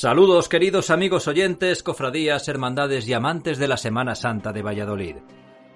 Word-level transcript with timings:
Saludos 0.00 0.48
queridos 0.48 0.88
amigos 0.88 1.28
oyentes, 1.28 1.82
cofradías, 1.82 2.48
hermandades 2.48 3.06
y 3.06 3.12
amantes 3.12 3.58
de 3.58 3.68
la 3.68 3.76
Semana 3.76 4.14
Santa 4.14 4.50
de 4.50 4.62
Valladolid. 4.62 5.16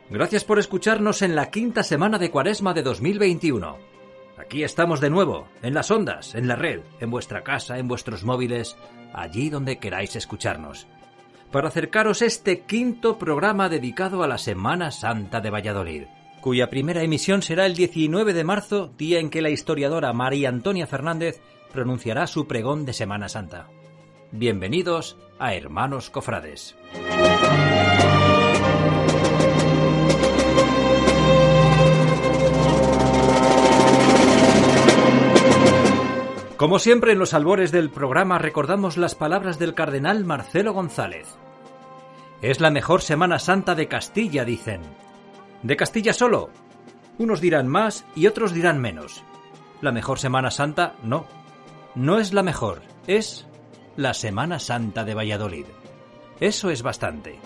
Gracias 0.09 0.45
por 0.45 0.59
escucharnos 0.59 1.21
en 1.21 1.37
la 1.37 1.51
quinta 1.51 1.83
semana 1.83 2.19
de 2.19 2.31
Cuaresma 2.31 2.73
de 2.73 2.83
2021. 2.83 3.77
Aquí 4.39 4.65
estamos 4.65 5.03
de 5.03 5.11
nuevo, 5.11 5.47
en 5.61 5.75
las 5.75 5.91
ondas, 5.91 6.35
en 6.35 6.49
la 6.49 6.57
red, 6.57 6.81
en 7.01 7.11
vuestra 7.11 7.45
casa, 7.45 7.77
en 7.77 7.87
vuestros 7.87 8.25
móviles, 8.25 8.79
allí 9.13 9.51
donde 9.51 9.77
queráis 9.77 10.17
escucharnos, 10.17 10.87
para 11.53 11.69
acercaros 11.69 12.23
este 12.23 12.61
quinto 12.63 13.19
programa 13.19 13.69
dedicado 13.69 14.23
a 14.23 14.27
la 14.27 14.39
Semana 14.39 14.91
Santa 14.91 15.43
de 15.43 15.51
Valladolid, 15.51 16.05
cuya 16.41 16.71
primera 16.71 17.03
emisión 17.03 17.43
será 17.43 17.67
el 17.67 17.75
19 17.75 18.33
de 18.33 18.45
marzo, 18.45 18.91
día 18.97 19.21
en 19.21 19.29
que 19.29 19.43
la 19.43 19.51
historiadora 19.51 20.15
María 20.15 20.49
Antonia 20.49 20.87
Fernández 20.87 21.43
pronunciará 21.71 22.27
su 22.27 22.47
pregón 22.47 22.87
de 22.87 22.95
Semana 22.95 23.29
Santa. 23.29 23.69
Bienvenidos 24.37 25.17
a 25.39 25.55
Hermanos 25.55 26.11
Cofrades. 26.11 26.75
Como 36.57 36.81
siempre 36.81 37.13
en 37.13 37.21
los 37.21 37.33
albores 37.33 37.71
del 37.71 37.91
programa 37.91 38.39
recordamos 38.39 38.97
las 38.97 39.15
palabras 39.15 39.61
del 39.61 39.73
cardenal 39.75 40.25
Marcelo 40.25 40.73
González. 40.73 41.29
Es 42.43 42.59
la 42.59 42.73
mejor 42.73 43.03
Semana 43.03 43.39
Santa 43.39 43.77
de 43.77 43.87
Castilla, 43.87 44.45
dicen. 44.45 44.81
¿De 45.63 45.77
Castilla 45.77 46.13
solo? 46.13 46.51
Unos 47.19 47.41
dirán 47.41 47.69
más 47.69 48.05
y 48.17 48.27
otros 48.27 48.53
dirán 48.53 48.81
menos. 48.81 49.23
La 49.81 49.93
mejor 49.93 50.19
Semana 50.19 50.51
Santa 50.51 50.97
no. 51.05 51.25
No 51.95 52.19
es 52.19 52.33
la 52.33 52.43
mejor, 52.43 52.83
es 53.07 53.47
la 53.97 54.15
Semana 54.15 54.59
Santa 54.59 55.05
de 55.05 55.15
Valladolid. 55.15 55.67
Eso 56.41 56.71
es 56.71 56.83
bastante. 56.83 57.39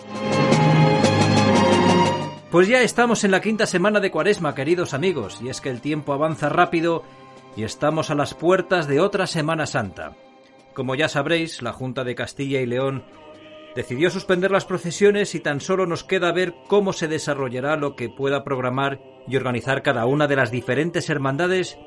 Pues 2.51 2.67
ya 2.67 2.81
estamos 2.81 3.23
en 3.23 3.31
la 3.31 3.41
quinta 3.41 3.67
semana 3.67 3.99
de 3.99 4.09
Cuaresma, 4.09 4.55
queridos 4.55 4.95
amigos, 4.95 5.39
y 5.41 5.49
es 5.49 5.61
que 5.61 5.69
el 5.69 5.81
tiempo 5.81 6.13
avanza 6.13 6.49
rápido 6.49 7.03
y 7.55 7.63
estamos 7.63 8.09
a 8.09 8.15
las 8.15 8.33
puertas 8.33 8.87
de 8.87 8.99
otra 8.99 9.27
Semana 9.27 9.67
Santa. 9.67 10.15
Como 10.73 10.95
ya 10.95 11.09
sabréis, 11.09 11.61
la 11.61 11.73
Junta 11.73 12.03
de 12.03 12.15
Castilla 12.15 12.61
y 12.61 12.65
León 12.65 13.03
decidió 13.75 14.09
suspender 14.09 14.49
las 14.49 14.65
procesiones 14.65 15.35
y 15.35 15.39
tan 15.39 15.61
solo 15.61 15.85
nos 15.85 16.03
queda 16.03 16.31
ver 16.31 16.55
cómo 16.67 16.91
se 16.91 17.07
desarrollará 17.07 17.75
lo 17.75 17.95
que 17.95 18.09
pueda 18.09 18.43
programar 18.43 18.99
y 19.27 19.35
organizar 19.35 19.83
cada 19.83 20.05
una 20.07 20.27
de 20.27 20.35
las 20.35 20.49
diferentes 20.49 21.09
hermandades 21.09 21.77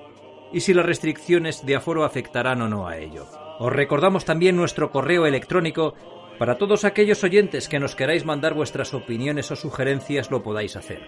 y 0.53 0.61
si 0.61 0.75
las 0.75 0.87
restricciones 0.87 1.67
de 1.67 1.75
aforo 1.75 2.05
afectarán 2.05 2.62
o 2.62 2.69
no 2.69 2.87
a 2.87 2.99
ello. 2.99 3.27
Os 3.59 3.73
recordamos 3.73 4.25
también 4.25 4.57
nuestro 4.57 4.91
correo 4.91 5.27
electrónico 5.27 5.95
para 6.39 6.57
todos 6.59 6.85
aquellos 6.85 7.25
oyentes 7.25 7.69
que 7.69 7.79
nos 7.79 7.95
queráis 7.95 8.25
mandar 8.25 8.55
vuestras 8.55 8.95
opiniones 8.95 9.51
o 9.51 9.57
sugerencias 9.57 10.31
lo 10.31 10.43
podáis 10.43 10.77
hacer. 10.77 11.03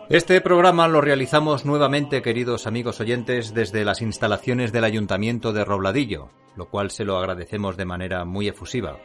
Este 0.08 0.40
programa 0.40 0.88
lo 0.88 1.00
realizamos 1.00 1.64
nuevamente, 1.64 2.20
queridos 2.20 2.66
amigos 2.66 3.00
oyentes, 3.00 3.54
desde 3.54 3.84
las 3.84 4.02
instalaciones 4.02 4.72
del 4.72 4.82
Ayuntamiento 4.84 5.52
de 5.52 5.64
Robladillo, 5.64 6.30
lo 6.56 6.68
cual 6.68 6.90
se 6.90 7.04
lo 7.04 7.16
agradecemos 7.16 7.76
de 7.78 7.86
manera 7.86 8.26
muy 8.26 8.48
efusiva. 8.48 8.98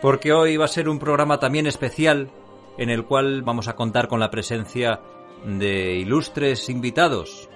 Porque 0.00 0.32
hoy 0.32 0.56
va 0.56 0.66
a 0.66 0.68
ser 0.68 0.88
un 0.88 1.00
programa 1.00 1.38
también 1.38 1.66
especial 1.66 2.30
en 2.78 2.88
el 2.88 3.04
cual 3.04 3.42
vamos 3.42 3.68
a 3.68 3.74
contar 3.74 4.08
con 4.08 4.20
la 4.20 4.30
presencia 4.30 5.00
de 5.44 5.96
ilustres 5.96 6.68
invitados. 6.68 7.48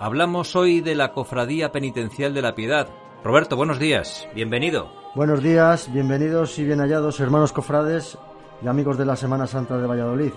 Hablamos 0.00 0.54
hoy 0.56 0.80
de 0.80 0.94
la 0.94 1.12
Cofradía 1.12 1.72
Penitencial 1.72 2.34
de 2.34 2.42
la 2.42 2.54
Piedad. 2.54 2.88
Roberto, 3.24 3.56
buenos 3.56 3.78
días, 3.78 4.28
bienvenido. 4.34 4.92
Buenos 5.14 5.42
días, 5.42 5.92
bienvenidos 5.92 6.58
y 6.58 6.64
bien 6.64 6.78
hallados 6.78 7.18
hermanos 7.20 7.52
cofrades 7.52 8.16
y 8.62 8.68
amigos 8.68 8.96
de 8.98 9.06
la 9.06 9.16
Semana 9.16 9.46
Santa 9.46 9.76
de 9.76 9.86
Valladolid. 9.86 10.32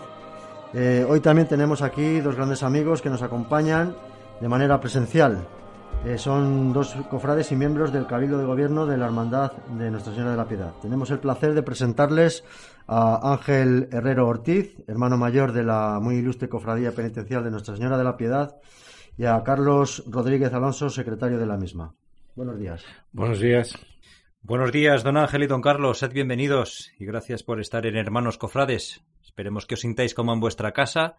Eh, 0.73 1.05
hoy 1.07 1.19
también 1.19 1.47
tenemos 1.47 1.81
aquí 1.81 2.19
dos 2.21 2.35
grandes 2.35 2.63
amigos 2.63 3.01
que 3.01 3.09
nos 3.09 3.21
acompañan 3.21 3.95
de 4.39 4.47
manera 4.47 4.79
presencial. 4.79 5.45
Eh, 6.03 6.17
son 6.17 6.73
dos 6.73 6.95
cofrades 7.11 7.51
y 7.51 7.55
miembros 7.55 7.93
del 7.93 8.07
Cabildo 8.07 8.39
de 8.39 8.45
Gobierno 8.45 8.87
de 8.87 8.97
la 8.97 9.05
Hermandad 9.05 9.51
de 9.51 9.91
Nuestra 9.91 10.11
Señora 10.11 10.31
de 10.31 10.37
la 10.37 10.47
Piedad. 10.47 10.73
Tenemos 10.81 11.11
el 11.11 11.19
placer 11.19 11.53
de 11.53 11.61
presentarles 11.61 12.43
a 12.87 13.33
Ángel 13.33 13.87
Herrero 13.91 14.27
Ortiz, 14.27 14.75
hermano 14.87 15.17
mayor 15.17 15.51
de 15.51 15.63
la 15.63 15.99
muy 16.01 16.15
ilustre 16.15 16.49
cofradía 16.49 16.91
penitencial 16.91 17.43
de 17.43 17.51
Nuestra 17.51 17.75
Señora 17.75 17.99
de 17.99 18.03
la 18.03 18.17
Piedad, 18.17 18.55
y 19.15 19.25
a 19.25 19.43
Carlos 19.43 20.03
Rodríguez 20.07 20.51
Alonso, 20.53 20.89
secretario 20.89 21.37
de 21.37 21.45
la 21.45 21.57
misma. 21.57 21.93
Buenos 22.35 22.57
días. 22.57 22.83
Buenos 23.11 23.39
días. 23.39 23.77
Buenos 24.41 24.71
días, 24.71 25.03
don 25.03 25.17
Ángel 25.17 25.43
y 25.43 25.47
don 25.47 25.61
Carlos. 25.61 25.99
Sed 25.99 26.13
bienvenidos 26.13 26.91
y 26.97 27.05
gracias 27.05 27.43
por 27.43 27.61
estar 27.61 27.85
en 27.85 27.95
Hermanos 27.95 28.39
Cofrades. 28.39 29.03
Esperemos 29.21 29.67
que 29.67 29.75
os 29.75 29.81
sintáis 29.81 30.15
como 30.15 30.33
en 30.33 30.39
vuestra 30.39 30.71
casa. 30.71 31.17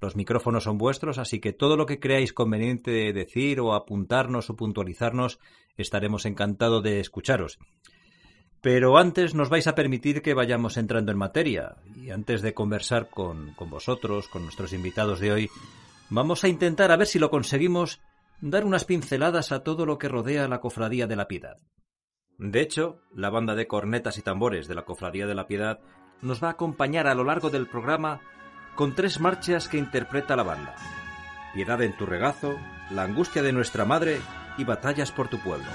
Los 0.00 0.16
micrófonos 0.16 0.64
son 0.64 0.78
vuestros, 0.78 1.18
así 1.18 1.40
que 1.40 1.52
todo 1.52 1.76
lo 1.76 1.86
que 1.86 2.00
creáis 2.00 2.32
conveniente 2.32 3.12
decir 3.12 3.60
o 3.60 3.74
apuntarnos 3.74 4.48
o 4.48 4.56
puntualizarnos, 4.56 5.38
estaremos 5.76 6.24
encantados 6.24 6.82
de 6.82 7.00
escucharos. 7.00 7.58
Pero 8.62 8.98
antes 8.98 9.34
nos 9.34 9.48
vais 9.48 9.66
a 9.66 9.74
permitir 9.74 10.22
que 10.22 10.34
vayamos 10.34 10.76
entrando 10.76 11.12
en 11.12 11.18
materia 11.18 11.76
y 11.96 12.10
antes 12.10 12.42
de 12.42 12.54
conversar 12.54 13.08
con, 13.08 13.54
con, 13.54 13.70
vosotros, 13.70 14.28
con 14.28 14.42
nuestros 14.42 14.72
invitados 14.72 15.20
de 15.20 15.32
hoy, 15.32 15.50
vamos 16.10 16.44
a 16.44 16.48
intentar 16.48 16.92
a 16.92 16.96
ver 16.96 17.06
si 17.06 17.18
lo 17.18 17.30
conseguimos 17.30 18.00
dar 18.40 18.64
unas 18.64 18.84
pinceladas 18.84 19.52
a 19.52 19.62
todo 19.62 19.86
lo 19.86 19.98
que 19.98 20.08
rodea 20.08 20.48
la 20.48 20.60
Cofradía 20.60 21.06
de 21.06 21.16
la 21.16 21.28
Piedad. 21.28 21.56
De 22.38 22.62
hecho, 22.62 23.02
la 23.14 23.28
banda 23.28 23.54
de 23.54 23.66
cornetas 23.66 24.16
y 24.16 24.22
tambores 24.22 24.66
de 24.66 24.74
la 24.74 24.84
Cofradía 24.86 25.26
de 25.26 25.34
la 25.34 25.46
Piedad 25.46 25.80
nos 26.22 26.42
va 26.42 26.48
a 26.48 26.52
acompañar 26.52 27.06
a 27.06 27.14
lo 27.14 27.24
largo 27.24 27.50
del 27.50 27.66
programa 27.66 28.20
con 28.80 28.94
tres 28.94 29.20
marchas 29.20 29.68
que 29.68 29.76
interpreta 29.76 30.34
la 30.36 30.42
banda. 30.42 30.74
Piedad 31.52 31.82
en 31.82 31.94
tu 31.94 32.06
regazo, 32.06 32.58
La 32.88 33.02
angustia 33.02 33.42
de 33.42 33.52
nuestra 33.52 33.84
madre 33.84 34.22
y 34.56 34.64
Batallas 34.64 35.12
por 35.12 35.28
tu 35.28 35.38
pueblo. 35.38 35.66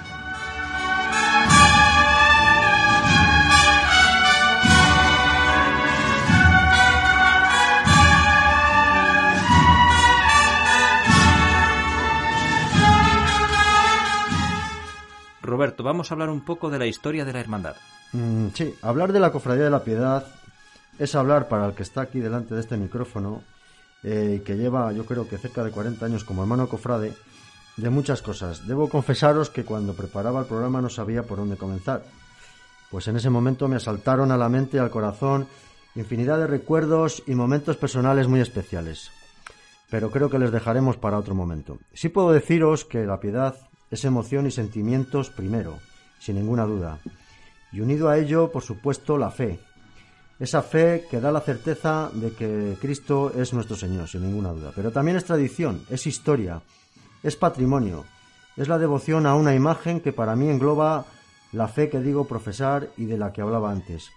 Roberto, 15.44 15.84
vamos 15.84 16.10
a 16.10 16.16
hablar 16.16 16.32
un 16.32 16.42
poco 16.42 16.72
de 16.72 16.80
la 16.80 16.88
historia 16.88 17.24
de 17.24 17.34
la 17.34 17.40
hermandad. 17.40 17.76
Mm, 18.14 18.48
sí, 18.56 18.74
hablar 18.82 19.14
de 19.14 19.20
la 19.20 19.32
Cofradía 19.32 19.66
de 19.66 19.70
la 19.70 19.84
Piedad 19.84 20.26
es 21.00 21.16
hablar 21.16 21.48
para 21.48 21.68
el 21.68 21.74
que 21.74 21.84
está 21.84 22.02
aquí 22.02 22.20
delante 22.20 22.56
de 22.56 22.62
este 22.62 22.78
micrófono, 22.78 23.44
eh, 24.04 24.42
que 24.46 24.56
lleva 24.56 24.92
yo 24.92 25.06
creo 25.06 25.28
que 25.28 25.38
cerca 25.38 25.64
de 25.64 25.72
40 25.72 26.06
años 26.06 26.24
como 26.24 26.42
hermano 26.42 26.68
cofrade, 26.70 27.14
de 27.78 27.90
muchas 27.90 28.22
cosas. 28.22 28.68
Debo 28.68 28.90
confesaros 28.90 29.50
que 29.50 29.66
cuando 29.66 29.94
preparaba 29.94 30.42
el 30.42 30.46
programa 30.46 30.82
no 30.82 30.90
sabía 30.90 31.24
por 31.24 31.40
dónde 31.40 31.58
comenzar. 31.58 32.04
pues 32.92 33.08
en 33.08 33.18
ese 33.18 33.30
momento 33.30 33.68
me 33.68 33.76
asaltaron 33.76 34.32
a 34.32 34.38
la 34.38 34.48
mente 34.48 34.78
y 34.78 34.80
al 34.80 34.92
corazón 34.92 35.48
infinidad 35.96 36.38
de 36.38 36.48
recuerdos 36.48 37.24
y 37.26 37.36
momentos 37.36 37.78
personales 37.78 38.28
muy 38.28 38.40
especiales. 38.42 39.12
Pero 39.90 40.12
creo 40.12 40.30
que 40.30 40.40
les 40.40 40.52
dejaremos 40.52 40.98
para 40.98 41.18
otro 41.18 41.36
momento. 41.36 41.80
Sí 41.94 42.10
puedo 42.10 42.32
deciros 42.32 42.86
que 42.86 43.06
la 43.06 43.20
piedad 43.20 43.56
es 43.92 44.06
emoción 44.06 44.46
y 44.46 44.52
sentimientos 44.52 45.30
primero, 45.30 45.80
sin 46.20 46.36
ninguna 46.36 46.66
duda. 46.66 47.00
Y 47.72 47.82
unido 47.82 48.10
a 48.10 48.18
ello, 48.18 48.52
por 48.52 48.64
supuesto, 48.64 49.18
la 49.18 49.32
fe. 49.32 49.60
Esa 50.40 50.62
fe 50.62 51.06
que 51.10 51.22
da 51.22 51.32
la 51.32 51.40
certeza 51.40 52.10
de 52.14 52.32
que 52.32 52.78
Cristo 52.82 53.32
es 53.36 53.54
nuestro 53.54 53.76
Señor, 53.76 54.10
sin 54.10 54.24
ninguna 54.24 54.52
duda. 54.52 54.72
Pero 54.76 54.92
también 54.92 55.16
es 55.16 55.24
tradición, 55.24 55.84
es 55.90 56.06
historia, 56.08 56.62
es 57.24 57.36
patrimonio, 57.38 58.04
es 58.58 58.68
la 58.68 58.78
devoción 58.78 59.26
a 59.26 59.36
una 59.36 59.56
imagen 59.56 60.02
que 60.02 60.12
para 60.12 60.36
mí 60.36 60.50
engloba 60.50 61.06
la 61.54 61.68
fe 61.68 61.90
que 61.90 62.02
digo 62.02 62.28
profesar 62.28 62.90
y 62.98 63.06
de 63.06 63.18
la 63.18 63.32
que 63.32 63.42
hablaba 63.42 63.72
antes. 63.72 64.12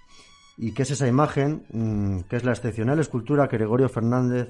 Y 0.56 0.72
que 0.72 0.82
es 0.82 0.90
esa 0.90 1.06
imagen, 1.06 1.64
mm, 1.70 2.20
que 2.28 2.36
es 2.36 2.44
la 2.44 2.52
excepcional 2.52 2.98
escultura 2.98 3.48
que 3.48 3.56
Gregorio 3.56 3.88
Fernández 3.88 4.48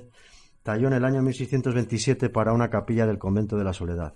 talló 0.62 0.88
en 0.88 0.94
el 0.94 1.04
año 1.04 1.22
1627 1.22 2.30
para 2.30 2.52
una 2.52 2.70
capilla 2.70 3.06
del 3.06 3.18
convento 3.18 3.56
de 3.56 3.64
la 3.64 3.74
Soledad. 3.74 4.14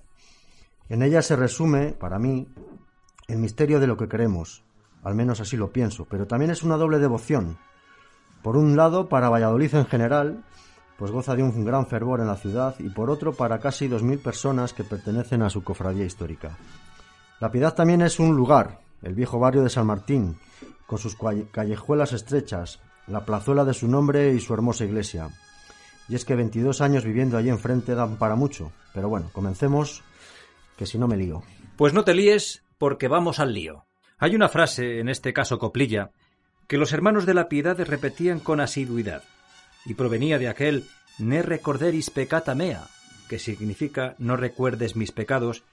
En 0.88 1.02
ella 1.02 1.22
se 1.22 1.36
resume, 1.36 1.92
para 1.92 2.18
mí, 2.18 2.48
el 3.28 3.38
misterio 3.38 3.78
de 3.78 3.86
lo 3.86 3.96
que 3.96 4.08
creemos, 4.08 4.64
al 5.02 5.14
menos 5.14 5.40
así 5.40 5.56
lo 5.56 5.72
pienso, 5.72 6.06
pero 6.06 6.26
también 6.26 6.50
es 6.50 6.62
una 6.62 6.76
doble 6.76 6.98
devoción. 6.98 7.58
Por 8.42 8.56
un 8.56 8.76
lado, 8.76 9.08
para 9.08 9.28
Valladolid 9.28 9.74
en 9.74 9.86
general, 9.86 10.44
pues 10.96 11.10
goza 11.10 11.34
de 11.34 11.42
un 11.42 11.64
gran 11.64 11.86
fervor 11.86 12.20
en 12.20 12.26
la 12.26 12.36
ciudad, 12.36 12.74
y 12.78 12.88
por 12.88 13.10
otro, 13.10 13.32
para 13.32 13.58
casi 13.58 13.88
dos 13.88 14.02
mil 14.02 14.18
personas 14.18 14.72
que 14.72 14.84
pertenecen 14.84 15.42
a 15.42 15.50
su 15.50 15.62
cofradía 15.62 16.04
histórica. 16.04 16.56
La 17.40 17.50
Piedad 17.50 17.74
también 17.74 18.02
es 18.02 18.20
un 18.20 18.36
lugar, 18.36 18.80
el 19.02 19.14
viejo 19.14 19.38
barrio 19.38 19.62
de 19.62 19.70
San 19.70 19.86
Martín, 19.86 20.38
con 20.86 20.98
sus 20.98 21.16
callejuelas 21.50 22.12
estrechas, 22.12 22.80
la 23.06 23.24
plazuela 23.24 23.64
de 23.64 23.74
su 23.74 23.88
nombre 23.88 24.32
y 24.32 24.40
su 24.40 24.54
hermosa 24.54 24.84
iglesia. 24.84 25.30
Y 26.08 26.14
es 26.14 26.24
que 26.24 26.36
22 26.36 26.80
años 26.80 27.04
viviendo 27.04 27.36
allí 27.36 27.48
enfrente 27.48 27.94
dan 27.94 28.16
para 28.16 28.36
mucho. 28.36 28.72
Pero 28.92 29.08
bueno, 29.08 29.30
comencemos, 29.32 30.02
que 30.76 30.86
si 30.86 30.98
no 30.98 31.08
me 31.08 31.16
lío. 31.16 31.42
Pues 31.76 31.94
no 31.94 32.04
te 32.04 32.14
líes, 32.14 32.64
porque 32.78 33.08
vamos 33.08 33.38
al 33.38 33.54
lío. 33.54 33.86
Hay 34.22 34.36
una 34.36 34.48
frase, 34.48 35.00
en 35.00 35.08
este 35.08 35.32
caso 35.32 35.58
coplilla, 35.58 36.12
que 36.68 36.78
los 36.78 36.92
hermanos 36.92 37.26
de 37.26 37.34
la 37.34 37.48
piedad 37.48 37.76
repetían 37.84 38.38
con 38.38 38.60
asiduidad, 38.60 39.24
y 39.84 39.94
provenía 39.94 40.38
de 40.38 40.46
aquel 40.46 40.84
ne 41.18 41.42
recorderis 41.42 42.08
peccata 42.10 42.54
mea, 42.54 42.86
que 43.28 43.40
significa 43.40 44.14
no 44.18 44.36
recuerdes 44.36 44.94
mis 44.94 45.10
pecados, 45.10 45.64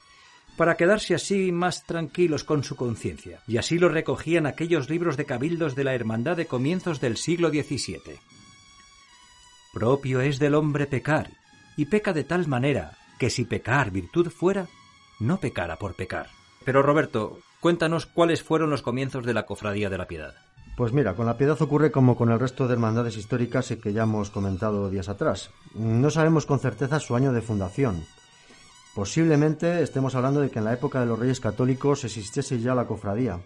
para 0.58 0.78
quedarse 0.78 1.14
así 1.14 1.52
más 1.52 1.86
tranquilos 1.86 2.44
con 2.44 2.64
su 2.64 2.76
conciencia, 2.76 3.40
y 3.46 3.58
así 3.58 3.78
lo 3.78 3.88
recogían 3.88 4.48
aquellos 4.48 4.90
libros 4.90 5.16
de 5.16 5.26
cabildos 5.26 5.76
de 5.76 5.84
la 5.84 5.94
Hermandad 5.94 6.36
de 6.36 6.48
comienzos 6.48 7.00
del 7.00 7.18
siglo 7.18 7.50
XVII. 7.50 8.18
Propio 9.74 10.22
es 10.22 10.40
del 10.40 10.56
hombre 10.56 10.88
pecar, 10.88 11.30
y 11.78 11.86
peca 11.86 12.14
de 12.14 12.24
tal 12.24 12.48
manera 12.48 12.98
que 13.20 13.30
si 13.30 13.46
pecar 13.46 13.92
virtud 13.92 14.32
fuera, 14.32 14.68
no 15.20 15.40
pecara 15.40 15.76
por 15.76 15.94
pecar. 15.94 16.30
Pero 16.66 16.82
Roberto, 16.82 17.42
cuéntanos 17.62 18.06
cuáles 18.06 18.44
fueron 18.44 18.70
los 18.70 18.82
comienzos 18.82 19.26
de 19.26 19.34
la 19.34 19.46
Cofradía 19.46 19.90
de 19.90 19.98
la 19.98 20.08
Piedad. 20.08 20.34
Pues 20.78 20.94
mira, 20.94 21.14
con 21.14 21.26
la 21.26 21.38
Piedad 21.38 21.62
ocurre 21.62 21.92
como 21.92 22.16
con 22.16 22.32
el 22.32 22.40
resto 22.40 22.68
de 22.68 22.74
hermandades 22.74 23.18
históricas 23.18 23.74
que 23.82 23.94
ya 23.94 24.04
hemos 24.04 24.30
comentado 24.30 24.90
días 24.90 25.10
atrás. 25.10 25.52
No 25.74 26.10
sabemos 26.10 26.46
con 26.46 26.60
certeza 26.60 27.00
su 27.00 27.16
año 27.16 27.34
de 27.34 27.42
fundación. 27.42 28.06
Posiblemente 28.96 29.84
estemos 29.84 30.16
hablando 30.16 30.42
de 30.42 30.50
que 30.50 30.60
en 30.60 30.66
la 30.66 30.74
época 30.74 31.02
de 31.02 31.06
los 31.06 31.20
Reyes 31.20 31.40
Católicos 31.40 32.06
existiese 32.06 32.60
ya 32.60 32.76
la 32.76 32.88
cofradía. 32.88 33.42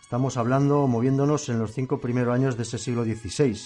Estamos 0.00 0.36
hablando, 0.36 0.86
moviéndonos 0.86 1.48
en 1.48 1.58
los 1.58 1.72
cinco 1.72 2.00
primeros 2.00 2.34
años 2.34 2.56
de 2.56 2.62
ese 2.62 2.78
siglo 2.78 3.04
XVI, 3.04 3.58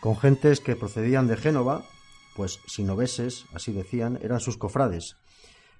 con 0.00 0.16
gentes 0.16 0.60
que 0.60 0.76
procedían 0.76 1.28
de 1.28 1.36
Génova, 1.36 1.84
pues 2.36 2.60
sinoveses, 2.66 3.46
así 3.54 3.72
decían, 3.72 4.18
eran 4.22 4.40
sus 4.40 4.56
cofrades. 4.56 5.16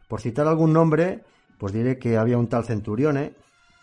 Por 0.08 0.20
citar 0.20 0.46
algún 0.46 0.72
nombre, 0.72 1.24
pues 1.62 1.72
diré 1.72 1.96
que 1.96 2.16
había 2.16 2.38
un 2.38 2.48
tal 2.48 2.64
Centurione, 2.64 3.34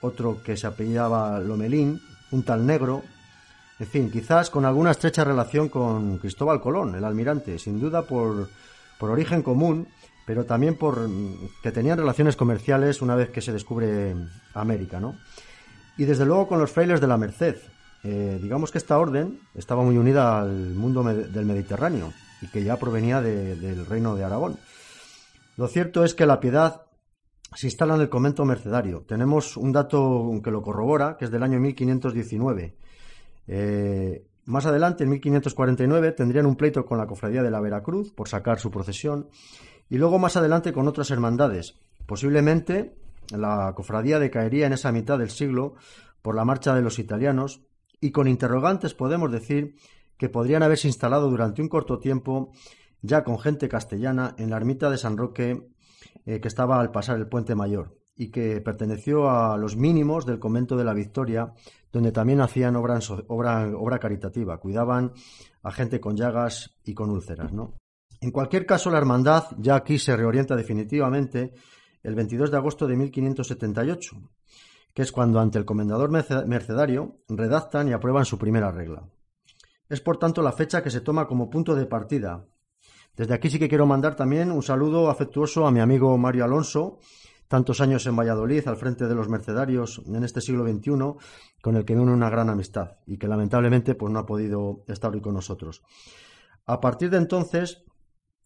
otro 0.01 0.43
que 0.43 0.57
se 0.57 0.67
apellidaba 0.67 1.39
Lomelín, 1.39 2.01
un 2.29 2.43
tal 2.43 2.65
Negro, 2.65 3.03
en 3.79 3.87
fin, 3.87 4.11
quizás 4.11 4.49
con 4.49 4.65
alguna 4.65 4.91
estrecha 4.91 5.23
relación 5.23 5.69
con 5.69 6.17
Cristóbal 6.17 6.59
Colón, 6.59 6.95
el 6.95 7.05
almirante, 7.05 7.57
sin 7.57 7.79
duda 7.79 8.01
por, 8.01 8.49
por 8.97 9.11
origen 9.11 9.43
común, 9.43 9.87
pero 10.25 10.43
también 10.43 10.75
por 10.75 11.09
que 11.63 11.71
tenían 11.71 11.97
relaciones 11.97 12.35
comerciales 12.35 13.01
una 13.01 13.15
vez 13.15 13.29
que 13.29 13.39
se 13.39 13.53
descubre 13.53 14.13
América, 14.53 14.99
¿no? 14.99 15.15
Y 15.95 16.03
desde 16.03 16.25
luego 16.25 16.49
con 16.49 16.59
los 16.59 16.71
frailes 16.71 16.99
de 16.99 17.07
la 17.07 17.15
Merced, 17.15 17.55
eh, 18.03 18.39
digamos 18.41 18.71
que 18.71 18.77
esta 18.77 18.97
orden 18.97 19.39
estaba 19.55 19.83
muy 19.83 19.97
unida 19.97 20.41
al 20.41 20.51
mundo 20.75 21.01
del 21.01 21.45
Mediterráneo 21.45 22.11
y 22.41 22.47
que 22.47 22.61
ya 22.61 22.75
provenía 22.75 23.21
del 23.21 23.85
reino 23.85 24.17
de 24.17 24.25
Aragón. 24.25 24.57
Lo 25.55 25.69
cierto 25.69 26.03
es 26.03 26.13
que 26.13 26.25
la 26.25 26.41
piedad 26.41 26.88
se 27.55 27.67
instala 27.67 27.95
en 27.95 28.01
el 28.01 28.09
convento 28.09 28.45
mercedario. 28.45 29.03
Tenemos 29.07 29.57
un 29.57 29.71
dato 29.71 30.39
que 30.43 30.51
lo 30.51 30.61
corrobora, 30.61 31.17
que 31.17 31.25
es 31.25 31.31
del 31.31 31.43
año 31.43 31.59
1519. 31.59 32.75
Eh, 33.47 34.25
más 34.45 34.65
adelante, 34.65 35.03
en 35.03 35.09
1549, 35.11 36.11
tendrían 36.11 36.45
un 36.45 36.55
pleito 36.55 36.85
con 36.85 36.97
la 36.97 37.07
cofradía 37.07 37.43
de 37.43 37.51
la 37.51 37.59
Veracruz 37.59 38.11
por 38.11 38.27
sacar 38.27 38.59
su 38.59 38.71
procesión 38.71 39.29
y 39.89 39.97
luego 39.97 40.19
más 40.19 40.37
adelante 40.37 40.73
con 40.73 40.87
otras 40.87 41.11
hermandades. 41.11 41.79
Posiblemente 42.05 42.95
la 43.31 43.73
cofradía 43.75 44.19
decaería 44.19 44.67
en 44.67 44.73
esa 44.73 44.91
mitad 44.91 45.17
del 45.17 45.29
siglo 45.29 45.75
por 46.21 46.35
la 46.35 46.45
marcha 46.45 46.73
de 46.73 46.81
los 46.81 46.99
italianos 46.99 47.61
y 48.01 48.11
con 48.11 48.27
interrogantes 48.27 48.93
podemos 48.93 49.31
decir 49.31 49.75
que 50.17 50.29
podrían 50.29 50.63
haberse 50.63 50.87
instalado 50.87 51.29
durante 51.29 51.61
un 51.61 51.69
corto 51.69 51.99
tiempo 51.99 52.51
ya 53.01 53.23
con 53.23 53.39
gente 53.39 53.69
castellana 53.69 54.35
en 54.37 54.49
la 54.49 54.57
ermita 54.57 54.89
de 54.89 54.97
San 54.97 55.17
Roque 55.17 55.69
eh, 56.25 56.39
que 56.39 56.47
estaba 56.47 56.79
al 56.79 56.91
pasar 56.91 57.17
el 57.17 57.27
puente 57.27 57.55
mayor 57.55 57.97
y 58.15 58.31
que 58.31 58.59
perteneció 58.61 59.29
a 59.29 59.57
los 59.57 59.77
mínimos 59.77 60.25
del 60.25 60.39
convento 60.39 60.75
de 60.75 60.83
la 60.83 60.93
Victoria, 60.93 61.53
donde 61.91 62.11
también 62.11 62.41
hacían 62.41 62.75
obra, 62.75 62.99
obra, 63.27 63.67
obra 63.77 63.99
caritativa, 63.99 64.59
cuidaban 64.59 65.13
a 65.63 65.71
gente 65.71 65.99
con 65.99 66.17
llagas 66.17 66.75
y 66.83 66.93
con 66.93 67.09
úlceras. 67.09 67.53
¿no? 67.53 67.75
En 68.19 68.31
cualquier 68.31 68.65
caso, 68.65 68.89
la 68.89 68.97
hermandad 68.97 69.45
ya 69.57 69.75
aquí 69.75 69.97
se 69.97 70.17
reorienta 70.17 70.55
definitivamente 70.55 71.53
el 72.03 72.15
22 72.15 72.51
de 72.51 72.57
agosto 72.57 72.87
de 72.87 72.97
1578 72.97 74.17
que 74.93 75.03
es 75.03 75.11
cuando 75.11 75.39
ante 75.39 75.57
el 75.57 75.65
comendador 75.65 76.09
mercedario 76.09 77.19
redactan 77.27 77.87
y 77.87 77.93
aprueban 77.93 78.25
su 78.25 78.37
primera 78.37 78.71
regla. 78.71 79.07
Es 79.87 80.01
por 80.01 80.17
tanto 80.17 80.41
la 80.41 80.51
fecha 80.51 80.83
que 80.83 80.91
se 80.91 81.01
toma 81.01 81.27
como 81.27 81.49
punto 81.49 81.75
de 81.75 81.85
partida. 81.85 82.45
Desde 83.15 83.33
aquí 83.33 83.49
sí 83.49 83.59
que 83.59 83.69
quiero 83.69 83.85
mandar 83.85 84.15
también 84.15 84.51
un 84.51 84.63
saludo 84.63 85.09
afectuoso 85.09 85.67
a 85.67 85.71
mi 85.71 85.79
amigo 85.79 86.17
Mario 86.17 86.45
Alonso, 86.45 86.99
tantos 87.47 87.81
años 87.81 88.05
en 88.05 88.15
Valladolid 88.15 88.67
al 88.67 88.77
frente 88.77 89.07
de 89.07 89.15
los 89.15 89.27
mercedarios 89.27 90.01
en 90.05 90.23
este 90.23 90.41
siglo 90.41 90.65
XXI, 90.65 90.91
con 91.61 91.75
el 91.75 91.85
que 91.85 91.95
me 91.95 92.01
une 92.01 92.13
una 92.13 92.29
gran 92.29 92.49
amistad 92.49 92.97
y 93.05 93.17
que 93.17 93.27
lamentablemente 93.27 93.95
pues, 93.95 94.13
no 94.13 94.19
ha 94.19 94.25
podido 94.25 94.83
estar 94.87 95.11
hoy 95.13 95.21
con 95.21 95.33
nosotros. 95.33 95.81
A 96.65 96.79
partir 96.79 97.09
de 97.09 97.17
entonces 97.17 97.83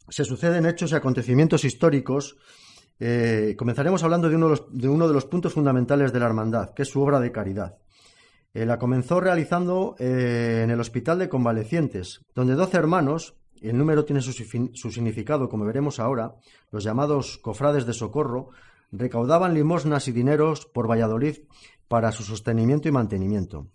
se 0.10 0.26
suceden 0.26 0.66
hechos 0.66 0.92
y 0.92 0.96
acontecimientos 0.96 1.66
históricos 1.66 2.38
eh, 3.00 3.56
comenzaremos 3.58 4.04
hablando 4.04 4.30
de 4.30 4.36
uno, 4.36 5.08
de 5.08 5.14
los, 5.14 5.26
puntos 5.26 5.54
fundamentales 5.54 6.14
de 6.14 6.20
la 6.20 6.26
hermandad, 6.26 6.74
que 6.74 6.84
es 6.84 6.90
su 6.90 7.02
obra 7.02 7.20
de 7.20 7.32
caridad. 7.32 7.78
Eh, 8.54 8.66
la 8.66 8.78
comenzó 8.78 9.20
realizando 9.20 9.96
eh, 9.98 10.62
en 10.64 10.70
el 10.70 10.80
Hospital 10.80 11.20
de 11.20 11.30
Convalecientes, 11.30 12.22
donde 12.36 12.54
doce 12.54 12.78
hermanos, 12.78 13.36
el 13.70 13.78
número 13.78 14.06
tiene 14.06 14.22
su, 14.22 14.32
su, 14.32 14.92
significado, 14.92 15.50
como 15.50 15.66
veremos 15.66 16.00
ahora, 16.00 16.36
los 16.72 16.84
llamados 16.84 17.38
cofrades 17.38 17.86
de 17.86 17.94
socorro, 17.94 18.50
recaudaban 18.92 19.54
limosnas 19.54 20.08
y 20.08 20.12
dineros 20.12 20.66
por 20.66 20.90
Valladolid 20.90 21.38
para 21.88 22.12
su 22.12 22.24
sostenimiento 22.24 22.88
y 22.88 22.92
mantenimiento. 22.92 23.68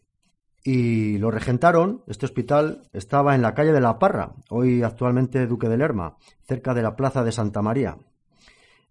Y 0.64 1.18
lo 1.18 1.30
regentaron, 1.30 2.02
este 2.06 2.26
hospital 2.26 2.88
estaba 2.92 3.34
en 3.34 3.42
la 3.42 3.54
calle 3.54 3.72
de 3.72 3.80
la 3.80 3.98
Parra, 3.98 4.34
hoy 4.50 4.82
actualmente 4.82 5.46
Duque 5.46 5.68
de 5.68 5.78
Lerma, 5.78 6.16
cerca 6.42 6.74
de 6.74 6.82
la 6.82 6.96
plaza 6.96 7.24
de 7.24 7.32
Santa 7.32 7.62
María. 7.62 7.96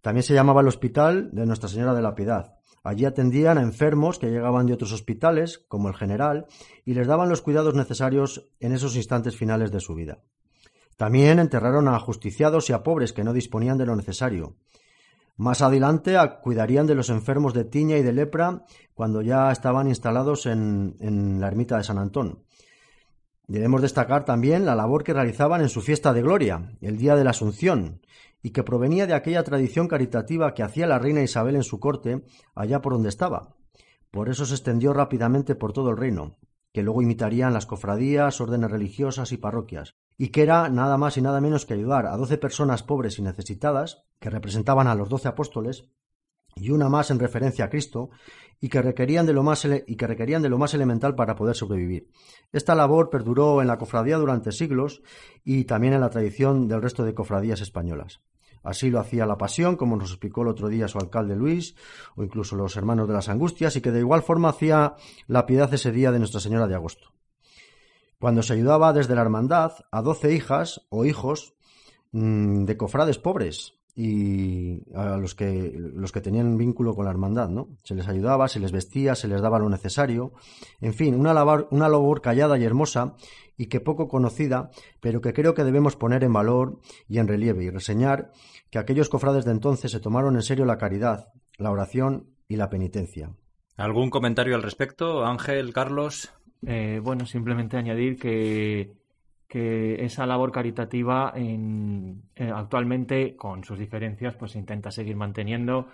También 0.02 0.24
se 0.24 0.34
llamaba 0.34 0.62
el 0.62 0.68
Hospital 0.68 1.30
de 1.34 1.46
Nuestra 1.46 1.70
Señora 1.70 1.94
de 1.94 2.02
la 2.02 2.16
Piedad. 2.16 2.56
Allí 2.84 3.04
atendían 3.04 3.58
a 3.58 3.62
enfermos 3.62 4.18
que 4.18 4.30
llegaban 4.30 4.66
de 4.66 4.74
otros 4.74 4.94
hospitales, 4.94 5.60
como 5.68 5.90
el 5.90 5.96
General, 5.96 6.46
y 6.86 6.94
les 6.94 7.06
daban 7.06 7.28
los 7.28 7.42
cuidados 7.42 7.76
necesarios 7.76 8.50
en 8.60 8.72
esos 8.72 8.96
instantes 8.96 9.36
finales 9.36 9.72
de 9.72 9.82
su 9.82 9.94
vida. 9.94 10.24
También 10.98 11.40
enterraron 11.40 11.88
a 11.88 11.96
ajusticiados 11.96 12.70
y 12.70 12.74
a 12.74 12.84
pobres 12.84 13.14
que 13.14 13.24
no 13.24 13.32
disponían 13.32 13.78
de 13.78 13.86
lo 13.86 13.96
necesario. 13.96 14.56
Más 15.38 15.62
adelante 15.62 16.18
cuidarían 16.42 16.88
de 16.88 16.96
los 16.96 17.10
enfermos 17.10 17.54
de 17.54 17.64
tiña 17.64 17.98
y 17.98 18.04
de 18.04 18.12
lepra 18.12 18.66
cuando 18.96 19.22
ya 19.22 19.52
estaban 19.52 19.88
instalados 19.88 20.48
en, 20.48 20.96
en 21.00 21.40
la 21.40 21.48
ermita 21.48 21.78
de 21.78 21.84
San 21.84 22.00
Antón. 22.00 22.44
Debemos 23.48 23.84
destacar 23.84 24.26
también 24.26 24.66
la 24.66 24.76
labor 24.76 25.04
que 25.04 25.14
realizaban 25.14 25.62
en 25.62 25.70
su 25.70 25.82
fiesta 25.82 26.12
de 26.12 26.24
gloria, 26.24 26.76
el 26.82 26.98
día 26.98 27.16
de 27.16 27.24
la 27.24 27.30
Asunción, 27.30 28.02
y 28.42 28.50
que 28.50 28.64
provenía 28.64 29.08
de 29.08 29.14
aquella 29.14 29.44
tradición 29.44 29.88
caritativa 29.88 30.54
que 30.54 30.64
hacía 30.64 30.88
la 30.88 31.00
reina 31.00 31.22
Isabel 31.22 31.56
en 31.56 31.64
su 31.64 31.80
corte 31.80 32.26
allá 32.56 32.82
por 32.82 32.94
donde 32.94 33.10
estaba, 33.10 33.56
Por 34.10 34.30
eso 34.30 34.46
se 34.46 34.56
extendió 34.56 34.94
rápidamente 34.94 35.54
por 35.56 35.74
todo 35.74 35.92
el 35.92 35.98
reino, 35.98 36.38
que 36.78 36.84
luego 36.84 37.02
imitarían 37.02 37.56
las 37.56 37.66
cofradías, 37.66 38.40
órdenes 38.40 38.70
religiosas 38.70 39.32
y 39.32 39.38
parroquias, 39.38 39.96
y 40.16 40.28
que 40.28 40.44
era 40.44 40.70
nada 40.70 40.96
más 40.96 41.18
y 41.18 41.24
nada 41.24 41.42
menos 41.42 41.66
que 41.66 41.74
ayudar 41.74 42.06
a 42.06 42.16
doce 42.18 42.38
personas 42.38 42.84
pobres 42.84 43.18
y 43.18 43.24
necesitadas, 43.24 44.04
que 44.20 44.30
representaban 44.30 44.86
a 44.86 44.94
los 44.94 45.10
doce 45.10 45.28
apóstoles, 45.28 45.90
y 46.56 46.70
una 46.70 46.88
más 46.88 47.10
en 47.10 47.18
referencia 47.18 47.66
a 47.66 47.72
Cristo, 47.72 48.12
y 48.62 48.70
que 48.70 48.84
requerían 48.84 49.26
de 49.26 49.34
lo 49.34 49.42
más, 49.42 49.66
y 49.66 49.96
que 49.96 50.06
requerían 50.06 50.44
de 50.44 50.50
lo 50.50 50.60
más 50.60 50.76
elemental 50.76 51.16
para 51.16 51.36
poder 51.36 51.56
sobrevivir. 51.56 52.12
Esta 52.52 52.76
labor 52.76 53.10
perduró 53.10 53.60
en 53.64 53.70
la 53.70 53.80
cofradía 53.80 54.18
durante 54.18 54.52
siglos 54.52 55.02
y 55.44 55.64
también 55.64 55.94
en 55.94 56.02
la 56.02 56.12
tradición 56.12 56.68
del 56.68 56.84
resto 56.84 57.04
de 57.06 57.16
cofradías 57.16 57.62
españolas. 57.62 58.22
Así 58.68 58.90
lo 58.90 59.00
hacía 59.00 59.26
la 59.26 59.38
Pasión, 59.38 59.78
como 59.78 59.96
nos 59.96 60.10
explicó 60.10 60.42
el 60.42 60.50
otro 60.50 60.68
día 60.68 60.90
su 60.90 60.98
alcalde 60.98 61.38
Luis, 61.38 61.74
o 62.18 62.24
incluso 62.24 62.58
los 62.58 62.76
hermanos 62.76 63.08
de 63.08 63.14
las 63.14 63.30
Angustias, 63.30 63.78
y 63.78 63.82
que 63.82 63.92
de 63.92 64.00
igual 64.00 64.24
forma 64.24 64.50
hacía 64.50 64.96
la 65.26 65.46
piedad 65.46 65.74
ese 65.74 65.94
día 65.94 66.12
de 66.12 66.20
Nuestra 66.20 66.42
Señora 66.42 66.68
de 66.68 66.76
Agosto. 66.76 67.14
Cuando 68.20 68.44
se 68.44 68.52
ayudaba 68.52 68.92
desde 68.92 69.16
la 69.16 69.22
hermandad 69.22 69.72
a 69.90 70.02
doce 70.02 70.34
hijas 70.34 70.86
o 70.90 71.06
hijos 71.06 71.54
mm, 72.12 72.66
de 72.66 72.76
cofrades 72.76 73.20
pobres, 73.20 73.78
y 74.00 74.84
a 74.94 75.18
los 75.18 75.34
que, 75.34 75.74
los 75.76 76.12
que 76.12 76.22
tenían 76.22 76.56
vínculo 76.56 76.94
con 76.94 77.06
la 77.06 77.12
hermandad, 77.12 77.50
¿no? 77.50 77.70
Se 77.84 77.96
les 77.96 78.08
ayudaba, 78.08 78.48
se 78.48 78.60
les 78.60 78.72
vestía, 78.72 79.16
se 79.16 79.28
les 79.28 79.42
daba 79.42 79.58
lo 79.58 79.70
necesario. 79.70 80.34
En 80.80 80.94
fin, 80.94 81.20
una 81.20 81.34
labor, 81.34 81.68
una 81.72 81.90
labor 81.90 82.22
callada 82.22 82.60
y 82.60 82.64
hermosa 82.64 83.16
y 83.58 83.66
que 83.66 83.80
poco 83.80 84.08
conocida, 84.08 84.70
pero 85.00 85.20
que 85.20 85.34
creo 85.34 85.56
que 85.56 85.64
debemos 85.64 85.96
poner 85.96 86.24
en 86.24 86.32
valor 86.32 86.80
y 87.08 87.18
en 87.18 87.28
relieve 87.28 87.64
y 87.64 87.72
reseñar 87.72 88.32
que 88.78 88.82
aquellos 88.82 89.10
cofrades 89.10 89.44
de 89.44 89.52
entonces 89.52 89.92
se 89.92 90.00
tomaron 90.00 90.36
en 90.36 90.44
serio 90.44 90.66
la 90.66 90.78
caridad, 90.78 91.34
la 91.58 91.72
oración 91.72 92.28
y 92.48 92.58
la 92.58 92.70
penitencia. 92.70 93.32
¿Algún 93.76 94.10
comentario 94.10 94.56
al 94.56 94.62
respecto, 94.62 95.26
Ángel, 95.26 95.74
Carlos? 95.74 96.32
Eh, 96.66 97.00
bueno, 97.04 97.26
simplemente 97.26 97.78
añadir 97.78 98.18
que 98.18 98.94
que 99.48 100.04
esa 100.04 100.26
labor 100.26 100.52
caritativa 100.52 101.32
en, 101.34 102.24
eh, 102.36 102.52
actualmente, 102.54 103.36
con 103.38 103.64
sus 103.64 103.80
diferencias, 103.80 104.36
pues 104.36 104.52
se 104.52 104.60
intenta 104.60 104.92
seguir 104.92 105.16
manteniendo. 105.16 105.88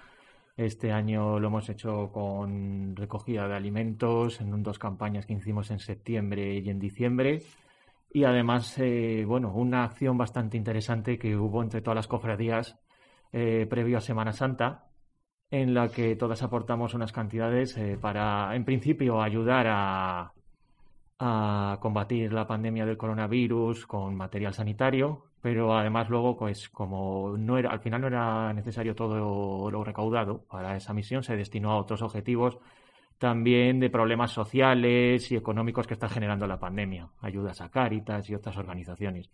Este 0.57 0.91
año 0.91 1.39
lo 1.39 1.47
hemos 1.47 1.69
hecho 1.69 2.11
con 2.11 2.95
recogida 2.95 3.47
de 3.47 3.55
alimentos 3.55 4.41
en 4.41 4.63
dos 4.63 4.79
campañas 4.79 5.25
que 5.25 5.33
hicimos 5.33 5.71
en 5.71 5.79
septiembre 5.79 6.59
y 6.59 6.69
en 6.69 6.79
diciembre. 6.79 7.43
Y 8.13 8.23
además, 8.23 8.77
eh, 8.79 9.25
bueno, 9.27 9.51
una 9.53 9.83
acción 9.83 10.17
bastante 10.17 10.55
interesante 10.55 11.17
que 11.17 11.35
hubo 11.35 11.61
entre 11.61 11.81
todas 11.81 11.95
las 11.95 12.07
cofradías 12.07 12.79
eh, 13.31 13.67
previo 13.69 13.97
a 13.97 14.01
Semana 14.01 14.31
Santa, 14.31 14.85
en 15.49 15.73
la 15.73 15.89
que 15.89 16.15
todas 16.15 16.43
aportamos 16.43 16.93
unas 16.93 17.11
cantidades 17.11 17.77
para, 17.99 18.55
en 18.55 18.65
principio, 18.65 19.21
ayudar 19.21 19.67
a, 19.67 20.33
a 21.19 21.77
combatir 21.79 22.33
la 22.33 22.47
pandemia 22.47 22.85
del 22.85 22.97
coronavirus 22.97 23.85
con 23.87 24.15
material 24.15 24.53
sanitario, 24.53 25.25
pero 25.41 25.77
además 25.77 26.09
luego, 26.09 26.35
pues 26.37 26.69
como 26.69 27.37
no 27.37 27.57
era, 27.57 27.71
al 27.71 27.79
final 27.79 28.01
no 28.01 28.07
era 28.07 28.53
necesario 28.53 28.95
todo 28.95 29.71
lo 29.71 29.83
recaudado 29.83 30.43
para 30.45 30.75
esa 30.75 30.93
misión, 30.93 31.23
se 31.23 31.35
destinó 31.35 31.71
a 31.71 31.77
otros 31.77 32.01
objetivos 32.01 32.57
también 33.17 33.79
de 33.79 33.89
problemas 33.89 34.31
sociales 34.31 35.31
y 35.31 35.35
económicos 35.35 35.87
que 35.87 35.93
está 35.93 36.09
generando 36.09 36.47
la 36.47 36.59
pandemia, 36.59 37.09
ayudas 37.21 37.61
a 37.61 37.69
Cáritas 37.69 38.29
y 38.29 38.35
otras 38.35 38.57
organizaciones. 38.57 39.29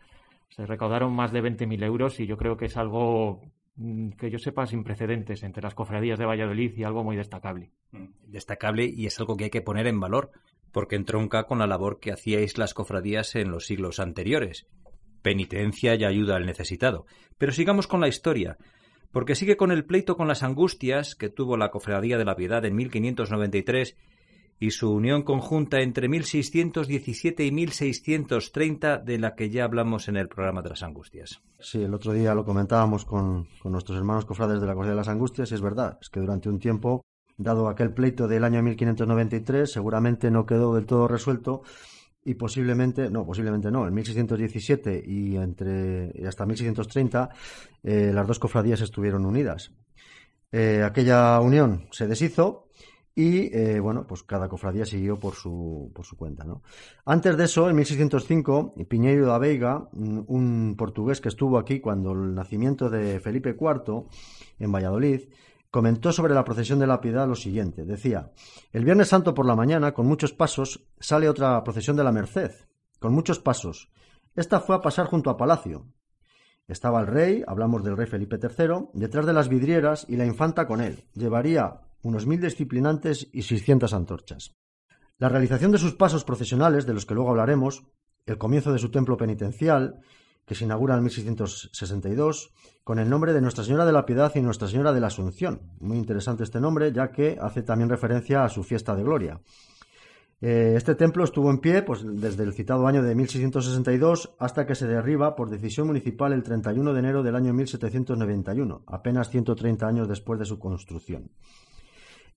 Se 0.49 0.65
recaudaron 0.65 1.13
más 1.13 1.31
de 1.31 1.43
20.000 1.43 1.83
euros 1.83 2.19
y 2.19 2.27
yo 2.27 2.37
creo 2.37 2.57
que 2.57 2.65
es 2.65 2.77
algo 2.77 3.41
mm, 3.75 4.09
que 4.11 4.29
yo 4.29 4.39
sepa 4.39 4.65
sin 4.65 4.83
precedentes 4.83 5.43
entre 5.43 5.63
las 5.63 5.75
cofradías 5.75 6.19
de 6.19 6.25
Valladolid 6.25 6.73
y 6.75 6.83
algo 6.83 7.03
muy 7.03 7.15
destacable. 7.15 7.71
Destacable 8.25 8.85
y 8.85 9.05
es 9.05 9.19
algo 9.19 9.37
que 9.37 9.45
hay 9.45 9.49
que 9.49 9.61
poner 9.61 9.87
en 9.87 9.99
valor 9.99 10.31
porque 10.71 10.95
entronca 10.95 11.45
con 11.45 11.59
la 11.59 11.67
labor 11.67 11.99
que 11.99 12.11
hacíais 12.11 12.57
las 12.57 12.73
cofradías 12.73 13.35
en 13.35 13.51
los 13.51 13.65
siglos 13.65 13.99
anteriores. 13.99 14.67
Penitencia 15.21 15.95
y 15.95 16.05
ayuda 16.05 16.35
al 16.35 16.45
necesitado. 16.45 17.05
Pero 17.37 17.51
sigamos 17.51 17.87
con 17.87 17.99
la 17.99 18.07
historia, 18.07 18.57
porque 19.11 19.35
sigue 19.35 19.57
con 19.57 19.71
el 19.71 19.85
pleito 19.85 20.15
con 20.15 20.27
las 20.27 20.43
angustias 20.43 21.15
que 21.15 21.29
tuvo 21.29 21.57
la 21.57 21.71
Cofradía 21.71 22.17
de 22.17 22.25
la 22.25 22.35
Piedad 22.35 22.63
en 22.65 22.75
1593 22.75 23.95
y 24.59 24.71
su 24.71 24.91
unión 24.91 25.23
conjunta 25.23 25.79
entre 25.79 26.09
1617 26.09 27.45
y 27.45 27.51
1630, 27.51 28.97
de 28.97 29.17
la 29.17 29.33
que 29.33 29.49
ya 29.49 29.63
hablamos 29.63 30.09
en 30.09 30.17
el 30.17 30.27
programa 30.27 30.61
de 30.61 30.69
las 30.69 30.83
Angustias. 30.83 31.41
Sí, 31.59 31.81
el 31.81 31.93
otro 31.93 32.11
día 32.11 32.35
lo 32.35 32.43
comentábamos 32.43 33.05
con, 33.05 33.47
nuestros 33.63 33.97
hermanos 33.97 34.25
cofrades 34.25 34.59
de 34.59 34.67
la 34.67 34.73
Cofradía 34.73 34.95
de 34.95 34.97
las 34.97 35.07
Angustias, 35.07 35.51
y 35.51 35.55
es 35.55 35.61
verdad, 35.61 35.97
es 36.01 36.09
que 36.09 36.19
durante 36.19 36.49
un 36.49 36.59
tiempo 36.59 37.05
dado 37.37 37.69
aquel 37.69 37.93
pleito 37.93 38.27
del 38.27 38.43
año 38.43 38.61
1593, 38.61 39.71
seguramente 39.71 40.29
no 40.29 40.45
quedó 40.45 40.75
del 40.75 40.85
todo 40.85 41.07
resuelto 41.07 41.63
y 42.23 42.35
posiblemente, 42.35 43.09
no, 43.09 43.25
posiblemente 43.25 43.71
no, 43.71 43.87
en 43.87 43.93
1617 43.93 45.03
y 45.05 45.37
entre 45.37 46.11
hasta 46.27 46.45
1630 46.45 47.29
eh, 47.83 48.11
las 48.13 48.27
dos 48.27 48.39
cofradías 48.39 48.81
estuvieron 48.81 49.25
unidas. 49.25 49.71
Eh, 50.51 50.81
aquella 50.83 51.39
unión 51.39 51.87
se 51.91 52.07
deshizo 52.07 52.67
y 53.15 53.55
eh, 53.55 53.79
bueno, 53.79 54.07
pues 54.07 54.23
cada 54.23 54.47
cofradía 54.47 54.85
siguió 54.85 55.19
por 55.19 55.35
su, 55.35 55.91
por 55.93 56.05
su 56.05 56.15
cuenta. 56.15 56.43
¿no? 56.43 56.63
Antes 57.05 57.35
de 57.37 57.45
eso, 57.45 57.69
en 57.69 57.75
1605, 57.75 58.75
Piñeiro 58.87 59.27
da 59.27 59.37
Veiga, 59.37 59.89
un 59.91 60.75
portugués 60.77 61.19
que 61.19 61.29
estuvo 61.29 61.57
aquí 61.57 61.79
cuando 61.79 62.13
el 62.13 62.33
nacimiento 62.33 62.89
de 62.89 63.19
Felipe 63.19 63.57
IV 63.59 64.05
en 64.59 64.71
Valladolid, 64.71 65.21
comentó 65.71 66.11
sobre 66.11 66.33
la 66.33 66.43
procesión 66.43 66.79
de 66.79 66.87
la 66.87 67.01
piedad 67.01 67.27
lo 67.27 67.35
siguiente. 67.35 67.85
Decía, 67.85 68.31
el 68.71 68.85
Viernes 68.85 69.09
Santo 69.09 69.33
por 69.33 69.45
la 69.45 69.55
mañana, 69.55 69.93
con 69.93 70.07
muchos 70.07 70.33
pasos, 70.33 70.87
sale 70.99 71.29
otra 71.29 71.63
procesión 71.63 71.95
de 71.95 72.03
la 72.03 72.11
Merced, 72.11 72.51
con 72.99 73.13
muchos 73.13 73.39
pasos. 73.39 73.91
Esta 74.35 74.59
fue 74.59 74.75
a 74.75 74.81
pasar 74.81 75.07
junto 75.07 75.29
a 75.29 75.37
Palacio. 75.37 75.85
Estaba 76.67 77.01
el 77.01 77.07
rey, 77.07 77.43
hablamos 77.47 77.83
del 77.83 77.97
rey 77.97 78.07
Felipe 78.07 78.39
III, 78.41 78.89
detrás 78.93 79.25
de 79.25 79.33
las 79.33 79.49
vidrieras 79.49 80.05
y 80.07 80.17
la 80.17 80.25
infanta 80.25 80.67
con 80.67 80.81
él. 80.81 81.03
Llevaría 81.13 81.81
unos 82.03 82.25
mil 82.27 82.39
disciplinantes 82.39 83.27
y 83.33 83.41
seiscientas 83.41 83.93
antorchas. 83.93 84.55
La 85.17 85.29
realización 85.29 85.71
de 85.71 85.79
sus 85.79 85.95
pasos 85.95 86.23
procesionales, 86.23 86.85
de 86.85 86.93
los 86.93 87.05
que 87.05 87.15
luego 87.15 87.31
hablaremos, 87.31 87.83
el 88.25 88.37
comienzo 88.37 88.71
de 88.71 88.79
su 88.79 88.89
templo 88.91 89.17
penitencial, 89.17 89.99
que 90.49 90.55
se 90.55 90.65
inaugura 90.65 90.95
en 90.95 91.03
1662 91.03 92.51
con 92.83 92.97
el 92.97 93.07
nombre 93.07 93.33
de 93.33 93.39
Nuestra 93.39 93.63
Señora 93.63 93.85
de 93.85 93.91
la 93.93 94.07
Piedad 94.07 94.31
y 94.33 94.41
Nuestra 94.41 94.67
Señora 94.67 94.91
de 94.91 94.99
la 94.99 95.05
Asunción. 95.05 95.61
Muy 95.79 95.95
interesante 95.95 96.43
este 96.43 96.59
nombre, 96.59 96.91
ya 96.91 97.11
que 97.11 97.37
hace 97.39 97.61
también 97.61 97.87
referencia 97.87 98.43
a 98.43 98.49
su 98.49 98.63
fiesta 98.63 98.95
de 98.95 99.03
gloria. 99.03 99.39
Eh, 100.41 100.73
este 100.75 100.95
templo 100.95 101.23
estuvo 101.23 101.51
en 101.51 101.59
pie 101.59 101.83
pues, 101.83 102.01
desde 102.03 102.45
el 102.45 102.53
citado 102.53 102.87
año 102.87 103.03
de 103.03 103.13
1662 103.13 104.37
hasta 104.39 104.65
que 104.65 104.73
se 104.73 104.87
derriba 104.87 105.35
por 105.35 105.51
decisión 105.51 105.85
municipal 105.85 106.33
el 106.33 106.41
31 106.41 106.93
de 106.93 106.99
enero 106.99 107.21
del 107.21 107.35
año 107.35 107.53
1791, 107.53 108.85
apenas 108.87 109.29
130 109.29 109.85
años 109.85 110.07
después 110.07 110.39
de 110.39 110.45
su 110.45 110.57
construcción. 110.57 111.29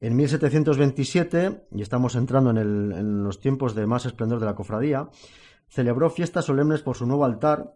En 0.02 0.16
1727, 0.16 1.64
y 1.70 1.80
estamos 1.80 2.14
entrando 2.14 2.50
en, 2.50 2.58
en 2.58 3.24
los 3.24 3.40
tiempos 3.40 3.74
de 3.74 3.86
más 3.86 4.04
esplendor 4.04 4.38
de 4.38 4.46
la 4.46 4.54
cofradía, 4.54 5.08
celebró 5.66 6.10
fiestas 6.10 6.44
solemnes 6.44 6.82
por 6.82 6.94
su 6.94 7.06
nuevo 7.06 7.24
altar 7.24 7.72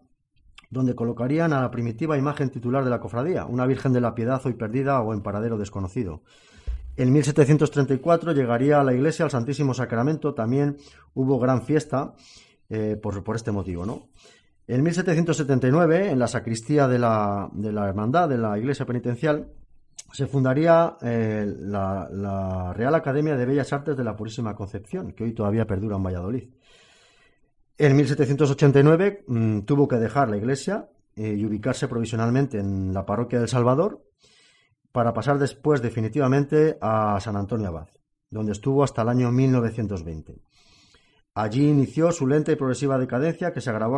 donde 0.71 0.95
colocarían 0.95 1.53
a 1.53 1.61
la 1.61 1.71
primitiva 1.71 2.19
imagen 2.19 2.51
titular 2.51 2.85
de 2.85 2.91
la 2.91 3.01
cofradía, 3.01 3.47
una 3.47 3.67
Virgen 3.67 3.93
de 3.93 4.01
la 4.01 4.15
Piedad 4.15 4.41
hoy 4.45 4.55
perdida 4.55 5.01
o 5.01 5.13
en 5.13 5.23
paradero 5.23 5.59
desconocido. 5.59 6.23
En 6.97 7.13
1734 7.13 8.33
llegaría 8.33 8.81
a 8.81 8.85
la 8.85 8.95
iglesia 8.95 9.25
al 9.25 9.31
Santísimo 9.31 9.75
Sacramento, 9.75 10.35
también 10.35 10.79
hubo 11.15 11.39
gran 11.39 11.63
fiesta 11.63 12.15
eh, 12.71 12.97
por, 13.01 13.37
este 13.37 13.53
motivo. 13.53 13.85
¿no? 13.85 14.09
En 14.67 14.83
1779, 14.83 16.11
en 16.11 16.19
la 16.19 16.27
sacristía 16.27 16.89
de 16.89 16.99
la, 16.99 17.51
Hermandad, 17.87 18.29
de 18.29 18.39
la 18.39 18.59
iglesia 18.59 18.87
penitencial, 18.87 19.49
se 20.13 20.27
fundaría 20.27 20.97
eh, 21.03 21.47
la, 21.59 22.09
la 22.11 22.73
Real 22.73 22.95
Academia 22.95 23.37
de 23.37 23.45
Bellas 23.45 23.73
Artes 23.73 23.97
de 23.97 24.05
la 24.05 24.17
Purísima 24.17 24.55
Concepción, 24.55 25.13
que 25.13 25.25
hoy 25.25 25.35
todavía 25.35 25.67
perdura 25.67 25.97
en 25.97 26.03
Valladolid. 26.03 26.49
En 27.78 27.95
1789 27.95 29.25
mm, 29.26 29.61
tuvo 29.61 29.87
que 29.87 29.97
dejar 29.97 30.30
la 30.30 30.38
iglesia 30.38 30.88
eh, 31.14 31.35
y 31.37 31.45
ubicarse 31.45 31.88
provisionalmente 31.88 32.59
en 32.59 32.95
la 32.95 33.04
parroquia 33.04 33.38
del 33.38 33.49
Salvador 33.49 34.02
para 34.92 35.12
pasar 35.12 35.38
después 35.38 35.83
definitivamente 35.83 36.78
a 36.80 37.21
San 37.21 37.37
Antonio 37.37 37.68
Abad, 37.68 37.88
donde 38.30 38.52
estuvo 38.52 38.83
hasta 38.83 39.02
el 39.02 39.11
año 39.11 39.30
1920. 39.30 40.40
Allí 41.35 41.68
inició 41.68 42.12
su 42.12 42.26
lenta 42.26 42.50
y 42.50 42.56
progresiva 42.56 42.97
decadencia 42.97 43.52
que 43.52 43.61
se 43.61 43.68
agravó 43.68 43.97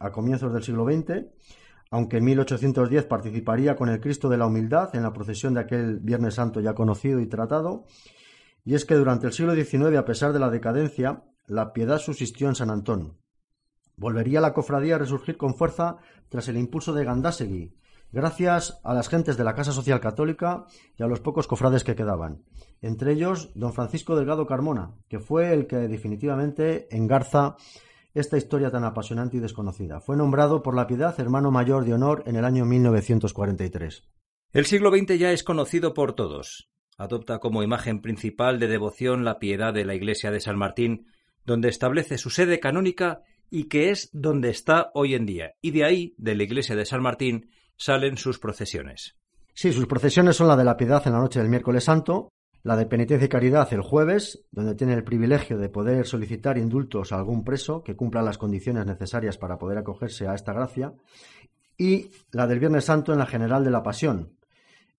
a, 0.00 0.10
comienzos 0.10 0.52
del 0.52 0.64
siglo 0.64 0.84
XX, 0.84 1.26
aunque 1.92 2.16
en 2.16 2.24
1810 2.24 3.04
participaría 3.04 3.76
con 3.76 3.90
el 3.90 4.00
Cristo 4.00 4.28
de 4.28 4.38
la 4.38 4.46
Humildad 4.46 4.96
en 4.96 5.04
la 5.04 5.12
procesión 5.12 5.54
de 5.54 5.60
aquel 5.60 6.00
Viernes 6.00 6.34
Santo 6.34 6.60
ya 6.60 6.74
conocido 6.74 7.20
y 7.20 7.28
tratado, 7.28 7.84
y 8.64 8.74
es 8.74 8.84
que 8.84 8.96
durante 8.96 9.28
el 9.28 9.32
siglo 9.32 9.54
XIX, 9.54 9.96
a 9.98 10.04
pesar 10.04 10.32
de 10.32 10.40
la 10.40 10.50
decadencia, 10.50 11.22
la 11.46 11.72
piedad 11.72 11.98
subsistió 11.98 12.48
en 12.48 12.56
San 12.56 12.70
Antón. 12.70 13.19
Volvería 14.00 14.40
la 14.40 14.54
cofradía 14.54 14.94
a 14.94 14.98
resurgir 14.98 15.36
con 15.36 15.54
fuerza 15.54 15.98
tras 16.30 16.48
el 16.48 16.56
impulso 16.56 16.94
de 16.94 17.04
Gandásegui, 17.04 17.74
gracias 18.10 18.80
a 18.82 18.94
las 18.94 19.10
gentes 19.10 19.36
de 19.36 19.44
la 19.44 19.54
Casa 19.54 19.72
Social 19.72 20.00
Católica 20.00 20.64
y 20.96 21.02
a 21.02 21.06
los 21.06 21.20
pocos 21.20 21.46
cofrades 21.46 21.84
que 21.84 21.94
quedaban, 21.94 22.42
entre 22.80 23.12
ellos 23.12 23.50
don 23.54 23.74
Francisco 23.74 24.16
Delgado 24.16 24.46
Carmona, 24.46 24.94
que 25.10 25.18
fue 25.18 25.52
el 25.52 25.66
que 25.66 25.76
definitivamente 25.76 26.88
engarza 26.96 27.56
esta 28.14 28.38
historia 28.38 28.70
tan 28.70 28.84
apasionante 28.84 29.36
y 29.36 29.40
desconocida. 29.40 30.00
Fue 30.00 30.16
nombrado 30.16 30.62
por 30.62 30.74
la 30.74 30.86
Piedad 30.86 31.20
hermano 31.20 31.50
mayor 31.50 31.84
de 31.84 31.92
honor 31.92 32.22
en 32.24 32.36
el 32.36 32.46
año 32.46 32.64
1943. 32.64 34.08
El 34.54 34.64
siglo 34.64 34.90
XX 34.90 35.18
ya 35.18 35.30
es 35.32 35.44
conocido 35.44 35.92
por 35.92 36.14
todos. 36.14 36.70
Adopta 36.96 37.38
como 37.38 37.62
imagen 37.62 38.00
principal 38.00 38.58
de 38.60 38.66
devoción 38.66 39.26
la 39.26 39.38
piedad 39.38 39.74
de 39.74 39.84
la 39.84 39.94
iglesia 39.94 40.30
de 40.30 40.40
San 40.40 40.56
Martín, 40.56 41.06
donde 41.44 41.68
establece 41.68 42.16
su 42.16 42.30
sede 42.30 42.60
canónica 42.60 43.24
y 43.50 43.64
que 43.64 43.90
es 43.90 44.08
donde 44.12 44.48
está 44.48 44.90
hoy 44.94 45.14
en 45.14 45.26
día. 45.26 45.54
Y 45.60 45.72
de 45.72 45.84
ahí, 45.84 46.14
de 46.16 46.34
la 46.34 46.44
iglesia 46.44 46.76
de 46.76 46.86
San 46.86 47.02
Martín, 47.02 47.50
salen 47.76 48.16
sus 48.16 48.38
procesiones. 48.38 49.16
Sí, 49.52 49.72
sus 49.72 49.86
procesiones 49.86 50.36
son 50.36 50.48
la 50.48 50.56
de 50.56 50.64
la 50.64 50.76
piedad 50.76 51.02
en 51.06 51.12
la 51.12 51.18
noche 51.18 51.40
del 51.40 51.48
miércoles 51.48 51.84
santo, 51.84 52.30
la 52.62 52.76
de 52.76 52.86
penitencia 52.86 53.26
y 53.26 53.28
caridad 53.28 53.72
el 53.72 53.80
jueves, 53.80 54.44
donde 54.50 54.74
tiene 54.74 54.94
el 54.94 55.04
privilegio 55.04 55.58
de 55.58 55.68
poder 55.68 56.06
solicitar 56.06 56.58
indultos 56.58 57.12
a 57.12 57.16
algún 57.16 57.42
preso 57.42 57.82
que 57.82 57.96
cumpla 57.96 58.22
las 58.22 58.38
condiciones 58.38 58.86
necesarias 58.86 59.38
para 59.38 59.58
poder 59.58 59.78
acogerse 59.78 60.28
a 60.28 60.34
esta 60.34 60.52
gracia, 60.52 60.92
y 61.76 62.10
la 62.32 62.46
del 62.46 62.60
Viernes 62.60 62.84
Santo 62.84 63.12
en 63.12 63.18
la 63.18 63.26
General 63.26 63.64
de 63.64 63.70
la 63.70 63.82
Pasión. 63.82 64.36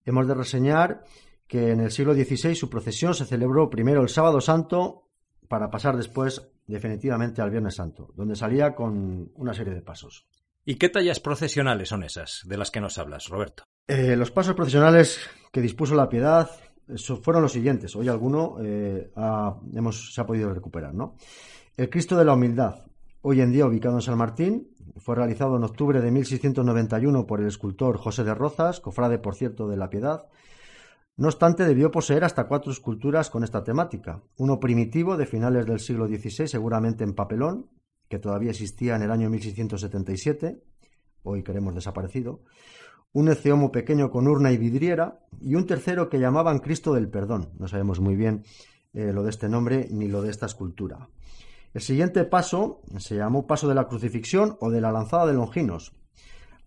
Hemos 0.04 0.28
de 0.28 0.34
reseñar 0.34 1.04
que 1.48 1.72
en 1.72 1.82
el 1.82 1.92
siglo 1.92 2.16
XVI 2.16 2.56
su 2.56 2.70
procesión 2.70 3.14
se 3.14 3.26
celebró 3.26 3.70
primero 3.70 4.02
el 4.02 4.10
Sábado 4.10 4.42
Santo 4.42 5.08
para 5.48 5.70
pasar 5.70 5.98
después 5.98 6.51
definitivamente 6.68 7.42
al 7.42 7.50
Viernes 7.50 7.76
Santo, 7.76 8.12
donde 8.16 8.36
salía 8.36 8.74
con 8.76 9.32
una 9.36 9.54
serie 9.54 9.74
de 9.74 9.82
pasos. 9.82 10.28
¿Y 10.64 10.76
qué 10.76 10.90
tallas 10.90 11.20
procesionales 11.20 11.90
son 11.90 12.04
esas 12.04 12.42
de 12.46 12.58
las 12.58 12.70
que 12.70 12.82
nos 12.82 12.98
hablas, 12.98 13.28
Roberto? 13.30 13.64
Eh, 13.88 14.16
los 14.16 14.32
pasos 14.32 14.56
procesionales 14.56 15.20
que 15.52 15.62
dispuso 15.62 15.96
la 15.96 16.08
piedad 16.08 16.50
fueron 17.22 17.42
los 17.42 17.52
siguientes. 17.52 17.96
Hoy 17.96 18.10
alguno 18.10 18.58
eh, 18.62 19.12
hemos, 19.74 20.14
se 20.14 20.22
ha 20.22 20.26
podido 20.26 20.54
recuperar. 20.54 20.94
¿no? 20.94 21.16
El 21.78 21.90
Cristo 21.90 22.18
de 22.18 22.26
la 22.26 22.34
Humildad, 22.34 22.86
hoy 23.22 23.42
en 23.42 23.52
día 23.52 23.66
ubicado 23.66 23.96
en 23.96 24.02
San 24.02 24.18
Martín, 24.18 24.68
fue 24.98 25.16
realizado 25.16 25.58
en 25.58 25.64
octubre 25.64 26.02
de 26.02 26.12
1691 26.12 27.26
por 27.26 27.42
el 27.42 27.48
escultor 27.48 27.98
José 27.98 28.24
de 28.24 28.36
Rozas, 28.36 28.80
cofrade, 28.80 29.20
por 29.20 29.36
cierto, 29.36 29.68
de 29.68 29.78
la 29.78 29.90
Piedad. 29.90 30.28
No 31.22 31.28
obstante, 31.28 31.66
debió 31.66 31.92
poseer 31.92 32.24
hasta 32.24 32.48
cuatro 32.48 32.72
esculturas 32.72 33.30
con 33.30 33.44
esta 33.44 33.64
temática. 33.64 34.24
Uno 34.38 34.60
primitivo 34.60 35.18
de 35.18 35.28
finales 35.28 35.68
del 35.68 35.80
siglo 35.80 36.08
XVI, 36.08 36.48
seguramente 36.48 37.04
en 37.04 37.14
papelón, 37.14 37.70
que 38.10 38.18
todavía 38.18 38.50
existía 38.50 38.96
en 38.96 39.04
el 39.04 39.12
año 39.12 39.30
1677, 39.30 40.64
hoy 41.22 41.44
queremos 41.44 41.76
desaparecido 41.76 42.42
un 43.14 43.30
eceomo 43.30 43.72
pequeño 43.72 44.10
con 44.10 44.28
urna 44.28 44.52
y 44.52 44.58
vidriera, 44.58 45.20
y 45.40 45.54
un 45.54 45.68
tercero 45.68 46.10
que 46.10 46.18
llamaban 46.18 46.58
Cristo 46.58 46.96
del 46.96 47.08
Perdón. 47.08 47.52
No 47.60 47.68
sabemos 47.68 48.00
muy 48.00 48.16
bien 48.16 48.44
eh, 48.94 49.12
lo 49.14 49.22
de 49.22 49.30
este 49.30 49.48
nombre 49.48 49.90
ni 49.92 50.08
lo 50.08 50.24
de 50.24 50.32
esta 50.32 50.48
escultura. 50.48 51.08
El 51.76 51.82
siguiente 51.82 52.24
paso 52.24 52.82
se 52.98 53.16
llamó 53.16 53.46
Paso 53.46 53.68
de 53.68 53.76
la 53.76 53.88
Crucifixión 53.88 54.58
o 54.60 54.72
de 54.72 54.82
la 54.82 54.92
Lanzada 54.92 55.28
de 55.28 55.34
Longinos, 55.34 55.94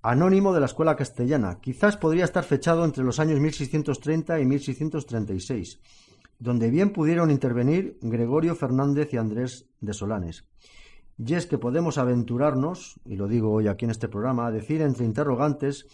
anónimo 0.04 0.52
de 0.52 0.60
la 0.60 0.66
escuela 0.66 0.96
castellana. 0.96 1.60
Quizás 1.62 1.96
podría 1.96 2.24
estar 2.24 2.44
fechado 2.44 2.84
entre 2.84 3.02
los 3.02 3.18
años 3.18 3.40
1630 3.40 4.38
y 4.38 4.44
1636, 4.44 5.80
donde 6.38 6.70
bien 6.70 6.92
pudieron 6.92 7.30
intervenir 7.30 7.98
Gregorio 8.02 8.54
Fernández 8.54 9.14
y 9.14 9.16
Andrés 9.16 9.66
de 9.80 9.94
Solanes. 9.94 10.44
Y 11.16 11.32
es 11.32 11.46
que 11.46 11.56
podemos 11.56 11.96
aventurarnos, 11.96 13.00
y 13.06 13.16
lo 13.16 13.28
digo 13.28 13.50
hoy 13.50 13.66
aquí 13.66 13.86
en 13.86 13.92
este 13.92 14.08
programa, 14.08 14.46
a 14.46 14.50
decir 14.50 14.82
entre 14.82 15.06
interrogantes 15.06 15.86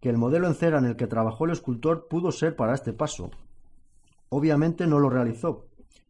que 0.00 0.08
el 0.08 0.16
modelo 0.16 0.46
en 0.46 0.54
cera 0.54 0.78
en 0.78 0.86
el 0.86 0.96
que 0.96 1.06
trabajó 1.06 1.44
el 1.44 1.50
escultor 1.50 2.08
pudo 2.08 2.32
ser 2.32 2.56
para 2.56 2.72
este 2.72 2.94
paso. 2.94 3.30
Obviamente 4.30 4.86
no 4.86 4.98
lo 4.98 5.10
realizó. 5.10 5.66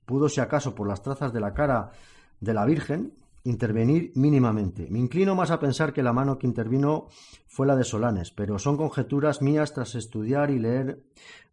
Pudo, 0.06 0.28
si 0.28 0.40
acaso, 0.40 0.76
por 0.76 0.86
las 0.86 1.02
trazas 1.02 1.32
de 1.32 1.40
la 1.40 1.54
cara 1.54 1.90
de 2.38 2.54
la 2.54 2.64
Virgen, 2.66 3.14
intervenir 3.44 4.12
mínimamente. 4.14 4.88
Me 4.90 4.98
inclino 4.98 5.34
más 5.34 5.50
a 5.50 5.58
pensar 5.58 5.92
que 5.92 6.02
la 6.02 6.12
mano 6.12 6.38
que 6.38 6.46
intervino 6.46 7.08
fue 7.46 7.66
la 7.66 7.76
de 7.76 7.84
Solanes, 7.84 8.30
pero 8.30 8.58
son 8.58 8.76
conjeturas 8.76 9.42
mías 9.42 9.74
tras 9.74 9.94
estudiar 9.94 10.50
y 10.50 10.58
leer 10.58 11.02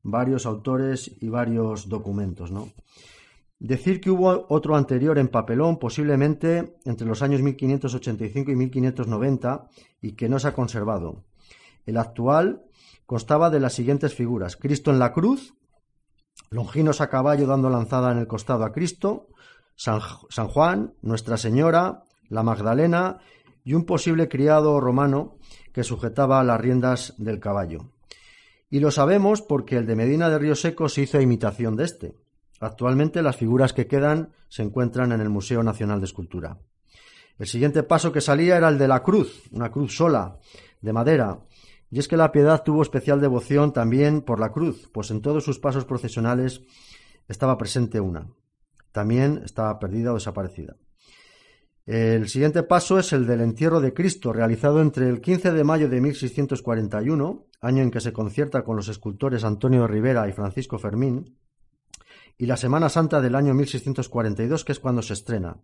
varios 0.04 0.46
autores 0.46 1.12
y 1.20 1.30
varios 1.30 1.90
documentos, 1.90 2.52
¿no? 2.52 2.70
Decir 3.60 4.00
que 4.00 4.10
hubo 4.10 4.46
otro 4.48 4.78
anterior 4.78 5.18
en 5.18 5.28
papelón, 5.28 5.80
posiblemente 5.80 6.78
entre 6.86 7.08
los 7.08 7.22
años 7.22 7.42
1585 7.42 8.52
y 8.52 8.56
1590, 8.56 9.68
y 10.02 10.14
que 10.14 10.30
no 10.30 10.40
se 10.40 10.48
ha 10.48 10.54
conservado. 10.54 11.26
El 11.86 11.98
actual 11.98 12.64
constaba 13.06 13.50
de 13.50 13.60
las 13.60 13.74
siguientes 13.74 14.14
figuras: 14.14 14.56
Cristo 14.56 14.92
en 14.92 15.00
la 15.00 15.12
cruz, 15.12 15.56
Longinos 16.52 17.00
a 17.00 17.10
caballo 17.10 17.46
dando 17.46 17.70
lanzada 17.70 18.12
en 18.12 18.18
el 18.18 18.28
costado 18.28 18.64
a 18.64 18.72
Cristo, 18.72 19.28
San, 19.80 20.48
Juan, 20.50 20.94
Nuestra 21.02 21.38
Señora, 21.38 22.04
la 22.28 22.44
Magdalena 22.44 23.20
y 23.64 23.76
un 23.76 23.86
posible 23.86 24.28
criado 24.28 24.82
romano 24.82 25.38
que 25.72 25.86
sujetaba 25.86 26.44
las 26.44 26.60
riendas 26.60 27.14
del 27.18 27.40
caballo. 27.40 27.94
Y 28.70 28.82
lo 28.82 28.92
sabemos 28.92 29.42
porque 29.42 29.78
el 29.78 29.86
de 29.86 29.96
Medina 29.96 30.30
de 30.30 30.38
Río 30.38 30.56
Seco 30.56 30.90
se 30.90 31.04
hizo 31.04 31.22
imitación 31.22 31.78
de 31.78 31.86
este. 31.86 32.16
Actualmente 32.60 33.22
las 33.22 33.38
figuras 33.38 33.72
que 33.72 33.88
quedan 33.88 34.34
se 34.50 34.64
encuentran 34.64 35.14
en 35.14 35.22
el 35.22 35.30
Museo 35.30 35.64
Nacional 35.64 36.02
de 36.02 36.08
Escultura. 36.08 36.58
El 37.38 37.48
siguiente 37.48 37.82
paso 37.84 38.12
que 38.12 38.20
salía 38.20 38.58
era 38.58 38.68
el 38.68 38.78
de 38.78 38.90
la 38.90 39.02
cruz, 39.02 39.44
una 39.54 39.72
cruz 39.72 39.96
sola, 39.96 40.40
de 40.82 40.92
madera, 40.92 41.40
y 41.90 42.00
es 42.00 42.10
que 42.10 42.18
la 42.18 42.34
piedad 42.34 42.64
tuvo 42.64 42.82
especial 42.82 43.22
devoción 43.22 43.72
también 43.72 44.24
por 44.24 44.42
la 44.42 44.52
cruz, 44.52 44.90
pues 44.92 45.10
en 45.10 45.22
todos 45.22 45.46
sus 45.46 45.58
pasos 45.58 45.86
procesionales 45.86 46.64
estaba 47.30 47.58
presente 47.58 48.02
una. 48.02 48.28
También 48.92 49.42
estaba 49.44 49.80
perdida 49.80 50.12
o 50.12 50.16
desaparecida. 50.16 50.76
El 51.86 52.30
siguiente 52.30 52.62
paso 52.62 53.00
es 53.00 53.14
el 53.14 53.26
del 53.26 53.42
entierro 53.42 53.82
de 53.82 53.94
Cristo, 53.94 54.32
realizado 54.32 54.80
entre 54.80 55.10
el 55.10 55.22
15 55.22 55.52
de 55.52 55.64
mayo 55.64 55.90
de 55.90 56.00
1641, 56.00 57.48
año 57.62 57.82
en 57.82 57.90
que 57.90 58.00
se 58.00 58.14
concierta 58.14 58.64
con 58.64 58.76
los 58.76 58.90
escultores 58.90 59.44
Antonio 59.44 59.88
Rivera 59.88 60.30
y 60.30 60.34
Francisco 60.34 60.78
Fermín, 60.78 61.40
y 62.38 62.46
la 62.46 62.58
Semana 62.58 62.90
Santa 62.90 63.22
del 63.22 63.36
año 63.36 63.54
1642, 63.56 64.64
que 64.64 64.72
es 64.72 64.80
cuando 64.80 65.02
se 65.02 65.14
estrena. 65.14 65.58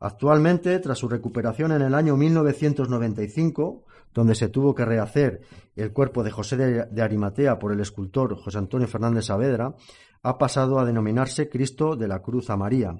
Actualmente, 0.00 0.78
tras 0.80 0.98
su 0.98 1.08
recuperación 1.08 1.70
en 1.72 1.82
el 1.82 1.94
año 1.94 2.16
1995, 2.16 3.84
donde 4.12 4.34
se 4.34 4.48
tuvo 4.48 4.74
que 4.74 4.84
rehacer 4.84 5.42
el 5.76 5.92
cuerpo 5.92 6.24
de 6.24 6.30
José 6.30 6.56
de, 6.56 7.02
Arimatea 7.02 7.58
por 7.58 7.72
el 7.72 7.80
escultor 7.80 8.36
José 8.36 8.58
Antonio 8.58 8.88
Fernández 8.88 9.26
Saavedra, 9.26 9.74
ha 10.22 10.38
pasado 10.38 10.78
a 10.78 10.84
denominarse 10.84 11.48
Cristo 11.48 11.96
de 11.96 12.08
la 12.08 12.22
Cruz 12.22 12.50
a 12.50 12.56
María. 12.56 12.96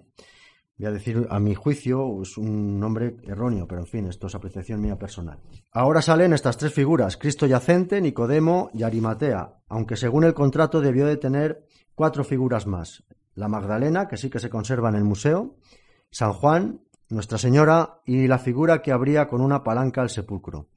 Voy 0.78 0.86
a 0.86 0.90
decir, 0.90 1.26
a 1.30 1.38
mi 1.38 1.54
juicio, 1.54 2.22
es 2.22 2.36
un 2.36 2.80
nombre 2.80 3.16
erróneo, 3.24 3.68
pero 3.68 3.82
en 3.82 3.86
fin, 3.86 4.06
esto 4.06 4.26
es 4.26 4.34
apreciación 4.34 4.80
mía 4.80 4.98
personal. 4.98 5.38
Ahora 5.70 6.02
salen 6.02 6.32
estas 6.32 6.56
tres 6.56 6.72
figuras, 6.72 7.16
Cristo 7.16 7.46
yacente, 7.46 8.00
Nicodemo 8.00 8.70
y 8.74 8.82
Arimatea, 8.82 9.60
aunque 9.68 9.96
según 9.96 10.24
el 10.24 10.34
contrato 10.34 10.80
debió 10.80 11.06
de 11.06 11.18
tener 11.18 11.66
cuatro 11.94 12.24
figuras 12.24 12.66
más. 12.66 13.04
La 13.34 13.48
Magdalena, 13.48 14.08
que 14.08 14.16
sí 14.16 14.28
que 14.28 14.40
se 14.40 14.50
conserva 14.50 14.88
en 14.88 14.96
el 14.96 15.04
museo, 15.04 15.56
San 16.10 16.32
Juan, 16.32 16.80
nuestra 17.08 17.38
Señora 17.38 18.00
y 18.04 18.26
la 18.26 18.38
figura 18.38 18.82
que 18.82 18.92
abría 18.92 19.28
con 19.28 19.40
una 19.40 19.62
palanca 19.62 20.00
al 20.00 20.10
sepulcro. 20.10 20.68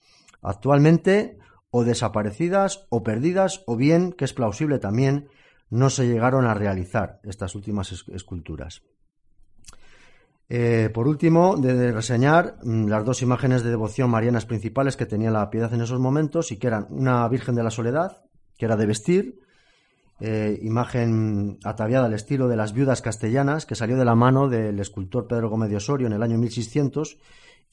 Actualmente 0.42 1.40
o 1.72 1.84
desaparecidas 1.84 2.86
o 2.90 3.04
perdidas 3.04 3.64
o 3.66 3.76
bien, 3.76 4.14
que 4.14 4.26
es 4.26 4.34
plausible 4.34 4.80
también, 4.80 5.30
no 5.70 5.90
se 5.90 6.08
llegaron 6.08 6.46
a 6.46 6.54
realizar 6.54 7.20
estas 7.24 7.56
últimas 7.56 7.92
esculturas. 8.14 8.84
Eh, 10.48 10.92
por 10.94 11.08
último, 11.08 11.58
de 11.58 11.92
reseñar 11.92 12.58
mm, 12.64 12.88
las 12.88 13.04
dos 13.04 13.22
imágenes 13.24 13.64
de 13.64 13.72
devoción 13.72 14.12
marianas 14.12 14.46
principales 14.46 14.96
que 14.96 15.08
tenía 15.08 15.32
la 15.32 15.50
piedad 15.50 15.74
en 15.74 15.82
esos 15.82 16.00
momentos 16.00 16.52
y 16.52 16.58
que 16.58 16.68
eran 16.68 16.86
una 16.90 17.28
Virgen 17.28 17.56
de 17.56 17.64
la 17.64 17.72
Soledad, 17.72 18.24
que 18.58 18.66
era 18.66 18.76
de 18.76 18.86
vestir, 18.86 19.40
eh, 20.20 20.60
imagen 20.62 21.58
ataviada 21.64 22.06
al 22.06 22.14
estilo 22.14 22.48
de 22.48 22.56
las 22.56 22.74
viudas 22.74 23.02
castellanas 23.02 23.66
que 23.66 23.76
salió 23.76 23.98
de 23.98 24.06
la 24.06 24.16
mano 24.16 24.48
del 24.48 24.80
escultor 24.80 25.28
Pedro 25.28 25.50
Gómez 25.50 25.70
de 25.70 25.76
Osorio 25.76 26.08
en 26.08 26.14
el 26.14 26.24
año 26.24 26.38
1600 26.38 27.18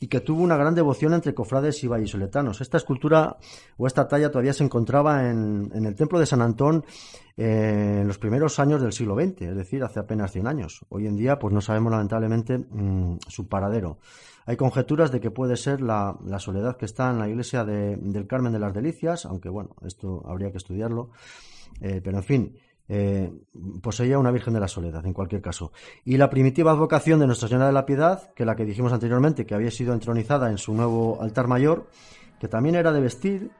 y 0.03 0.09
que 0.09 0.21
tuvo 0.21 0.43
una 0.43 0.57
gran 0.57 0.75
devoción 0.75 1.15
entre 1.15 1.33
cofrades 1.33 1.85
y 1.85 1.87
vallisoletanos. 1.87 2.61
Esta 2.61 2.77
escultura 2.77 3.37
o 3.77 3.87
esta 3.87 4.09
talla 4.09 4.33
todavía 4.33 4.53
se 4.53 4.65
encontraba 4.65 5.31
en, 5.31 5.71
el 5.73 5.95
templo 5.95 6.19
de 6.19 6.27
San 6.27 6.43
Antón 6.43 6.85
eh, 7.37 7.99
en 8.01 8.09
los 8.09 8.19
primeros 8.19 8.59
años 8.59 8.83
del 8.83 8.93
siglo 8.93 9.15
XX, 9.15 9.43
es 9.43 9.57
decir, 9.57 9.85
hace 9.85 10.01
apenas 10.01 10.33
100 10.33 10.49
años. 10.49 10.85
Hoy 10.89 11.07
en 11.07 11.17
día, 11.17 11.39
pues 11.39 11.55
no 11.55 11.61
sabemos 11.61 11.93
lamentablemente 11.93 12.59
mm, 12.59 13.19
su 13.29 13.47
paradero. 13.47 13.99
Hay 14.45 14.57
conjeturas 14.57 15.13
de 15.13 15.21
que 15.21 15.31
puede 15.31 15.57
ser 15.57 15.81
la, 15.81 16.19
soledad 16.41 16.77
que 16.77 16.87
está 16.87 17.09
en 17.13 17.21
la 17.21 17.29
iglesia 17.29 17.65
del 17.65 18.27
Carmen 18.27 18.53
de 18.53 18.59
las 18.59 18.75
Delicias, 18.75 19.25
aunque 19.25 19.51
bueno, 19.51 19.77
esto 19.87 20.25
habría 20.27 20.51
que 20.51 20.59
estudiarlo. 20.59 21.11
Eh, 21.81 22.01
pero 22.03 22.17
en 22.17 22.25
fin, 22.25 22.59
eh, 22.95 23.33
poseía 23.81 24.19
una 24.19 24.31
Virgen 24.31 24.53
de 24.53 24.61
la 24.61 24.69
Soledad, 24.69 25.07
en 25.07 25.15
cualquier 25.15 25.41
caso. 25.41 25.73
Y 26.05 26.19
la 26.19 26.29
primitiva 26.29 26.73
advocación 26.73 27.21
de 27.21 27.27
Nuestra 27.27 27.49
Señora 27.49 27.69
de 27.69 27.73
la 27.73 27.87
Piedad, 27.87 28.35
que 28.35 28.45
la 28.45 28.55
que 28.55 28.67
dijimos 28.67 28.93
anteriormente, 28.93 29.47
que 29.47 29.55
había 29.55 29.71
sido 29.71 29.95
entronizada 29.95 30.51
en 30.51 30.59
su 30.59 30.75
nuevo 30.75 31.23
altar 31.23 31.47
mayor, 31.47 31.87
que 32.39 32.49
también 32.49 32.75
era 32.75 32.93
de 32.93 33.01
vestir, 33.01 33.51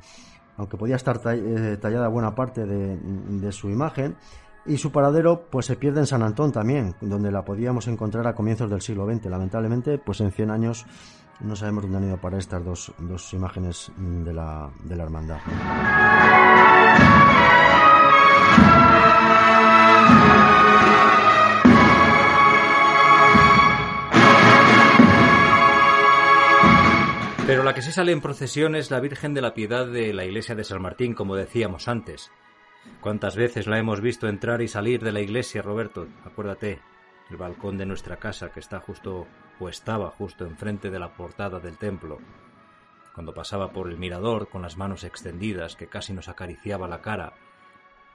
aunque 0.59 0.77
podía 0.77 0.97
estar 0.97 1.19
eh, 1.25 1.79
tallada 1.81 2.09
buena 2.09 2.35
parte 2.35 2.67
de, 2.67 3.53
su 3.53 3.71
imagen, 3.71 4.17
y 4.67 4.77
su 4.77 4.93
paradero 4.93 5.47
pues 5.51 5.65
se 5.65 5.77
pierde 5.77 6.01
en 6.01 6.07
San 6.07 6.23
Antón 6.23 6.53
también, 6.53 6.95
donde 7.01 7.33
la 7.33 7.43
podíamos 7.43 7.89
encontrar 7.89 8.27
a 8.27 8.35
comienzos 8.35 8.69
del 8.69 8.83
siglo 8.83 9.11
XX. 9.11 9.31
Lamentablemente, 9.31 9.97
pues 9.97 10.21
en 10.21 10.31
100 10.31 10.51
años 10.51 10.85
no 11.41 11.57
sabemos 11.57 11.85
dónde 11.85 11.97
han 11.97 12.05
ido 12.05 12.19
para 12.19 12.37
estas 12.37 12.63
dos, 12.63 12.93
imágenes 13.33 13.91
la, 13.99 14.69
de 14.85 14.95
la 14.95 15.05
hermandad. 15.05 15.39
Pero 27.45 27.65
la 27.65 27.75
que 27.75 27.83
sí 27.83 27.91
sale 27.91 28.13
en 28.13 28.21
procesión 28.21 28.77
es 28.77 28.93
la 28.93 29.01
Virgen 29.01 29.35
de 29.35 29.41
la 29.41 29.53
Piedad 29.53 29.87
de 29.87 30.13
la 30.15 30.25
iglesia 30.25 30.55
de 30.55 30.63
San 30.63 30.81
Martín, 30.81 31.13
como 31.13 31.35
decíamos 31.35 31.89
antes. 31.89 32.31
¿Cuántas 33.01 33.35
veces 33.35 33.67
la 33.67 33.79
hemos 33.79 34.01
visto 34.01 34.29
entrar 34.29 34.63
y 34.63 34.69
salir 34.69 35.03
de 35.03 35.11
la 35.11 35.21
iglesia, 35.21 35.61
Roberto? 35.61 36.07
Acuérdate, 36.25 36.81
el 37.31 37.37
balcón 37.37 37.79
de 37.79 37.85
nuestra 37.85 38.19
casa 38.19 38.53
que 38.53 38.61
está 38.61 38.79
justo 38.79 39.27
o 39.59 39.69
estaba 39.69 40.11
justo 40.11 40.47
enfrente 40.47 40.89
de 40.89 41.01
la 41.01 41.15
portada 41.15 41.59
del 41.59 41.79
templo. 41.79 42.19
Cuando 43.13 43.35
pasaba 43.35 43.73
por 43.73 43.91
el 43.91 43.99
mirador 43.99 44.49
con 44.49 44.63
las 44.63 44.77
manos 44.77 45.03
extendidas 45.03 45.75
que 45.75 45.89
casi 45.89 46.13
nos 46.13 46.29
acariciaba 46.29 46.87
la 46.87 47.03
cara, 47.03 47.35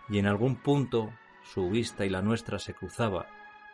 y 0.08 0.20
en 0.20 0.28
algún 0.28 0.56
punto 0.56 1.12
su 1.44 1.70
vista 1.70 2.06
y 2.06 2.10
la 2.10 2.22
nuestra 2.22 2.60
se 2.60 2.74
cruzaba 2.74 3.28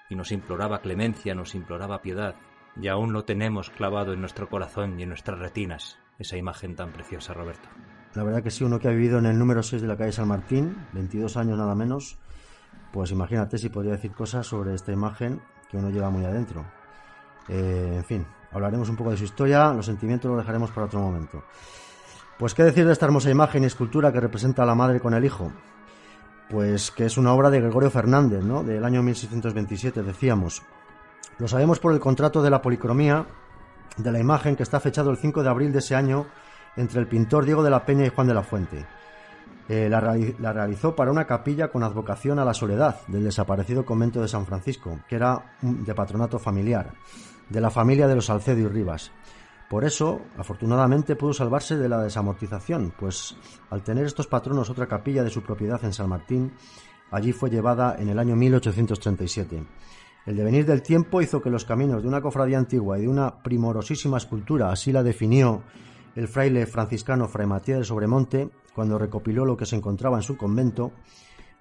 y 0.10 0.16
nos 0.16 0.32
imploraba 0.32 0.82
clemencia, 0.82 1.36
nos 1.36 1.54
imploraba 1.54 2.02
piedad, 2.02 2.36
y 2.82 2.88
aún 2.88 3.14
lo 3.14 3.26
tenemos 3.26 3.70
clavado 3.70 4.14
en 4.14 4.20
nuestro 4.20 4.50
corazón 4.50 5.00
y 5.00 5.04
en 5.04 5.10
nuestras 5.10 5.40
retinas, 5.40 5.98
esa 6.20 6.38
imagen 6.38 6.76
tan 6.76 6.92
preciosa, 6.92 7.34
Roberto. 7.34 7.70
La 8.16 8.24
verdad 8.24 8.44
que 8.44 8.52
sí, 8.52 8.64
uno 8.64 8.80
que 8.80 8.88
ha 8.88 8.92
vivido 8.92 9.18
en 9.20 9.26
el 9.26 9.40
número 9.40 9.64
6 9.64 9.82
de 9.82 9.88
la 9.88 9.98
calle 9.98 10.12
San 10.12 10.28
Martín, 10.28 10.76
22 10.94 11.36
años 11.38 11.58
nada 11.58 11.74
menos, 11.76 12.18
pues 12.92 13.12
imagínate 13.12 13.58
si 13.58 13.70
podría 13.70 13.94
decir 13.94 14.12
cosas 14.12 14.46
sobre 14.46 14.76
esta 14.76 14.92
imagen 14.92 15.42
que 15.70 15.78
uno 15.78 15.90
lleva 15.90 16.12
muy 16.12 16.24
adentro. 16.24 16.64
Eh, 17.48 17.94
en 17.98 18.04
fin, 18.04 18.26
hablaremos 18.52 18.90
un 18.90 18.96
poco 18.96 19.10
de 19.10 19.18
su 19.18 19.24
historia, 19.24 19.74
los 19.74 19.88
sentimientos 19.88 20.30
los 20.30 20.38
dejaremos 20.38 20.70
para 20.72 20.86
otro 20.86 21.00
momento. 21.00 21.44
Pues 22.38 22.54
qué 22.54 22.64
decir 22.64 22.86
de 22.86 22.94
esta 22.94 23.06
hermosa 23.06 23.32
imagen 23.32 23.64
y 23.64 23.68
escultura 23.68 24.12
que 24.12 24.20
representa 24.20 24.64
a 24.64 24.66
la 24.66 24.76
madre 24.76 25.00
con 25.00 25.14
el 25.14 25.26
hijo. 25.26 25.52
Pues 26.50 26.92
que 26.92 27.06
es 27.06 27.18
una 27.18 27.34
obra 27.34 27.50
de 27.50 27.62
Gregorio 27.62 27.90
Fernández, 27.90 28.44
¿no? 28.44 28.64
Del 28.64 28.84
año 28.84 29.02
1627, 29.02 30.04
decíamos. 30.04 30.62
Lo 31.40 31.48
sabemos 31.48 31.80
por 31.80 31.94
el 31.94 32.00
contrato 32.00 32.42
de 32.42 32.50
la 32.50 32.62
policromía 32.62 33.26
de 33.98 34.12
la 34.12 34.20
imagen 34.20 34.56
que 34.56 34.64
está 34.64 34.80
fechado 34.80 35.12
el 35.12 35.18
5 35.18 35.44
de 35.44 35.50
abril 35.50 35.72
de 35.72 35.80
ese 35.80 35.96
año 35.96 36.26
entre 36.76 37.00
el 37.00 37.08
pintor 37.08 37.46
Diego 37.46 37.64
de 37.64 37.70
la 37.70 37.86
Peña 37.86 38.06
y 38.06 38.10
Juan 38.10 38.28
de 38.28 38.34
la 38.34 38.44
Fuente. 38.44 38.86
Eh, 39.70 39.88
la, 39.90 40.02
realizó 40.52 40.96
para 40.96 41.12
una 41.12 41.26
capilla 41.26 41.70
con 41.70 41.84
advocación 41.84 42.38
a 42.38 42.46
la 42.46 42.54
soledad 42.54 43.00
del 43.08 43.24
desaparecido 43.24 43.86
convento 43.86 44.22
de 44.22 44.28
San 44.28 44.46
Francisco, 44.46 45.00
que 45.08 45.16
era 45.16 45.56
de 45.62 45.96
patronato 45.96 46.38
familiar, 46.38 46.92
de 47.50 47.62
la 47.62 47.70
familia 47.70 48.08
de 48.08 48.16
los 48.16 48.26
Salcedo 48.26 48.60
y 48.60 48.68
Rivas. 48.68 49.12
Por 49.70 49.86
eso, 49.86 50.22
afortunadamente, 50.38 51.16
pudo 51.16 51.34
salvarse 51.34 51.78
de 51.78 51.88
la 51.88 52.02
desamortización, 52.02 52.94
pues 53.00 53.38
al 53.70 53.84
tener 53.84 54.06
estos 54.06 54.28
patronos 54.28 54.70
otra 54.70 54.88
capilla 54.88 55.24
de 55.24 55.30
su 55.30 55.42
propiedad 55.42 55.84
en 55.86 55.94
San 55.94 56.10
Martín, 56.10 56.54
allí 57.10 57.32
fue 57.32 57.50
llevada 57.50 57.96
en 57.98 58.10
el 58.10 58.20
año 58.20 58.36
1837. 58.36 59.64
El 60.26 60.38
devenir 60.38 60.66
del 60.66 60.82
tiempo 60.82 61.22
hizo 61.22 61.42
que 61.42 61.50
los 61.50 61.66
caminos 61.66 62.02
de 62.02 62.08
una 62.08 62.22
cofradía 62.22 62.58
antigua 62.58 62.98
y 62.98 63.02
de 63.02 63.10
una 63.10 63.44
primorosísima 63.44 64.18
escultura, 64.18 64.72
así 64.72 64.92
la 64.92 65.04
definió 65.04 65.64
el 66.16 66.28
fraile 66.28 66.66
franciscano 66.66 67.28
Fray 67.28 67.48
Matías 67.48 67.80
de 67.80 67.86
Sobremonte, 67.86 68.50
cuando 68.74 68.98
recopiló 68.98 69.46
lo 69.46 69.58
que 69.58 69.66
se 69.66 69.76
encontraba 69.76 70.18
en 70.18 70.24
su 70.24 70.38
convento, 70.38 70.94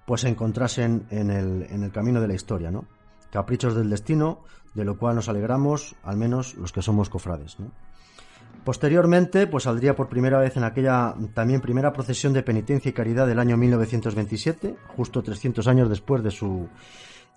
pues 0.05 0.21
se 0.21 0.29
encontrasen 0.29 1.07
en 1.09 1.29
el, 1.29 1.63
en 1.69 1.83
el 1.83 1.91
camino 1.91 2.21
de 2.21 2.27
la 2.27 2.35
historia, 2.35 2.71
¿no? 2.71 2.85
Caprichos 3.31 3.75
del 3.75 3.89
destino, 3.89 4.43
de 4.73 4.85
lo 4.85 4.97
cual 4.97 5.15
nos 5.15 5.27
alegramos, 5.27 5.95
al 6.03 6.17
menos 6.17 6.55
los 6.55 6.71
que 6.71 6.81
somos 6.81 7.09
cofrades, 7.09 7.57
Posteriormente, 8.63 9.45
pues 9.47 9.65
saldría 9.65 9.93
por 9.93 10.07
primera 10.07 10.39
vez 10.39 10.55
en 10.55 10.63
aquella 10.63 11.15
también 11.33 11.59
primera 11.59 11.91
procesión 11.91 12.31
de 12.31 12.43
penitencia 12.43 12.87
y 12.87 12.93
caridad 12.93 13.27
del 13.27 13.39
año 13.39 13.57
1927, 13.57 14.77
justo 14.95 15.21
300 15.21 15.67
años 15.67 15.89
después 15.89 16.23
de 16.23 16.31
su 16.31 16.69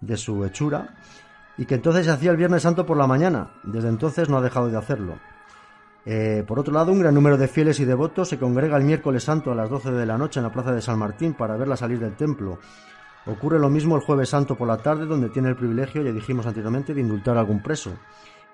de 0.00 0.16
su 0.16 0.44
hechura, 0.44 0.94
y 1.58 1.64
que 1.64 1.76
entonces 1.76 2.06
se 2.06 2.12
hacía 2.12 2.30
el 2.30 2.36
Viernes 2.36 2.62
Santo 2.62 2.84
por 2.84 2.96
la 2.96 3.06
mañana. 3.06 3.50
Desde 3.62 3.88
entonces 3.88 4.28
no 4.28 4.38
ha 4.38 4.42
dejado 4.42 4.68
de 4.68 4.76
hacerlo. 4.76 5.18
Eh, 6.04 6.44
por 6.46 6.58
otro 6.58 6.72
lado, 6.72 6.92
un 6.92 7.00
gran 7.00 7.14
número 7.14 7.36
de 7.36 7.48
fieles 7.48 7.80
y 7.80 7.84
devotos 7.84 8.28
se 8.28 8.38
congrega 8.38 8.76
el 8.76 8.84
miércoles 8.84 9.24
santo 9.24 9.50
a 9.50 9.56
las 9.56 9.68
12 9.68 9.90
de 9.90 10.06
la 10.06 10.16
noche 10.16 10.38
en 10.38 10.44
la 10.44 10.52
plaza 10.52 10.72
de 10.72 10.80
San 10.80 10.98
Martín 10.98 11.34
para 11.34 11.56
verla 11.56 11.76
salir 11.76 11.98
del 11.98 12.14
templo. 12.14 12.58
Ocurre 13.26 13.58
lo 13.58 13.68
mismo 13.68 13.96
el 13.96 14.02
jueves 14.02 14.28
santo 14.28 14.54
por 14.54 14.68
la 14.68 14.76
tarde, 14.76 15.04
donde 15.04 15.30
tiene 15.30 15.48
el 15.48 15.56
privilegio, 15.56 16.02
ya 16.02 16.12
dijimos 16.12 16.46
anteriormente, 16.46 16.94
de 16.94 17.00
indultar 17.00 17.36
a 17.36 17.40
algún 17.40 17.60
preso. 17.60 17.92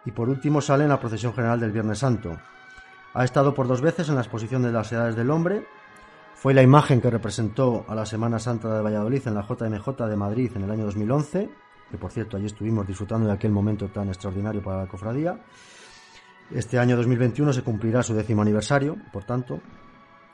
Y 0.06 0.12
por 0.12 0.30
último 0.30 0.62
sale 0.62 0.84
en 0.84 0.88
la 0.88 0.98
procesión 0.98 1.34
general 1.34 1.60
del 1.60 1.72
Viernes 1.72 1.98
Santo. 1.98 2.38
Ha 3.12 3.24
estado 3.24 3.52
por 3.52 3.68
dos 3.68 3.82
veces 3.82 4.08
en 4.08 4.14
la 4.14 4.22
exposición 4.22 4.62
de 4.62 4.72
las 4.72 4.90
edades 4.90 5.14
del 5.14 5.30
hombre, 5.30 5.66
fue 6.42 6.54
la 6.54 6.62
imagen 6.62 7.00
que 7.00 7.08
representó 7.08 7.84
a 7.86 7.94
la 7.94 8.04
Semana 8.04 8.40
Santa 8.40 8.74
de 8.74 8.82
Valladolid 8.82 9.28
en 9.28 9.34
la 9.34 9.46
JMJ 9.46 10.08
de 10.08 10.16
Madrid 10.16 10.50
en 10.56 10.64
el 10.64 10.72
año 10.72 10.86
2011, 10.86 11.48
que 11.88 11.96
por 11.98 12.10
cierto 12.10 12.36
allí 12.36 12.46
estuvimos 12.46 12.84
disfrutando 12.84 13.28
de 13.28 13.34
aquel 13.34 13.52
momento 13.52 13.86
tan 13.90 14.08
extraordinario 14.08 14.60
para 14.60 14.78
la 14.78 14.88
cofradía. 14.88 15.40
Este 16.50 16.80
año 16.80 16.96
2021 16.96 17.52
se 17.52 17.62
cumplirá 17.62 18.02
su 18.02 18.12
décimo 18.12 18.42
aniversario, 18.42 18.96
por 19.12 19.22
tanto. 19.22 19.60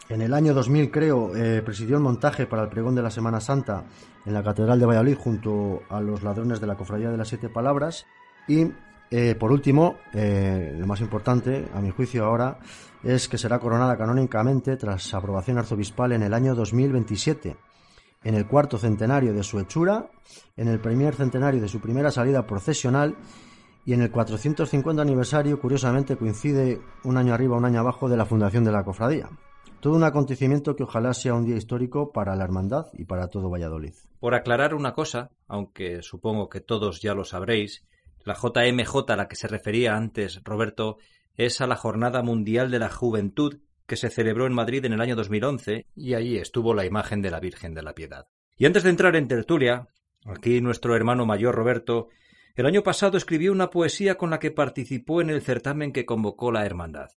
En 0.09 0.23
el 0.23 0.33
año 0.33 0.55
2000, 0.55 0.91
creo, 0.91 1.37
eh, 1.37 1.61
presidió 1.61 1.99
el 1.99 2.03
montaje 2.03 2.47
para 2.47 2.63
el 2.63 2.71
pregón 2.71 2.95
de 2.95 3.03
la 3.03 3.11
Semana 3.11 3.39
Santa 3.39 3.85
en 4.25 4.33
la 4.33 4.43
Catedral 4.43 4.81
de 4.81 4.87
Valladolid 4.87 5.19
junto 5.19 5.83
a 5.91 6.01
los 6.01 6.23
ladrones 6.23 6.59
de 6.59 6.69
la 6.69 6.77
Cofradía 6.77 7.11
de 7.11 7.19
las 7.19 7.29
Siete 7.29 7.51
Palabras. 7.51 8.07
Y, 8.47 8.67
eh, 9.11 9.35
por 9.35 9.53
último, 9.53 9.97
eh, 10.15 10.75
lo 10.75 10.87
más 10.87 11.03
importante, 11.03 11.69
a 11.75 11.83
mi 11.83 11.91
juicio 11.91 12.25
ahora, 12.25 12.61
es 13.03 13.29
que 13.29 13.39
será 13.39 13.59
coronada 13.59 13.97
canónicamente 13.97 14.77
tras 14.77 15.15
aprobación 15.15 15.59
arzobispal 15.59 16.13
en 16.13 16.23
el 16.23 16.35
año 16.35 16.55
2027, 16.55 17.57
en 18.25 18.35
el 18.35 18.47
cuarto 18.47 18.79
centenario 18.79 19.33
de 19.33 19.43
su 19.43 19.59
hechura, 19.61 20.11
en 20.57 20.69
el 20.69 20.81
primer 20.81 21.15
centenario 21.15 21.61
de 21.61 21.69
su 21.69 21.81
primera 21.81 22.11
salida 22.11 22.47
procesional 22.47 23.17
y 23.85 23.95
en 23.95 24.03
el 24.03 24.11
450 24.11 25.01
aniversario, 25.01 25.61
curiosamente, 25.61 26.17
coincide 26.17 26.81
un 27.05 27.17
año 27.17 27.33
arriba, 27.33 27.57
un 27.57 27.65
año 27.65 27.81
abajo 27.81 28.09
de 28.09 28.17
la 28.17 28.27
fundación 28.27 28.65
de 28.65 28.73
la 28.73 28.85
cofradía. 28.85 29.31
Todo 29.81 29.95
un 29.95 30.03
acontecimiento 30.03 30.75
que 30.75 30.83
ojalá 30.83 31.15
sea 31.15 31.35
un 31.35 31.45
día 31.45 31.57
histórico 31.57 32.11
para 32.13 32.35
la 32.35 32.45
hermandad 32.45 32.87
y 32.93 33.05
para 33.05 33.29
todo 33.29 33.49
Valladolid. 33.49 33.95
Por 34.19 34.35
aclarar 34.35 34.75
una 34.75 34.93
cosa, 34.93 35.31
aunque 35.47 36.03
supongo 36.03 36.49
que 36.49 36.61
todos 36.61 37.01
ya 37.01 37.15
lo 37.15 37.25
sabréis, 37.25 37.87
la 38.25 38.35
JMJ 38.35 39.11
a 39.11 39.17
la 39.17 39.29
que 39.29 39.37
se 39.37 39.47
refería 39.47 39.97
antes 39.97 40.43
Roberto 40.45 40.99
es 41.39 41.61
a 41.61 41.69
la 41.69 41.77
Jornada 41.77 42.21
Mundial 42.23 42.71
de 42.71 42.81
la 42.81 42.91
Juventud 42.91 43.61
que 43.87 43.97
se 43.97 44.11
celebró 44.11 44.47
en 44.47 44.53
Madrid 44.53 44.85
en 44.85 44.93
el 44.93 45.01
año 45.01 45.15
2011 45.15 45.87
y 45.95 46.15
allí 46.15 46.37
estuvo 46.37 46.75
la 46.75 46.85
imagen 46.85 47.23
de 47.23 47.31
la 47.31 47.39
Virgen 47.39 47.75
de 47.75 47.83
la 47.83 47.95
Piedad. 47.95 48.27
Y 48.57 48.67
antes 48.67 48.83
de 48.83 48.91
entrar 48.91 49.15
en 49.15 49.29
tertulia, 49.29 49.87
aquí 50.27 50.61
nuestro 50.61 50.97
hermano 50.97 51.27
mayor 51.27 51.55
Roberto, 51.55 52.09
el 52.57 52.67
año 52.67 52.83
pasado 52.83 53.17
escribió 53.17 53.53
una 53.53 53.71
poesía 53.71 54.17
con 54.17 54.31
la 54.31 54.41
que 54.41 54.51
participó 54.51 55.21
en 55.21 55.31
el 55.31 55.41
certamen 55.41 55.93
que 55.93 56.05
convocó 56.05 56.51
la 56.51 56.67
Hermandad. 56.67 57.11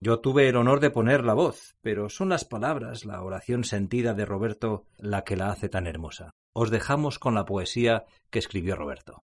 Yo 0.00 0.20
tuve 0.20 0.48
el 0.48 0.56
honor 0.56 0.78
de 0.78 0.90
poner 0.90 1.24
la 1.24 1.34
voz, 1.34 1.74
pero 1.82 2.08
son 2.08 2.28
las 2.28 2.44
palabras, 2.44 3.04
la 3.04 3.20
oración 3.20 3.64
sentida 3.64 4.14
de 4.14 4.26
Roberto 4.26 4.84
la 4.98 5.24
que 5.24 5.34
la 5.34 5.50
hace 5.50 5.68
tan 5.68 5.88
hermosa. 5.88 6.30
Os 6.52 6.70
dejamos 6.70 7.18
con 7.18 7.34
la 7.34 7.44
poesía 7.44 8.04
que 8.30 8.38
escribió 8.38 8.76
Roberto. 8.76 9.24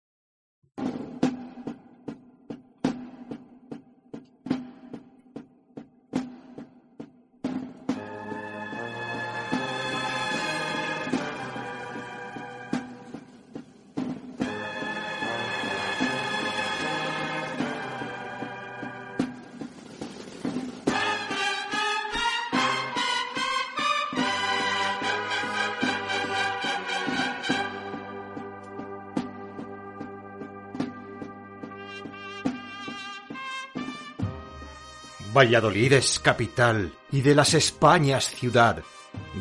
Valladolid 35.39 35.93
es 35.93 36.19
capital 36.19 36.93
y 37.13 37.21
de 37.21 37.33
las 37.33 37.55
Españas 37.55 38.29
ciudad, 38.29 38.83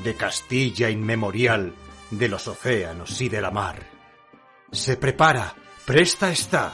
de 0.04 0.14
Castilla 0.14 0.92
inmemorial, 0.92 1.74
de 2.12 2.28
los 2.28 2.48
océanos 2.48 3.20
y 3.20 3.30
de 3.30 3.42
la 3.42 3.50
mar. 3.50 3.82
Se 4.72 4.98
prepara, 4.98 5.56
presta 5.88 6.30
está, 6.30 6.74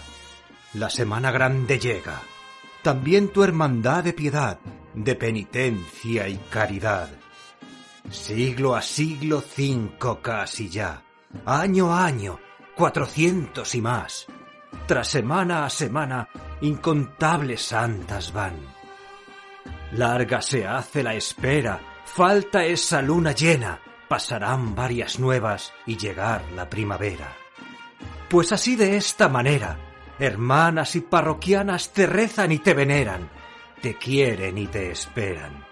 la 0.73 0.89
Semana 0.89 1.31
Grande 1.31 1.79
llega, 1.79 2.21
también 2.81 3.29
tu 3.29 3.45
hermandad 3.45 4.03
de 4.03 4.11
piedad, 4.11 4.59
de 4.93 5.15
penitencia 5.15 6.27
y 6.27 6.35
caridad. 6.49 7.07
Siglo 8.09 8.75
a 8.75 8.81
siglo 8.81 9.39
cinco 9.39 10.19
casi 10.21 10.67
ya. 10.67 11.01
Año 11.45 11.93
a 11.93 12.05
año, 12.05 12.41
cuatrocientos 12.75 13.73
y 13.73 13.81
más. 13.81 14.27
Tras 14.85 15.07
semana 15.07 15.63
a 15.63 15.69
semana, 15.69 16.27
incontables 16.59 17.61
santas 17.61 18.33
van. 18.33 18.72
Larga 19.95 20.41
se 20.41 20.65
hace 20.65 21.03
la 21.03 21.13
espera, 21.13 21.79
falta 22.05 22.65
esa 22.65 23.01
luna 23.01 23.31
llena, 23.31 23.79
pasarán 24.07 24.73
varias 24.73 25.19
nuevas 25.19 25.71
y 25.85 25.97
llegar 25.97 26.43
la 26.55 26.67
primavera. 26.67 27.35
Pues 28.27 28.51
así 28.51 28.75
de 28.75 28.97
esta 28.97 29.29
manera, 29.29 29.77
hermanas 30.17 30.95
y 30.95 31.01
parroquianas 31.01 31.93
te 31.93 32.07
rezan 32.07 32.51
y 32.51 32.57
te 32.57 32.73
veneran, 32.73 33.29
te 33.81 33.95
quieren 33.97 34.57
y 34.57 34.65
te 34.65 34.89
esperan. 34.89 35.63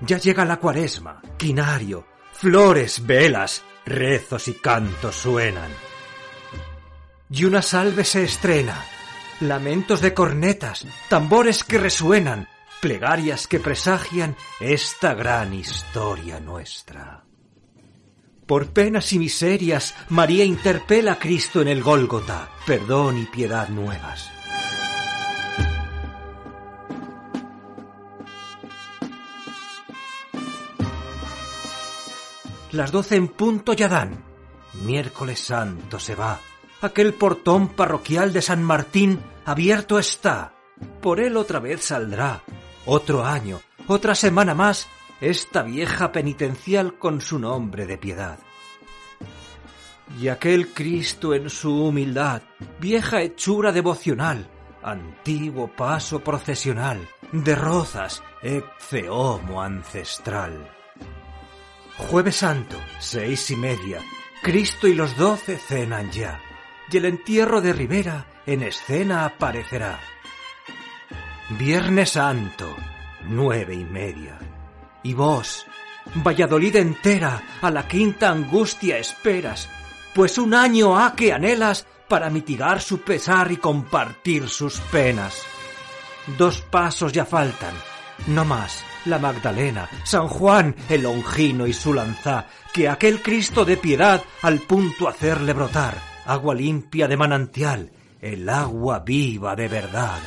Ya 0.00 0.18
llega 0.18 0.44
la 0.44 0.58
cuaresma, 0.58 1.22
quinario, 1.38 2.06
flores, 2.32 3.06
velas, 3.06 3.62
rezos 3.86 4.48
y 4.48 4.54
cantos 4.54 5.16
suenan. 5.16 5.70
Y 7.30 7.44
una 7.44 7.62
salve 7.62 8.04
se 8.04 8.24
estrena, 8.24 8.84
lamentos 9.40 10.02
de 10.02 10.12
cornetas, 10.12 10.86
tambores 11.08 11.64
que 11.64 11.78
resuenan, 11.78 12.48
plegarias 12.84 13.46
que 13.46 13.60
presagian 13.60 14.36
esta 14.60 15.14
gran 15.14 15.54
historia 15.54 16.38
nuestra. 16.38 17.24
Por 18.44 18.74
penas 18.74 19.10
y 19.14 19.18
miserias, 19.18 19.94
María 20.10 20.44
interpela 20.44 21.12
a 21.12 21.18
Cristo 21.18 21.62
en 21.62 21.68
el 21.68 21.82
Gólgota, 21.82 22.50
perdón 22.66 23.16
y 23.16 23.24
piedad 23.24 23.70
nuevas. 23.70 24.30
Las 32.72 32.92
doce 32.92 33.16
en 33.16 33.28
punto 33.28 33.72
ya 33.72 33.88
dan. 33.88 34.22
Miércoles 34.84 35.40
santo 35.40 35.98
se 35.98 36.14
va. 36.14 36.38
Aquel 36.82 37.14
portón 37.14 37.68
parroquial 37.68 38.34
de 38.34 38.42
San 38.42 38.62
Martín 38.62 39.20
abierto 39.46 39.98
está. 39.98 40.52
Por 41.00 41.20
él 41.20 41.38
otra 41.38 41.60
vez 41.60 41.82
saldrá. 41.82 42.42
Otro 42.86 43.24
año, 43.24 43.60
otra 43.86 44.14
semana 44.14 44.54
más, 44.54 44.88
esta 45.20 45.62
vieja 45.62 46.12
penitencial 46.12 46.98
con 46.98 47.20
su 47.20 47.38
nombre 47.38 47.86
de 47.86 47.96
piedad. 47.96 48.38
Y 50.20 50.28
aquel 50.28 50.68
Cristo 50.68 51.34
en 51.34 51.48
su 51.48 51.86
humildad, 51.86 52.42
vieja 52.78 53.22
hechura 53.22 53.72
devocional, 53.72 54.48
antiguo 54.82 55.68
paso 55.68 56.22
procesional, 56.22 57.08
de 57.32 57.54
rozas, 57.54 58.22
ecce 58.42 59.08
homo 59.08 59.62
ancestral. 59.62 60.70
Jueves 61.96 62.36
Santo, 62.36 62.76
seis 62.98 63.50
y 63.50 63.56
media, 63.56 64.00
Cristo 64.42 64.86
y 64.86 64.94
los 64.94 65.16
doce 65.16 65.56
cenan 65.56 66.10
ya, 66.10 66.38
y 66.90 66.98
el 66.98 67.06
entierro 67.06 67.62
de 67.62 67.72
Rivera 67.72 68.26
en 68.44 68.62
escena 68.62 69.24
aparecerá. 69.24 69.98
Viernes 71.50 72.12
Santo, 72.12 72.74
nueve 73.28 73.74
y 73.74 73.84
media, 73.84 74.38
y 75.02 75.12
vos, 75.12 75.66
Valladolid 76.26 76.76
entera, 76.76 77.42
a 77.60 77.70
la 77.70 77.86
quinta 77.86 78.30
angustia 78.30 78.96
esperas, 78.96 79.68
pues 80.14 80.38
un 80.38 80.54
año 80.54 80.98
ha 80.98 81.14
que 81.14 81.34
anhelas 81.34 81.86
para 82.08 82.30
mitigar 82.30 82.80
su 82.80 83.02
pesar 83.02 83.52
y 83.52 83.58
compartir 83.58 84.48
sus 84.48 84.80
penas. 84.80 85.42
Dos 86.38 86.62
pasos 86.62 87.12
ya 87.12 87.26
faltan, 87.26 87.74
no 88.26 88.46
más, 88.46 88.82
la 89.04 89.18
Magdalena, 89.18 89.86
San 90.04 90.28
Juan, 90.28 90.74
el 90.88 91.02
Longino 91.02 91.66
y 91.66 91.74
su 91.74 91.92
lanzá, 91.92 92.46
que 92.72 92.88
aquel 92.88 93.20
Cristo 93.20 93.66
de 93.66 93.76
piedad 93.76 94.22
al 94.40 94.60
punto 94.60 95.08
hacerle 95.08 95.52
brotar, 95.52 95.98
agua 96.24 96.54
limpia 96.54 97.06
de 97.06 97.18
manantial, 97.18 97.92
el 98.24 98.48
agua 98.48 99.00
viva 99.00 99.54
de 99.54 99.68
verdad, 99.68 100.18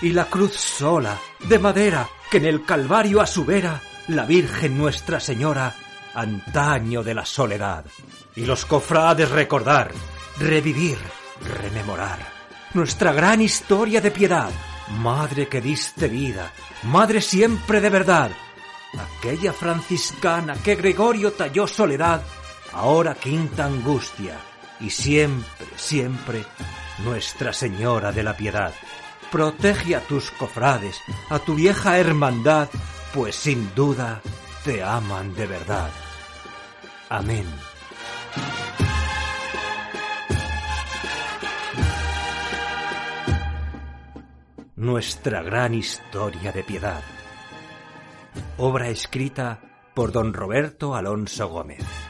y 0.00 0.10
la 0.10 0.26
cruz 0.26 0.54
sola, 0.54 1.18
de 1.48 1.58
madera, 1.58 2.08
que 2.30 2.36
en 2.36 2.44
el 2.44 2.64
Calvario 2.64 3.20
a 3.20 3.26
su 3.26 3.44
vera, 3.44 3.82
la 4.06 4.24
Virgen 4.24 4.78
Nuestra 4.78 5.18
Señora, 5.18 5.74
antaño 6.14 7.02
de 7.02 7.12
la 7.12 7.24
soledad, 7.24 7.84
y 8.36 8.44
los 8.44 8.64
cofrades 8.66 9.28
recordar, 9.32 9.90
revivir, 10.38 10.98
rememorar, 11.60 12.20
nuestra 12.74 13.12
gran 13.12 13.40
historia 13.40 14.00
de 14.00 14.12
piedad, 14.12 14.50
Madre 15.00 15.48
que 15.48 15.60
diste 15.60 16.06
vida, 16.06 16.52
Madre 16.84 17.20
siempre 17.20 17.80
de 17.80 17.90
verdad, 17.90 18.30
aquella 19.18 19.52
franciscana 19.52 20.54
que 20.54 20.76
Gregorio 20.76 21.32
talló 21.32 21.66
soledad, 21.66 22.22
ahora 22.72 23.16
quinta 23.16 23.64
angustia, 23.64 24.38
y 24.78 24.90
siempre, 24.90 25.66
siempre, 25.76 26.44
Nuestra 27.04 27.52
Señora 27.52 28.12
de 28.12 28.22
la 28.22 28.36
Piedad. 28.36 28.72
Protege 29.30 29.96
a 29.96 30.00
tus 30.00 30.30
cofrades, 30.32 31.00
a 31.28 31.38
tu 31.38 31.54
vieja 31.54 31.98
hermandad, 31.98 32.68
pues 33.14 33.36
sin 33.36 33.74
duda 33.74 34.20
te 34.64 34.82
aman 34.82 35.34
de 35.34 35.46
verdad. 35.46 35.90
Amén. 37.08 37.46
Nuestra 44.76 45.42
gran 45.42 45.74
historia 45.74 46.52
de 46.52 46.64
piedad. 46.64 47.02
Obra 48.56 48.88
escrita 48.88 49.60
por 49.94 50.10
don 50.10 50.32
Roberto 50.32 50.94
Alonso 50.94 51.48
Gómez. 51.48 52.09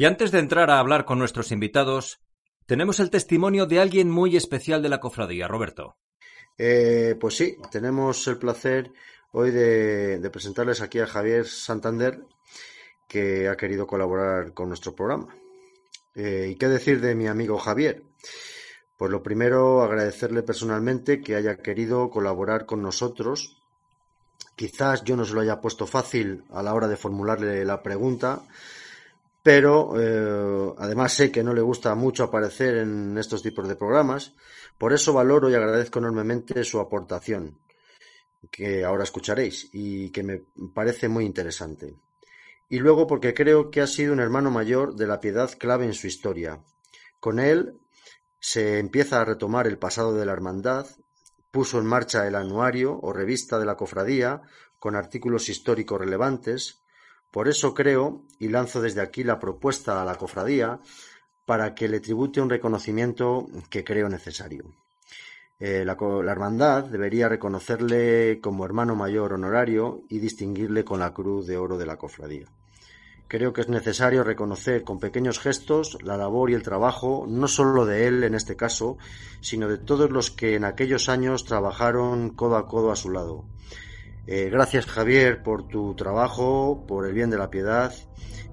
Y 0.00 0.06
antes 0.06 0.30
de 0.30 0.38
entrar 0.38 0.70
a 0.70 0.78
hablar 0.78 1.04
con 1.04 1.18
nuestros 1.18 1.52
invitados, 1.52 2.22
tenemos 2.64 3.00
el 3.00 3.10
testimonio 3.10 3.66
de 3.66 3.80
alguien 3.80 4.10
muy 4.10 4.34
especial 4.34 4.80
de 4.80 4.88
la 4.88 4.98
cofradía, 4.98 5.46
Roberto. 5.46 5.98
Eh, 6.56 7.18
pues 7.20 7.36
sí, 7.36 7.58
tenemos 7.70 8.26
el 8.26 8.38
placer 8.38 8.92
hoy 9.32 9.50
de, 9.50 10.26
presentarles 10.32 10.80
aquí 10.80 11.00
a 11.00 11.06
Javier 11.06 11.46
Santander, 11.46 12.18
que 13.06 13.46
ha 13.50 13.58
querido 13.58 13.86
colaborar 13.86 14.54
con 14.54 14.68
nuestro 14.68 14.94
programa. 14.94 15.36
Eh, 16.14 16.48
¿Y 16.50 16.56
qué 16.56 16.68
decir 16.68 17.02
de 17.02 17.14
mi 17.14 17.26
amigo 17.26 17.58
Javier? 17.58 18.02
Pues 18.96 19.10
lo 19.10 19.22
primero, 19.22 19.82
agradecerle 19.82 20.42
personalmente 20.42 21.20
que 21.20 21.36
haya 21.36 21.56
querido 21.56 22.08
colaborar 22.08 22.64
con 22.64 22.80
nosotros. 22.80 23.62
Quizás 24.56 25.04
yo 25.04 25.14
no 25.14 25.26
se 25.26 25.34
lo 25.34 25.42
haya 25.42 25.60
puesto 25.60 25.86
fácil 25.86 26.44
a 26.48 26.62
la 26.62 26.72
hora 26.72 26.88
de 26.88 26.96
formularle 26.96 27.66
la 27.66 27.82
pregunta, 27.82 28.40
pero 29.42 29.92
eh, 29.98 30.74
además 30.78 31.12
sé 31.12 31.30
que 31.30 31.42
no 31.42 31.54
le 31.54 31.62
gusta 31.62 31.94
mucho 31.94 32.24
aparecer 32.24 32.76
en 32.78 33.16
estos 33.18 33.42
tipos 33.42 33.66
de 33.68 33.76
programas. 33.76 34.34
Por 34.78 34.92
eso 34.92 35.12
valoro 35.12 35.50
y 35.50 35.54
agradezco 35.54 35.98
enormemente 35.98 36.64
su 36.64 36.80
aportación, 36.80 37.58
que 38.50 38.84
ahora 38.84 39.04
escucharéis 39.04 39.68
y 39.72 40.10
que 40.10 40.22
me 40.22 40.42
parece 40.74 41.08
muy 41.08 41.24
interesante 41.24 41.96
y 42.70 42.78
luego 42.78 43.06
porque 43.06 43.34
creo 43.34 43.70
que 43.70 43.82
ha 43.82 43.86
sido 43.86 44.12
un 44.12 44.20
hermano 44.20 44.50
mayor 44.50 44.94
de 44.94 45.08
la 45.08 45.20
piedad 45.20 45.50
clave 45.58 45.84
en 45.84 45.92
su 45.92 46.06
historia. 46.06 46.60
Con 47.18 47.40
él 47.40 47.80
se 48.38 48.78
empieza 48.78 49.20
a 49.20 49.24
retomar 49.24 49.66
el 49.66 49.76
pasado 49.76 50.14
de 50.14 50.24
la 50.24 50.32
hermandad, 50.32 50.86
puso 51.50 51.80
en 51.80 51.86
marcha 51.86 52.26
el 52.28 52.36
anuario 52.36 52.98
o 53.02 53.12
revista 53.12 53.58
de 53.58 53.66
la 53.66 53.76
cofradía 53.76 54.40
con 54.78 54.94
artículos 54.94 55.48
históricos 55.48 56.00
relevantes. 56.00 56.80
Por 57.30 57.48
eso 57.48 57.74
creo, 57.74 58.22
y 58.38 58.48
lanzo 58.48 58.80
desde 58.80 59.00
aquí 59.00 59.22
la 59.22 59.38
propuesta 59.38 60.02
a 60.02 60.04
la 60.04 60.16
cofradía, 60.16 60.80
para 61.44 61.74
que 61.74 61.88
le 61.88 62.00
tribute 62.00 62.40
un 62.40 62.50
reconocimiento 62.50 63.46
que 63.68 63.84
creo 63.84 64.08
necesario. 64.08 64.74
Eh, 65.58 65.84
la, 65.84 65.96
la, 66.00 66.32
hermandad 66.32 66.84
debería 66.84 67.28
reconocerle 67.28 68.40
como 68.40 68.64
hermano 68.64 68.96
mayor 68.96 69.34
honorario 69.34 70.02
y 70.08 70.18
distinguirle 70.18 70.84
con 70.84 71.00
la 71.00 71.12
cruz 71.12 71.46
de 71.46 71.58
oro 71.58 71.76
de 71.76 71.86
la 71.86 71.98
cofradía. 71.98 72.46
Creo 73.28 73.52
que 73.52 73.60
es 73.60 73.68
necesario 73.68 74.24
reconocer 74.24 74.82
con 74.82 74.98
pequeños 74.98 75.38
gestos 75.38 75.98
la 76.02 76.16
labor 76.16 76.50
y 76.50 76.54
el 76.54 76.64
trabajo, 76.64 77.26
no 77.28 77.46
solo 77.46 77.86
de 77.86 78.08
él 78.08 78.24
en 78.24 78.34
este 78.34 78.56
caso, 78.56 78.96
sino 79.40 79.68
de 79.68 79.78
todos 79.78 80.10
los 80.10 80.32
que 80.32 80.56
en 80.56 80.64
aquellos 80.64 81.08
años 81.08 81.44
trabajaron 81.44 82.30
codo 82.30 82.56
a 82.56 82.66
codo 82.66 82.90
a 82.90 82.96
su 82.96 83.10
lado. 83.10 83.44
Eh, 84.32 84.48
gracias 84.48 84.86
Javier 84.86 85.42
por 85.42 85.66
tu 85.66 85.96
trabajo, 85.96 86.84
por 86.86 87.04
el 87.04 87.12
bien 87.12 87.30
de 87.30 87.36
la 87.36 87.50
piedad 87.50 87.92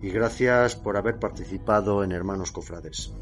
y 0.02 0.10
gracias 0.10 0.76
por 0.76 0.98
haber 0.98 1.20
participado 1.20 2.04
en 2.04 2.13
Hermanos 2.13 2.52
Cofrades. 2.52 3.13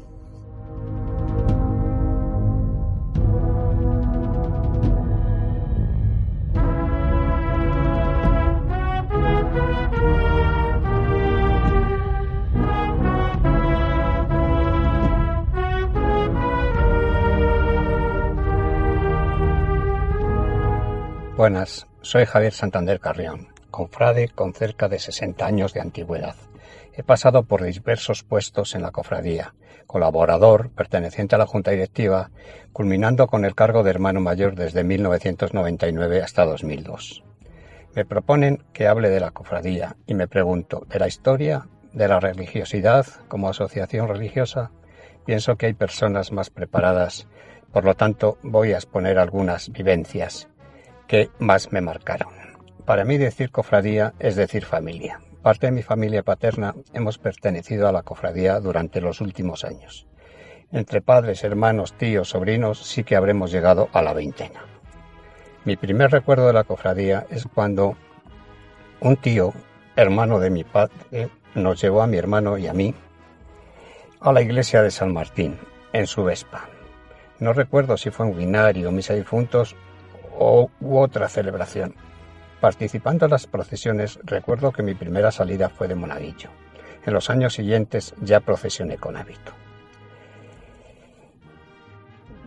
Buenas, 21.36 21.86
soy 22.06 22.24
Javier 22.24 22.52
Santander 22.52 23.00
Carrión, 23.00 23.48
confrade 23.72 24.28
con 24.28 24.54
cerca 24.54 24.88
de 24.88 25.00
60 25.00 25.44
años 25.44 25.74
de 25.74 25.80
antigüedad. 25.80 26.36
He 26.94 27.02
pasado 27.02 27.42
por 27.42 27.64
diversos 27.64 28.22
puestos 28.22 28.76
en 28.76 28.82
la 28.82 28.92
cofradía, 28.92 29.54
colaborador, 29.88 30.70
perteneciente 30.70 31.34
a 31.34 31.38
la 31.38 31.48
Junta 31.48 31.72
Directiva, 31.72 32.30
culminando 32.72 33.26
con 33.26 33.44
el 33.44 33.56
cargo 33.56 33.82
de 33.82 33.90
hermano 33.90 34.20
mayor 34.20 34.54
desde 34.54 34.84
1999 34.84 36.22
hasta 36.22 36.44
2002. 36.44 37.24
Me 37.96 38.04
proponen 38.04 38.62
que 38.72 38.86
hable 38.86 39.10
de 39.10 39.18
la 39.18 39.32
cofradía 39.32 39.96
y 40.06 40.14
me 40.14 40.28
pregunto, 40.28 40.86
¿de 40.88 41.00
la 41.00 41.08
historia? 41.08 41.66
¿De 41.92 42.06
la 42.06 42.20
religiosidad 42.20 43.04
como 43.26 43.48
asociación 43.48 44.06
religiosa? 44.06 44.70
Pienso 45.24 45.56
que 45.56 45.66
hay 45.66 45.74
personas 45.74 46.30
más 46.30 46.50
preparadas, 46.50 47.26
por 47.72 47.84
lo 47.84 47.94
tanto 47.94 48.38
voy 48.44 48.74
a 48.74 48.76
exponer 48.76 49.18
algunas 49.18 49.70
vivencias 49.70 50.48
que 51.06 51.30
más 51.38 51.72
me 51.72 51.80
marcaron. 51.80 52.32
Para 52.84 53.04
mí 53.04 53.18
decir 53.18 53.50
cofradía 53.50 54.14
es 54.18 54.36
decir 54.36 54.64
familia. 54.64 55.20
Parte 55.42 55.66
de 55.66 55.72
mi 55.72 55.82
familia 55.82 56.22
paterna 56.22 56.74
hemos 56.92 57.18
pertenecido 57.18 57.88
a 57.88 57.92
la 57.92 58.02
cofradía 58.02 58.58
durante 58.60 59.00
los 59.00 59.20
últimos 59.20 59.64
años. 59.64 60.06
Entre 60.72 61.00
padres, 61.00 61.44
hermanos, 61.44 61.92
tíos, 61.94 62.30
sobrinos 62.30 62.84
sí 62.84 63.04
que 63.04 63.16
habremos 63.16 63.52
llegado 63.52 63.88
a 63.92 64.02
la 64.02 64.12
veintena. 64.12 64.64
Mi 65.64 65.76
primer 65.76 66.10
recuerdo 66.10 66.48
de 66.48 66.52
la 66.52 66.64
cofradía 66.64 67.26
es 67.30 67.46
cuando 67.52 67.96
un 69.00 69.16
tío, 69.16 69.52
hermano 69.94 70.40
de 70.40 70.50
mi 70.50 70.64
padre, 70.64 71.28
nos 71.54 71.80
llevó 71.80 72.02
a 72.02 72.06
mi 72.06 72.16
hermano 72.16 72.58
y 72.58 72.66
a 72.66 72.72
mí 72.72 72.94
a 74.20 74.32
la 74.32 74.42
iglesia 74.42 74.82
de 74.82 74.90
San 74.90 75.12
Martín, 75.12 75.58
en 75.92 76.06
su 76.06 76.24
Vespa. 76.24 76.68
No 77.38 77.52
recuerdo 77.52 77.96
si 77.96 78.10
fue 78.10 78.26
un 78.26 78.36
binario, 78.36 78.90
misa 78.90 79.12
de 79.12 79.20
difuntos 79.20 79.76
o 80.38 80.70
u 80.80 80.98
otra 80.98 81.28
celebración. 81.28 81.94
Participando 82.60 83.26
en 83.26 83.32
las 83.32 83.46
procesiones, 83.46 84.18
recuerdo 84.24 84.72
que 84.72 84.82
mi 84.82 84.94
primera 84.94 85.30
salida 85.30 85.68
fue 85.68 85.88
de 85.88 85.94
monaguillo. 85.94 86.50
En 87.04 87.14
los 87.14 87.30
años 87.30 87.54
siguientes 87.54 88.14
ya 88.20 88.40
procesioné 88.40 88.96
con 88.96 89.16
hábito. 89.16 89.52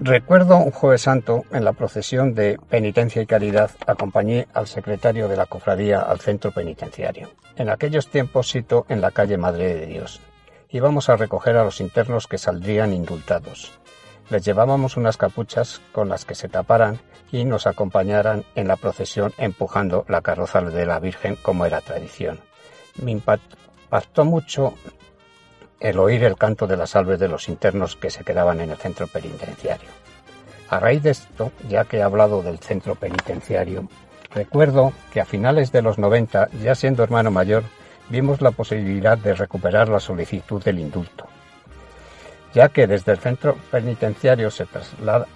Recuerdo 0.02 0.58
un 0.58 0.72
jueves 0.72 1.02
santo 1.02 1.44
en 1.52 1.66
la 1.66 1.74
procesión 1.74 2.34
de 2.34 2.58
penitencia 2.70 3.22
y 3.22 3.26
caridad 3.26 3.72
acompañé 3.86 4.48
al 4.54 4.66
secretario 4.66 5.28
de 5.28 5.36
la 5.36 5.46
cofradía 5.46 6.00
al 6.00 6.22
centro 6.22 6.52
penitenciario. 6.52 7.30
En 7.58 7.70
aquellos 7.70 8.08
tiempos 8.08 8.50
sito 8.50 8.86
en 8.88 9.02
la 9.02 9.12
calle 9.12 9.38
Madre 9.38 9.76
de 9.76 9.86
Dios. 9.88 10.22
Íbamos 10.70 11.10
a 11.10 11.18
recoger 11.18 11.58
a 11.58 11.66
los 11.66 11.82
internos 11.82 12.28
que 12.28 12.38
saldrían 12.38 12.94
indultados. 12.94 13.78
Les 14.30 14.46
llevábamos 14.46 14.96
unas 14.96 15.18
capuchas 15.18 15.82
con 15.92 16.08
las 16.08 16.24
que 16.24 16.36
se 16.36 16.48
taparan 16.48 17.00
y 17.32 17.46
nos 17.46 17.68
acompañaran 17.68 18.44
en 18.56 18.68
la 18.68 18.76
procesión 18.76 19.34
empujando 19.38 20.06
la 20.08 20.22
carroza 20.22 20.62
de 20.62 20.86
la 20.86 21.00
Virgen 21.00 21.36
como 21.42 21.66
era 21.66 21.82
tradición. 21.82 22.40
Me 23.02 23.12
impactó 23.12 24.26
mucho 24.26 24.74
el 25.80 26.00
oír 26.00 26.24
el 26.24 26.36
canto 26.36 26.68
de 26.68 26.78
las 26.78 26.92
salves 26.92 27.20
de 27.20 27.28
los 27.28 27.48
internos 27.48 27.96
que 27.96 28.10
se 28.10 28.24
quedaban 28.24 28.60
en 28.62 28.72
el 28.72 28.78
centro 28.78 29.08
penitenciario. 29.08 29.90
A 30.70 30.80
raíz 30.80 31.02
de 31.04 31.12
esto, 31.12 31.52
ya 31.68 31.86
que 31.86 31.98
he 31.98 32.04
hablado 32.04 32.42
del 32.42 32.60
centro 32.60 32.96
penitenciario, 32.96 33.88
recuerdo 34.34 34.94
que 35.12 35.22
a 35.22 35.26
finales 35.26 35.72
de 35.72 35.82
los 35.82 35.98
90, 35.98 36.50
ya 36.62 36.76
siendo 36.76 37.04
hermano 37.04 37.32
mayor, 37.32 37.64
vimos 38.10 38.42
la 38.42 38.52
posibilidad 38.52 39.18
de 39.18 39.34
recuperar 39.34 39.90
la 39.90 40.00
solicitud 40.00 40.64
del 40.64 40.80
indulto 40.80 41.28
ya 42.54 42.70
que 42.70 42.88
desde 42.88 43.12
el 43.12 43.20
centro 43.20 43.56
penitenciario 43.72 44.50
se 44.52 44.66
traslada 44.66 45.28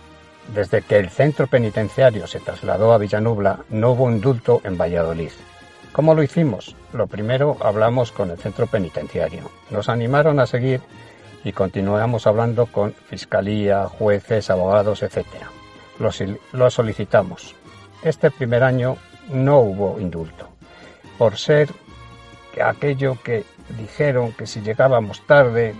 desde 0.53 0.81
que 0.81 0.97
el 0.97 1.09
centro 1.09 1.47
penitenciario 1.47 2.27
se 2.27 2.39
trasladó 2.39 2.93
a 2.93 2.97
Villanubla, 2.97 3.59
no 3.69 3.91
hubo 3.91 4.11
indulto 4.11 4.61
en 4.63 4.77
Valladolid. 4.77 5.31
¿Cómo 5.91 6.15
lo 6.15 6.23
hicimos? 6.23 6.75
Lo 6.91 7.07
primero 7.07 7.57
hablamos 7.61 8.11
con 8.11 8.31
el 8.31 8.37
centro 8.37 8.67
penitenciario. 8.67 9.49
Nos 9.69 9.89
animaron 9.89 10.39
a 10.39 10.47
seguir 10.47 10.81
y 11.43 11.51
continuamos 11.51 12.25
hablando 12.27 12.65
con 12.65 12.93
fiscalía, 12.93 13.85
jueces, 13.87 14.49
abogados, 14.49 15.03
etc. 15.03 15.25
Lo, 15.99 16.09
lo 16.51 16.69
solicitamos. 16.69 17.55
Este 18.03 18.31
primer 18.31 18.63
año 18.63 18.97
no 19.29 19.59
hubo 19.59 19.99
indulto, 19.99 20.49
por 21.17 21.37
ser 21.37 21.69
aquello 22.63 23.17
que 23.23 23.45
dijeron 23.77 24.33
que 24.33 24.45
si 24.45 24.61
llegábamos 24.61 25.25
tarde 25.25 25.73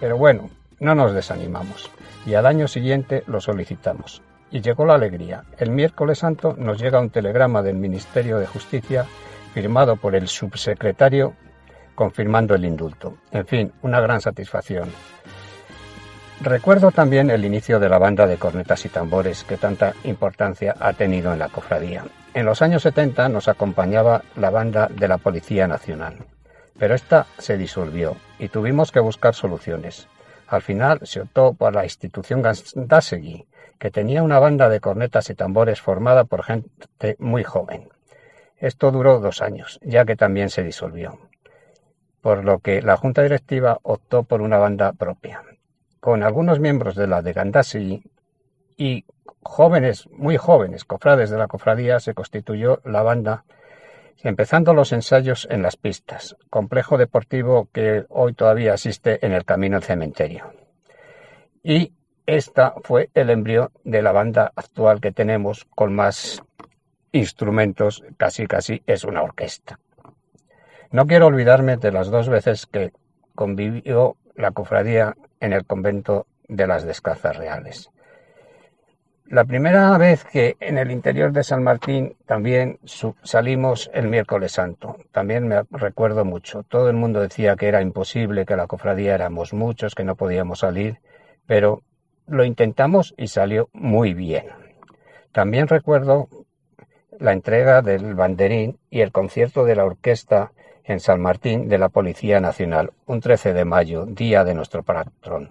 pero 0.00 0.18
bueno, 0.18 0.50
no 0.80 0.94
nos 0.94 1.14
desanimamos 1.14 1.90
y 2.26 2.34
al 2.34 2.46
año 2.46 2.68
siguiente 2.68 3.22
lo 3.26 3.40
solicitamos. 3.40 4.22
Y 4.50 4.60
llegó 4.60 4.84
la 4.84 4.94
alegría. 4.94 5.44
El 5.58 5.70
miércoles 5.70 6.18
santo 6.18 6.54
nos 6.56 6.80
llega 6.80 7.00
un 7.00 7.10
telegrama 7.10 7.62
del 7.62 7.76
Ministerio 7.76 8.38
de 8.38 8.46
Justicia 8.46 9.06
firmado 9.52 9.96
por 9.96 10.14
el 10.14 10.28
subsecretario 10.28 11.34
confirmando 11.94 12.54
el 12.54 12.64
indulto. 12.64 13.18
En 13.30 13.46
fin, 13.46 13.72
una 13.82 14.00
gran 14.00 14.20
satisfacción. 14.20 14.88
Recuerdo 16.40 16.90
también 16.90 17.30
el 17.30 17.44
inicio 17.44 17.78
de 17.78 17.88
la 17.88 17.98
banda 17.98 18.26
de 18.26 18.36
cornetas 18.36 18.84
y 18.84 18.88
tambores 18.88 19.44
que 19.44 19.56
tanta 19.56 19.94
importancia 20.04 20.74
ha 20.78 20.92
tenido 20.92 21.32
en 21.32 21.38
la 21.38 21.48
cofradía. 21.48 22.04
En 22.34 22.46
los 22.46 22.62
años 22.62 22.82
70 22.82 23.28
nos 23.28 23.48
acompañaba 23.48 24.22
la 24.36 24.50
banda 24.50 24.88
de 24.88 25.08
la 25.08 25.18
Policía 25.18 25.68
Nacional 25.68 26.16
pero 26.78 26.94
esta 26.94 27.26
se 27.38 27.56
disolvió 27.56 28.16
y 28.38 28.48
tuvimos 28.48 28.92
que 28.92 29.00
buscar 29.00 29.34
soluciones. 29.34 30.08
Al 30.54 30.62
final 30.62 31.00
se 31.02 31.20
optó 31.20 31.54
por 31.54 31.74
la 31.74 31.82
institución 31.82 32.40
Gandasegui, 32.40 33.44
que 33.76 33.90
tenía 33.90 34.22
una 34.22 34.38
banda 34.38 34.68
de 34.68 34.78
cornetas 34.78 35.28
y 35.30 35.34
tambores 35.34 35.80
formada 35.80 36.22
por 36.22 36.44
gente 36.44 37.16
muy 37.18 37.42
joven. 37.42 37.88
Esto 38.56 38.92
duró 38.92 39.18
dos 39.18 39.42
años, 39.42 39.80
ya 39.82 40.04
que 40.04 40.14
también 40.14 40.50
se 40.50 40.62
disolvió, 40.62 41.18
por 42.20 42.44
lo 42.44 42.60
que 42.60 42.82
la 42.82 42.96
Junta 42.96 43.22
Directiva 43.22 43.80
optó 43.82 44.22
por 44.22 44.42
una 44.42 44.58
banda 44.58 44.92
propia. 44.92 45.42
Con 45.98 46.22
algunos 46.22 46.60
miembros 46.60 46.94
de 46.94 47.08
la 47.08 47.20
de 47.20 47.32
Gandasegui 47.32 48.04
y 48.76 49.04
jóvenes, 49.42 50.08
muy 50.12 50.36
jóvenes, 50.36 50.84
cofrades 50.84 51.30
de 51.30 51.38
la 51.38 51.48
cofradía, 51.48 51.98
se 51.98 52.14
constituyó 52.14 52.80
la 52.84 53.02
banda 53.02 53.44
empezando 54.22 54.74
los 54.74 54.92
ensayos 54.92 55.46
en 55.50 55.62
las 55.62 55.76
pistas, 55.76 56.36
complejo 56.50 56.98
deportivo 56.98 57.68
que 57.72 58.04
hoy 58.08 58.32
todavía 58.34 58.74
existe 58.74 59.24
en 59.24 59.32
el 59.32 59.44
camino 59.44 59.76
al 59.76 59.82
cementerio. 59.82 60.52
Y 61.62 61.92
esta 62.26 62.74
fue 62.82 63.10
el 63.14 63.30
embrión 63.30 63.70
de 63.84 64.02
la 64.02 64.12
banda 64.12 64.52
actual 64.56 65.00
que 65.00 65.12
tenemos 65.12 65.66
con 65.74 65.94
más 65.94 66.42
instrumentos, 67.12 68.02
casi 68.16 68.46
casi 68.46 68.82
es 68.86 69.04
una 69.04 69.22
orquesta. 69.22 69.78
No 70.90 71.06
quiero 71.06 71.26
olvidarme 71.26 71.76
de 71.76 71.92
las 71.92 72.10
dos 72.10 72.28
veces 72.28 72.66
que 72.66 72.92
convivió 73.34 74.16
la 74.36 74.52
cofradía 74.52 75.16
en 75.40 75.52
el 75.52 75.64
convento 75.64 76.26
de 76.48 76.66
las 76.66 76.84
Descalzas 76.84 77.36
Reales. 77.36 77.90
La 79.26 79.44
primera 79.46 79.96
vez 79.96 80.22
que 80.24 80.56
en 80.60 80.76
el 80.76 80.90
interior 80.90 81.32
de 81.32 81.44
San 81.44 81.62
Martín 81.62 82.14
también 82.26 82.78
salimos 83.22 83.90
el 83.94 84.08
miércoles 84.08 84.52
santo, 84.52 84.96
también 85.12 85.48
me 85.48 85.62
recuerdo 85.70 86.26
mucho. 86.26 86.62
Todo 86.62 86.90
el 86.90 86.96
mundo 86.96 87.20
decía 87.20 87.56
que 87.56 87.68
era 87.68 87.80
imposible, 87.80 88.44
que 88.44 88.54
la 88.54 88.66
cofradía 88.66 89.14
éramos 89.14 89.54
muchos, 89.54 89.94
que 89.94 90.04
no 90.04 90.14
podíamos 90.14 90.58
salir, 90.58 90.98
pero 91.46 91.82
lo 92.26 92.44
intentamos 92.44 93.14
y 93.16 93.28
salió 93.28 93.70
muy 93.72 94.12
bien. 94.12 94.46
También 95.32 95.68
recuerdo 95.68 96.28
la 97.18 97.32
entrega 97.32 97.80
del 97.80 98.14
banderín 98.14 98.78
y 98.90 99.00
el 99.00 99.10
concierto 99.10 99.64
de 99.64 99.76
la 99.76 99.86
orquesta 99.86 100.52
en 100.84 101.00
San 101.00 101.20
Martín 101.22 101.68
de 101.68 101.78
la 101.78 101.88
Policía 101.88 102.40
Nacional, 102.40 102.92
un 103.06 103.20
13 103.20 103.54
de 103.54 103.64
mayo, 103.64 104.04
día 104.04 104.44
de 104.44 104.54
nuestro 104.54 104.82
patrón. 104.82 105.50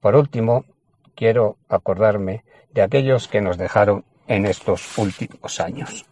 Por 0.00 0.14
último, 0.14 0.64
quiero 1.16 1.56
acordarme 1.68 2.44
de 2.78 2.84
aquellos 2.84 3.26
que 3.26 3.40
nos 3.40 3.58
dejaron 3.58 4.04
en 4.28 4.46
estos 4.46 4.96
últimos 4.98 5.58
años. 5.58 6.06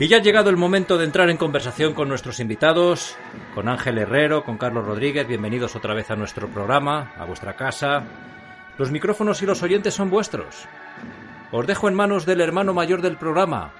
Y 0.00 0.06
ya 0.06 0.18
ha 0.18 0.22
llegado 0.22 0.48
el 0.48 0.56
momento 0.56 0.96
de 0.96 1.04
entrar 1.04 1.28
en 1.28 1.36
conversación 1.36 1.92
con 1.92 2.08
nuestros 2.08 2.38
invitados, 2.38 3.16
con 3.52 3.68
Ángel 3.68 3.98
Herrero, 3.98 4.44
con 4.44 4.56
Carlos 4.56 4.86
Rodríguez. 4.86 5.26
Bienvenidos 5.26 5.74
otra 5.74 5.92
vez 5.92 6.08
a 6.12 6.14
nuestro 6.14 6.46
programa, 6.46 7.10
a 7.18 7.24
vuestra 7.24 7.56
casa. 7.56 8.04
Los 8.78 8.92
micrófonos 8.92 9.42
y 9.42 9.46
los 9.46 9.60
oyentes 9.64 9.94
son 9.94 10.08
vuestros. 10.08 10.68
os 11.50 11.66
dejo 11.66 11.88
en 11.88 11.96
manos 11.96 12.26
del 12.26 12.40
hermano 12.40 12.72
mayor 12.74 13.02
del 13.02 13.16
programa. 13.16 13.72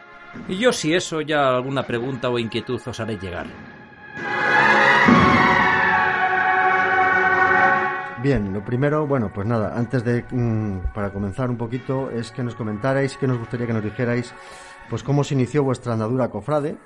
Y 0.49 0.57
yo 0.57 0.73
si 0.73 0.93
eso 0.93 1.21
ya 1.21 1.55
alguna 1.55 1.85
pregunta 1.85 2.31
o 2.31 2.41
inquietud 2.41 2.81
os 2.85 2.99
haré 2.99 3.17
llegar. 3.17 3.47
Bien, 8.21 8.53
lo 8.53 8.65
primero, 8.65 9.07
bueno, 9.07 9.31
pues 9.33 9.47
nada, 9.47 9.79
antes 9.79 10.03
de 10.03 10.25
mm, 10.29 10.93
para 10.93 11.13
comenzar 11.13 11.49
un 11.49 11.57
poquito 11.57 12.11
es 12.11 12.33
que 12.33 12.43
nos 12.43 12.57
comentarais, 12.57 13.17
que 13.17 13.29
nos 13.29 13.39
gustaría 13.39 13.69
que 13.69 13.73
nos 13.73 13.85
dijerais, 13.85 14.35
pues 14.89 15.03
cómo 15.03 15.25
se 15.25 15.35
inició 15.35 15.63
vuestra 15.65 15.93
andadura 15.93 16.29
cofrade, 16.29 16.77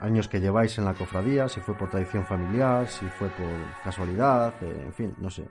años 0.00 0.28
que 0.28 0.40
lleváis 0.40 0.76
en 0.78 0.84
la 0.84 0.94
cofradía, 0.94 1.48
si 1.48 1.60
fue 1.60 1.74
por 1.76 1.88
tradición 1.90 2.24
familiar, 2.26 2.86
si 2.88 3.06
fue 3.06 3.28
por 3.28 3.46
casualidad, 3.82 4.54
eh, 4.62 4.82
en 4.86 4.92
fin, 4.92 5.14
no 5.18 5.30
sé, 5.30 5.44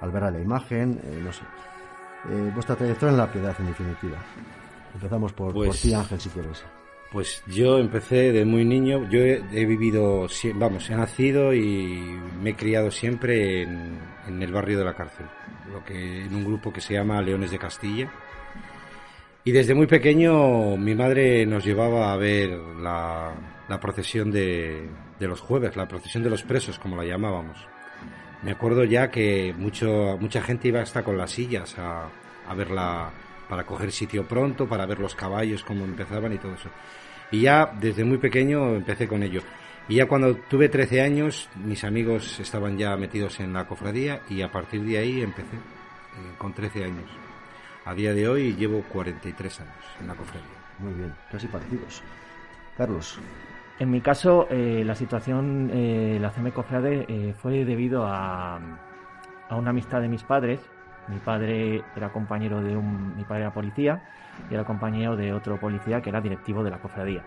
al 0.00 0.10
ver 0.10 0.24
a 0.24 0.30
la 0.30 0.40
imagen, 0.40 1.00
eh, 1.04 1.20
no 1.24 1.32
sé. 1.32 1.42
Eh, 2.30 2.50
vuestra 2.54 2.76
trayectoria 2.76 3.12
en 3.12 3.18
la 3.18 3.32
piedad, 3.32 3.54
en 3.58 3.66
definitiva. 3.66 4.18
Empezamos 4.94 5.32
por, 5.32 5.52
por 5.52 5.66
Pues- 5.66 5.80
ti, 5.82 5.92
Ángel, 5.94 6.20
si 6.20 6.28
quieres. 6.28 6.62
Pues 7.10 7.42
yo 7.46 7.78
empecé 7.78 8.32
de 8.32 8.46
muy 8.46 8.64
niño, 8.64 9.06
yo 9.10 9.18
he, 9.20 9.42
he 9.52 9.66
vivido, 9.66 10.26
vamos, 10.54 10.88
he 10.88 10.94
nacido 10.96 11.52
y 11.52 12.18
me 12.40 12.50
he 12.50 12.56
criado 12.56 12.90
siempre 12.90 13.62
en, 13.64 13.98
en 14.26 14.42
el 14.42 14.50
barrio 14.50 14.78
de 14.78 14.84
la 14.86 14.94
cárcel, 14.94 15.26
lo 15.70 15.84
que 15.84 16.24
en 16.24 16.34
un 16.34 16.42
grupo 16.44 16.72
que 16.72 16.80
se 16.80 16.94
llama 16.94 17.20
Leones 17.20 17.50
de 17.50 17.58
Castilla. 17.58 18.10
Y 19.44 19.50
desde 19.50 19.74
muy 19.74 19.88
pequeño 19.88 20.76
mi 20.76 20.94
madre 20.94 21.44
nos 21.46 21.64
llevaba 21.64 22.12
a 22.12 22.16
ver 22.16 22.50
la, 22.80 23.34
la 23.68 23.80
procesión 23.80 24.30
de, 24.30 24.88
de 25.18 25.28
los 25.28 25.40
jueves, 25.40 25.74
la 25.76 25.88
procesión 25.88 26.22
de 26.22 26.30
los 26.30 26.44
presos, 26.44 26.78
como 26.78 26.96
la 26.96 27.04
llamábamos. 27.04 27.58
Me 28.42 28.52
acuerdo 28.52 28.84
ya 28.84 29.10
que 29.10 29.52
mucho, 29.56 30.16
mucha 30.20 30.42
gente 30.42 30.68
iba 30.68 30.80
hasta 30.80 31.02
con 31.02 31.16
las 31.16 31.32
sillas 31.32 31.76
a, 31.78 32.08
a 32.48 32.54
verla 32.54 33.10
para 33.48 33.64
coger 33.64 33.90
sitio 33.90 34.26
pronto, 34.26 34.68
para 34.68 34.86
ver 34.86 35.00
los 35.00 35.14
caballos, 35.14 35.64
cómo 35.64 35.84
empezaban 35.84 36.32
y 36.32 36.38
todo 36.38 36.54
eso. 36.54 36.70
Y 37.32 37.40
ya 37.40 37.72
desde 37.80 38.04
muy 38.04 38.18
pequeño 38.18 38.76
empecé 38.76 39.08
con 39.08 39.22
ello. 39.22 39.42
Y 39.88 39.96
ya 39.96 40.06
cuando 40.06 40.36
tuve 40.36 40.68
13 40.68 41.00
años, 41.00 41.48
mis 41.56 41.82
amigos 41.82 42.38
estaban 42.38 42.78
ya 42.78 42.96
metidos 42.96 43.40
en 43.40 43.52
la 43.52 43.66
cofradía 43.66 44.22
y 44.30 44.42
a 44.42 44.52
partir 44.52 44.82
de 44.82 44.98
ahí 44.98 45.20
empecé 45.20 45.56
eh, 45.56 46.34
con 46.38 46.52
13 46.52 46.84
años. 46.84 47.31
A 47.84 47.94
día 47.94 48.14
de 48.14 48.28
hoy 48.28 48.54
llevo 48.54 48.82
43 48.92 49.60
años 49.60 49.74
en 50.00 50.06
la 50.06 50.14
cofradía. 50.14 50.46
Muy 50.78 50.92
bien, 50.92 51.12
casi 51.30 51.48
parecidos. 51.48 52.02
Carlos, 52.76 53.18
En 53.78 53.90
mi 53.90 54.00
caso, 54.00 54.46
eh, 54.50 54.82
la 54.86 54.94
situación, 54.94 55.70
eh, 55.72 56.18
la 56.20 56.30
CM 56.30 56.52
Cofrade, 56.52 57.04
eh, 57.08 57.34
fue 57.36 57.64
debido 57.64 58.06
a, 58.06 58.58
a 59.48 59.56
una 59.56 59.70
amistad 59.70 60.00
de 60.00 60.08
mis 60.08 60.22
padres. 60.22 60.60
Mi 61.08 61.18
padre 61.18 61.82
era 61.96 62.12
compañero 62.12 62.62
de 62.62 62.76
un. 62.76 63.16
Mi 63.16 63.24
padre 63.24 63.42
era 63.42 63.52
policía 63.52 64.02
y 64.50 64.54
era 64.54 64.64
compañero 64.64 65.16
de 65.16 65.32
otro 65.32 65.58
policía 65.58 66.00
que 66.00 66.10
era 66.10 66.20
directivo 66.20 66.62
de 66.62 66.70
la 66.70 66.78
cofradía. 66.78 67.22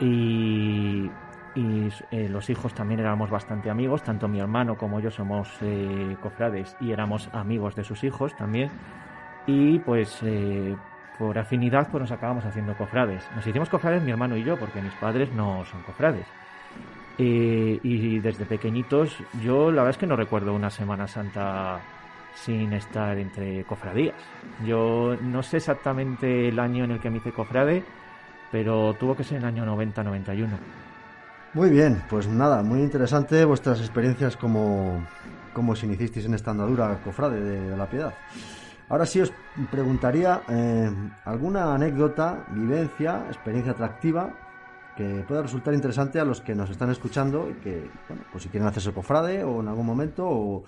Y, 0.00 1.10
y, 1.54 1.88
eh, 2.10 2.28
los 2.28 2.48
hijos 2.50 2.74
también 2.74 3.00
éramos 3.00 3.30
bastante 3.30 3.70
amigos, 3.70 4.02
tanto 4.02 4.28
mi 4.28 4.40
hermano 4.40 4.76
como 4.76 5.00
yo 5.00 5.10
somos 5.10 5.50
eh, 5.62 6.16
cofrades 6.20 6.76
y 6.80 6.92
éramos 6.92 7.28
amigos 7.32 7.74
de 7.74 7.84
sus 7.84 8.04
hijos 8.04 8.34
también. 8.36 8.70
Y 9.46 9.78
pues 9.80 10.18
eh, 10.22 10.76
por 11.18 11.38
afinidad 11.38 11.88
pues 11.90 12.00
nos 12.00 12.12
acabamos 12.12 12.44
haciendo 12.44 12.74
cofrades. 12.74 13.22
Nos 13.34 13.46
hicimos 13.46 13.68
cofrades 13.68 14.02
mi 14.02 14.10
hermano 14.10 14.36
y 14.36 14.44
yo 14.44 14.56
porque 14.56 14.80
mis 14.80 14.94
padres 14.94 15.30
no 15.32 15.64
son 15.66 15.82
cofrades. 15.82 16.26
Eh, 17.18 17.78
y 17.82 18.18
desde 18.20 18.46
pequeñitos 18.46 19.14
yo 19.42 19.70
la 19.70 19.82
verdad 19.82 19.90
es 19.90 19.98
que 19.98 20.06
no 20.06 20.16
recuerdo 20.16 20.54
una 20.54 20.70
Semana 20.70 21.06
Santa 21.06 21.80
sin 22.34 22.72
estar 22.72 23.18
entre 23.18 23.64
cofradías. 23.64 24.16
Yo 24.64 25.16
no 25.20 25.42
sé 25.42 25.58
exactamente 25.58 26.48
el 26.48 26.58
año 26.58 26.84
en 26.84 26.92
el 26.92 27.00
que 27.00 27.10
me 27.10 27.18
hice 27.18 27.32
cofrade, 27.32 27.84
pero 28.50 28.94
tuvo 28.94 29.14
que 29.14 29.24
ser 29.24 29.38
en 29.38 29.42
el 29.42 29.48
año 29.48 29.76
90-91. 29.76 30.48
Muy 31.52 31.68
bien, 31.68 32.02
pues 32.08 32.28
nada, 32.28 32.62
muy 32.62 32.80
interesante 32.80 33.44
vuestras 33.44 33.80
experiencias 33.80 34.36
como, 34.36 35.04
como 35.52 35.72
os 35.72 35.82
iniciasteis 35.82 36.26
en 36.26 36.34
esta 36.34 36.52
andadura 36.52 36.98
cofrade 37.02 37.40
de, 37.40 37.70
de 37.70 37.76
la 37.76 37.86
piedad. 37.86 38.14
Ahora 38.90 39.06
sí 39.06 39.20
os 39.20 39.32
preguntaría 39.70 40.42
eh, 40.48 40.90
alguna 41.24 41.72
anécdota, 41.74 42.44
vivencia, 42.50 43.24
experiencia 43.28 43.72
atractiva 43.72 44.34
que 44.96 45.24
pueda 45.26 45.42
resultar 45.42 45.72
interesante 45.74 46.18
a 46.18 46.24
los 46.24 46.40
que 46.40 46.56
nos 46.56 46.68
están 46.70 46.90
escuchando 46.90 47.48
y 47.48 47.54
que, 47.62 47.88
bueno, 48.08 48.24
pues 48.32 48.42
si 48.42 48.50
quieren 48.50 48.68
hacerse 48.68 48.92
cofrade 48.92 49.44
o 49.44 49.60
en 49.60 49.68
algún 49.68 49.86
momento 49.86 50.26
o, 50.28 50.64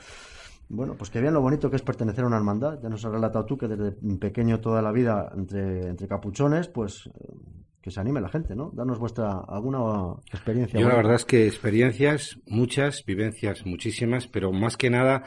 bueno, 0.68 0.94
pues 0.94 1.10
que 1.10 1.20
vean 1.20 1.34
lo 1.34 1.40
bonito 1.40 1.68
que 1.68 1.74
es 1.74 1.82
pertenecer 1.82 2.22
a 2.22 2.28
una 2.28 2.36
hermandad. 2.36 2.78
Ya 2.80 2.88
nos 2.88 3.04
has 3.04 3.10
relatado 3.10 3.44
tú 3.44 3.58
que 3.58 3.66
desde 3.66 3.90
pequeño 4.18 4.60
toda 4.60 4.80
la 4.80 4.92
vida 4.92 5.32
entre, 5.36 5.88
entre 5.88 6.06
capuchones, 6.06 6.68
pues 6.68 7.08
eh, 7.08 7.34
que 7.82 7.90
se 7.90 8.00
anime 8.00 8.20
la 8.20 8.28
gente, 8.28 8.54
¿no? 8.54 8.70
Danos 8.72 9.00
vuestra 9.00 9.40
alguna 9.48 10.14
experiencia. 10.32 10.78
Yo 10.78 10.88
la 10.88 10.94
verdad 10.94 11.16
es 11.16 11.24
que 11.24 11.48
experiencias 11.48 12.38
muchas, 12.46 13.04
vivencias 13.04 13.66
muchísimas, 13.66 14.28
pero 14.28 14.52
más 14.52 14.76
que 14.76 14.90
nada 14.90 15.24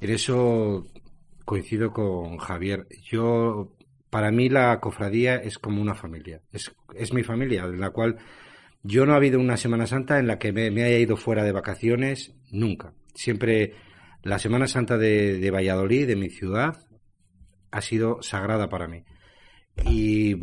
en 0.00 0.10
eso 0.10 0.86
coincido 1.48 1.94
con 1.94 2.36
Javier. 2.36 2.86
Yo, 3.10 3.72
para 4.10 4.30
mí 4.30 4.50
la 4.50 4.78
cofradía 4.80 5.36
es 5.36 5.58
como 5.58 5.80
una 5.80 5.94
familia, 5.94 6.42
es, 6.52 6.70
es 6.94 7.14
mi 7.14 7.22
familia, 7.22 7.64
en 7.64 7.80
la 7.80 7.88
cual 7.88 8.18
yo 8.82 9.06
no 9.06 9.14
ha 9.14 9.16
habido 9.16 9.40
una 9.40 9.56
Semana 9.56 9.86
Santa 9.86 10.18
en 10.18 10.26
la 10.26 10.38
que 10.38 10.52
me, 10.52 10.66
haya 10.66 10.98
ido 10.98 11.16
fuera 11.16 11.44
de 11.44 11.52
vacaciones, 11.52 12.34
nunca. 12.50 12.92
Siempre 13.14 13.72
la 14.22 14.38
Semana 14.38 14.66
Santa 14.66 14.98
de, 14.98 15.38
de 15.38 15.50
Valladolid, 15.50 16.06
de 16.06 16.16
mi 16.16 16.28
ciudad, 16.28 16.86
ha 17.70 17.80
sido 17.80 18.20
sagrada 18.20 18.68
para 18.68 18.86
mí. 18.86 19.04
Y 19.86 20.36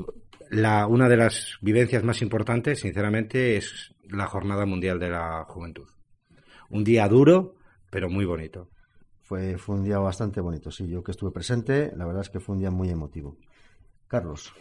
la, 0.50 0.88
una 0.88 1.08
de 1.08 1.18
las 1.18 1.60
vivencias 1.62 2.04
más 2.04 2.24
importantes, 2.24 2.80
sinceramente, 2.80 3.58
es 3.58 3.94
la 4.10 4.26
Jornada 4.26 4.66
Mundial 4.66 4.98
de 4.98 5.12
la 5.12 5.46
Juventud. 5.48 5.88
Un 6.72 6.84
día 6.84 7.08
duro, 7.08 7.54
pero 7.92 8.10
muy 8.10 8.26
bonito. 8.26 8.72
Fue, 9.26 9.58
fue 9.58 9.76
un 9.76 9.84
día 9.84 9.98
bastante 9.98 10.40
bonito, 10.40 10.70
sí. 10.70 10.88
Yo 10.88 11.04
que 11.04 11.10
estuve 11.10 11.32
presente, 11.32 11.92
la 11.96 12.06
verdad 12.06 12.22
es 12.22 12.30
que 12.30 12.40
fue 12.40 12.54
un 12.54 12.60
día 12.60 12.70
muy 12.70 12.90
emotivo. 12.90 13.36
Carlos. 14.08 14.54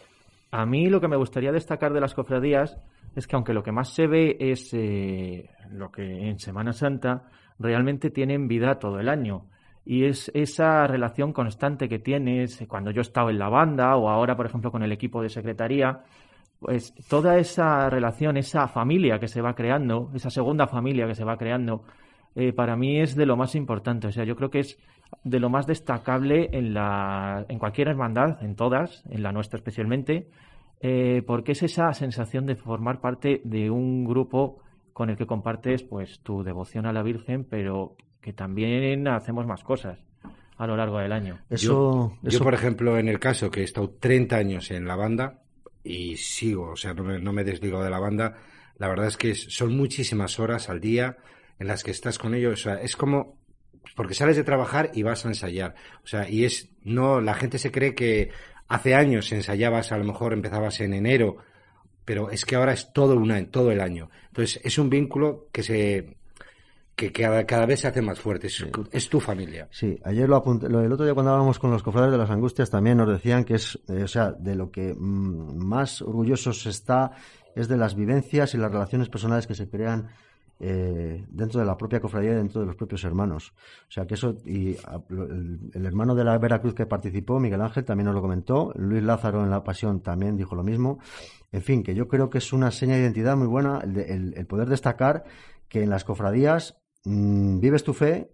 A 0.49 0.65
mí 0.65 0.89
lo 0.89 0.99
que 0.99 1.07
me 1.07 1.15
gustaría 1.15 1.51
destacar 1.51 1.93
de 1.93 2.01
las 2.01 2.15
cofradías 2.15 2.75
es 3.15 3.27
que 3.27 3.35
aunque 3.35 3.53
lo 3.53 3.61
que 3.61 3.71
más 3.71 3.93
se 3.93 4.07
ve 4.07 4.37
es 4.39 4.73
eh, 4.73 5.51
lo 5.69 5.91
que 5.91 6.01
en 6.01 6.39
Semana 6.39 6.73
Santa, 6.73 7.29
realmente 7.59 8.09
tienen 8.09 8.47
vida 8.47 8.79
todo 8.79 8.99
el 8.99 9.07
año. 9.07 9.45
Y 9.85 10.05
es 10.05 10.31
esa 10.33 10.87
relación 10.87 11.31
constante 11.31 11.87
que 11.87 11.99
tienes 11.99 12.65
cuando 12.67 12.89
yo 12.89 13.01
he 13.01 13.03
estado 13.03 13.29
en 13.29 13.37
la 13.37 13.49
banda 13.49 13.95
o 13.95 14.09
ahora, 14.09 14.35
por 14.35 14.47
ejemplo, 14.47 14.71
con 14.71 14.81
el 14.81 14.91
equipo 14.91 15.21
de 15.21 15.29
secretaría, 15.29 16.01
pues 16.59 16.91
toda 17.07 17.37
esa 17.37 17.87
relación, 17.91 18.37
esa 18.37 18.67
familia 18.67 19.19
que 19.19 19.27
se 19.27 19.41
va 19.41 19.53
creando, 19.53 20.09
esa 20.15 20.31
segunda 20.31 20.65
familia 20.65 21.05
que 21.05 21.13
se 21.13 21.23
va 21.23 21.37
creando, 21.37 21.83
eh, 22.35 22.53
para 22.53 22.75
mí 22.75 22.99
es 22.99 23.15
de 23.15 23.25
lo 23.25 23.37
más 23.37 23.55
importante. 23.55 24.07
O 24.07 24.11
sea, 24.11 24.23
yo 24.25 24.35
creo 24.35 24.49
que 24.49 24.59
es 24.59 24.77
de 25.23 25.39
lo 25.39 25.49
más 25.49 25.67
destacable 25.67 26.49
en, 26.53 26.73
la, 26.73 27.45
en 27.47 27.59
cualquier 27.59 27.87
hermandad, 27.87 28.43
en 28.43 28.55
todas, 28.55 29.03
en 29.09 29.23
la 29.23 29.31
nuestra 29.31 29.57
especialmente, 29.57 30.27
eh, 30.81 31.23
porque 31.25 31.53
es 31.53 31.63
esa 31.63 31.93
sensación 31.93 32.45
de 32.45 32.55
formar 32.55 32.99
parte 32.99 33.41
de 33.43 33.69
un 33.69 34.03
grupo 34.05 34.59
con 34.93 35.09
el 35.09 35.17
que 35.17 35.25
compartes 35.25 35.83
pues 35.83 36.19
tu 36.21 36.43
devoción 36.43 36.85
a 36.85 36.93
la 36.93 37.03
Virgen, 37.03 37.43
pero 37.49 37.95
que 38.21 38.33
también 38.33 39.07
hacemos 39.07 39.45
más 39.45 39.63
cosas 39.63 39.99
a 40.57 40.67
lo 40.67 40.75
largo 40.77 40.99
del 40.99 41.11
año. 41.11 41.39
Eso, 41.49 42.11
yo, 42.21 42.27
eso- 42.27 42.37
yo, 42.39 42.43
por 42.43 42.53
ejemplo, 42.53 42.97
en 42.97 43.07
el 43.09 43.19
caso 43.19 43.51
que 43.51 43.61
he 43.61 43.63
estado 43.63 43.89
30 43.99 44.37
años 44.37 44.71
en 44.71 44.85
la 44.85 44.95
banda 44.95 45.41
y 45.83 46.15
sigo, 46.17 46.71
o 46.71 46.75
sea, 46.75 46.93
no 46.93 47.03
me, 47.03 47.19
no 47.19 47.33
me 47.33 47.43
desligo 47.43 47.83
de 47.83 47.89
la 47.89 47.99
banda, 47.99 48.35
la 48.77 48.87
verdad 48.87 49.07
es 49.07 49.17
que 49.17 49.35
son 49.35 49.75
muchísimas 49.77 50.39
horas 50.39 50.69
al 50.69 50.79
día 50.79 51.17
en 51.59 51.67
las 51.67 51.83
que 51.83 51.91
estás 51.91 52.17
con 52.17 52.33
ellos. 52.33 52.53
O 52.53 52.63
sea, 52.63 52.81
es 52.81 52.95
como 52.95 53.37
porque 53.95 54.13
sales 54.13 54.35
de 54.35 54.43
trabajar 54.43 54.91
y 54.93 55.03
vas 55.03 55.25
a 55.25 55.29
ensayar. 55.29 55.75
O 56.03 56.07
sea, 56.07 56.29
y 56.29 56.45
es 56.45 56.69
no 56.83 57.21
la 57.21 57.35
gente 57.35 57.57
se 57.57 57.71
cree 57.71 57.95
que 57.95 58.31
hace 58.67 58.95
años 58.95 59.31
ensayabas, 59.31 59.91
a 59.91 59.97
lo 59.97 60.05
mejor 60.05 60.33
empezabas 60.33 60.79
en 60.81 60.93
enero, 60.93 61.37
pero 62.03 62.29
es 62.29 62.45
que 62.45 62.55
ahora 62.55 62.73
es 62.73 62.91
todo 62.93 63.15
un 63.15 63.31
año, 63.31 63.47
todo 63.49 63.71
el 63.71 63.81
año. 63.81 64.09
Entonces, 64.27 64.61
es 64.63 64.77
un 64.77 64.89
vínculo 64.89 65.47
que 65.51 65.63
se 65.63 66.17
que 66.95 67.11
cada, 67.11 67.45
cada 67.45 67.65
vez 67.65 67.81
se 67.81 67.87
hace 67.87 68.01
más 68.01 68.19
fuerte. 68.19 68.47
Es, 68.91 69.09
tu 69.09 69.19
familia. 69.19 69.67
Sí, 69.69 69.99
ayer 70.05 70.29
lo 70.29 70.37
apunté, 70.37 70.69
lo, 70.69 70.81
el 70.81 70.91
otro 70.91 71.05
día 71.05 71.13
cuando 71.13 71.31
hablábamos 71.31 71.59
con 71.59 71.69
los 71.71 71.83
cofrades 71.83 72.11
de 72.11 72.17
las 72.17 72.29
angustias 72.29 72.69
también 72.69 72.97
nos 72.97 73.09
decían 73.09 73.43
que 73.43 73.55
es, 73.55 73.77
eh, 73.89 74.03
o 74.03 74.07
sea, 74.07 74.31
de 74.31 74.55
lo 74.55 74.71
que 74.71 74.93
mm, 74.93 75.57
más 75.57 76.01
orgullosos 76.01 76.65
está 76.67 77.11
es 77.53 77.67
de 77.67 77.77
las 77.77 77.95
vivencias 77.95 78.53
y 78.53 78.57
las 78.57 78.71
relaciones 78.71 79.09
personales 79.09 79.45
que 79.45 79.55
se 79.55 79.69
crean 79.69 80.09
eh, 80.59 81.25
dentro 81.29 81.59
de 81.59 81.65
la 81.65 81.75
propia 81.77 81.99
cofradía 81.99 82.31
y 82.31 82.35
dentro 82.35 82.61
de 82.61 82.67
los 82.67 82.75
propios 82.75 83.03
hermanos. 83.03 83.53
O 83.87 83.91
sea 83.91 84.05
que 84.07 84.13
eso, 84.13 84.35
y 84.45 84.77
el, 85.09 85.85
hermano 85.85 86.15
de 86.15 86.23
la 86.23 86.37
Veracruz 86.37 86.73
que 86.73 86.85
participó, 86.85 87.39
Miguel 87.39 87.61
Ángel, 87.61 87.83
también 87.85 88.05
nos 88.05 88.15
lo 88.15 88.21
comentó, 88.21 88.71
Luis 88.75 89.03
Lázaro 89.03 89.43
en 89.43 89.49
La 89.49 89.63
Pasión 89.63 90.01
también 90.01 90.37
dijo 90.37 90.55
lo 90.55 90.63
mismo. 90.63 90.99
En 91.51 91.61
fin, 91.61 91.83
que 91.83 91.93
yo 91.95 92.07
creo 92.07 92.29
que 92.29 92.37
es 92.39 92.53
una 92.53 92.71
seña 92.71 92.95
de 92.95 93.01
identidad 93.01 93.35
muy 93.37 93.47
buena 93.47 93.79
el, 93.83 93.97
el- 93.99 94.33
el 94.37 94.45
poder 94.45 94.69
destacar 94.69 95.23
que 95.67 95.83
en 95.83 95.89
las 95.89 96.03
cofradías 96.03 96.77
mm, 97.05 97.59
vives 97.59 97.83
tu 97.83 97.93
fe, 97.93 98.31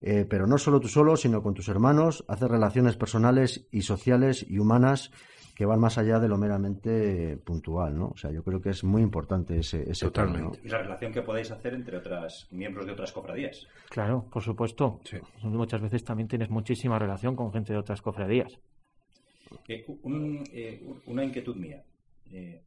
eh, 0.00 0.24
pero 0.28 0.46
no 0.46 0.58
solo 0.58 0.78
tú 0.80 0.88
solo, 0.88 1.16
sino 1.16 1.42
con 1.42 1.54
tus 1.54 1.68
hermanos, 1.68 2.24
haces 2.28 2.48
relaciones 2.48 2.96
personales 2.96 3.66
y 3.72 3.82
sociales 3.82 4.46
y 4.48 4.58
humanas 4.58 5.10
que 5.58 5.66
van 5.66 5.80
más 5.80 5.98
allá 5.98 6.20
de 6.20 6.28
lo 6.28 6.38
meramente 6.38 7.36
puntual, 7.38 7.98
¿no? 7.98 8.10
O 8.14 8.16
sea, 8.16 8.30
yo 8.30 8.44
creo 8.44 8.60
que 8.60 8.70
es 8.70 8.84
muy 8.84 9.02
importante 9.02 9.58
ese, 9.58 9.90
ese 9.90 10.08
tema, 10.12 10.26
Totalmente. 10.28 10.58
¿no? 10.58 10.64
Y 10.64 10.68
la 10.68 10.78
relación 10.78 11.12
que 11.12 11.22
podéis 11.22 11.50
hacer 11.50 11.74
entre 11.74 11.96
otras 11.96 12.46
miembros 12.52 12.86
de 12.86 12.92
otras 12.92 13.10
cofradías. 13.10 13.66
Claro, 13.90 14.24
por 14.30 14.40
supuesto. 14.40 15.00
Sí. 15.02 15.16
Muchas 15.42 15.80
veces 15.80 16.04
también 16.04 16.28
tienes 16.28 16.48
muchísima 16.48 16.96
relación 16.96 17.34
con 17.34 17.52
gente 17.52 17.72
de 17.72 17.78
otras 17.80 18.00
cofradías. 18.00 18.56
Eh, 19.66 19.84
un- 20.04 20.44
eh, 20.52 20.80
un- 20.86 21.02
una 21.06 21.24
inquietud 21.24 21.56
mía. 21.56 21.82
Eh, 22.30 22.62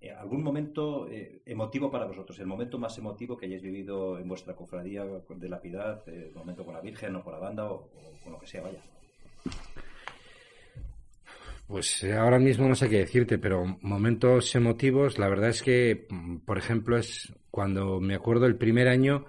eh, 0.00 0.10
¿Algún 0.12 0.42
momento 0.42 1.08
eh, 1.10 1.42
emotivo 1.44 1.90
para 1.90 2.06
vosotros? 2.06 2.38
¿El 2.38 2.46
momento 2.46 2.78
más 2.78 2.96
emotivo 2.96 3.36
que 3.36 3.44
hayáis 3.44 3.60
vivido 3.62 4.18
en 4.18 4.26
vuestra 4.28 4.54
cofradía 4.56 5.04
de 5.04 5.48
la 5.50 5.60
piedad? 5.60 6.02
eh, 6.08 6.28
¿El 6.30 6.34
momento 6.34 6.64
con 6.64 6.72
la 6.72 6.80
Virgen 6.80 7.16
o 7.16 7.22
con 7.22 7.34
la 7.34 7.38
banda 7.38 7.70
o, 7.70 7.74
o 7.74 7.90
con 8.24 8.32
lo 8.32 8.38
que 8.38 8.46
sea? 8.46 8.62
Vaya. 8.62 8.80
Pues 11.68 12.02
eh, 12.02 12.14
ahora 12.14 12.38
mismo 12.38 12.66
no 12.66 12.74
sé 12.74 12.88
qué 12.88 12.98
decirte, 12.98 13.38
pero 13.38 13.78
momentos 13.82 14.54
emotivos, 14.54 15.18
la 15.18 15.28
verdad 15.28 15.50
es 15.50 15.62
que, 15.62 16.06
mm, 16.08 16.38
por 16.38 16.56
ejemplo, 16.58 16.96
es 16.96 17.32
cuando 17.50 18.00
me 18.00 18.14
acuerdo 18.14 18.46
el 18.46 18.56
primer 18.56 18.88
año 18.88 19.26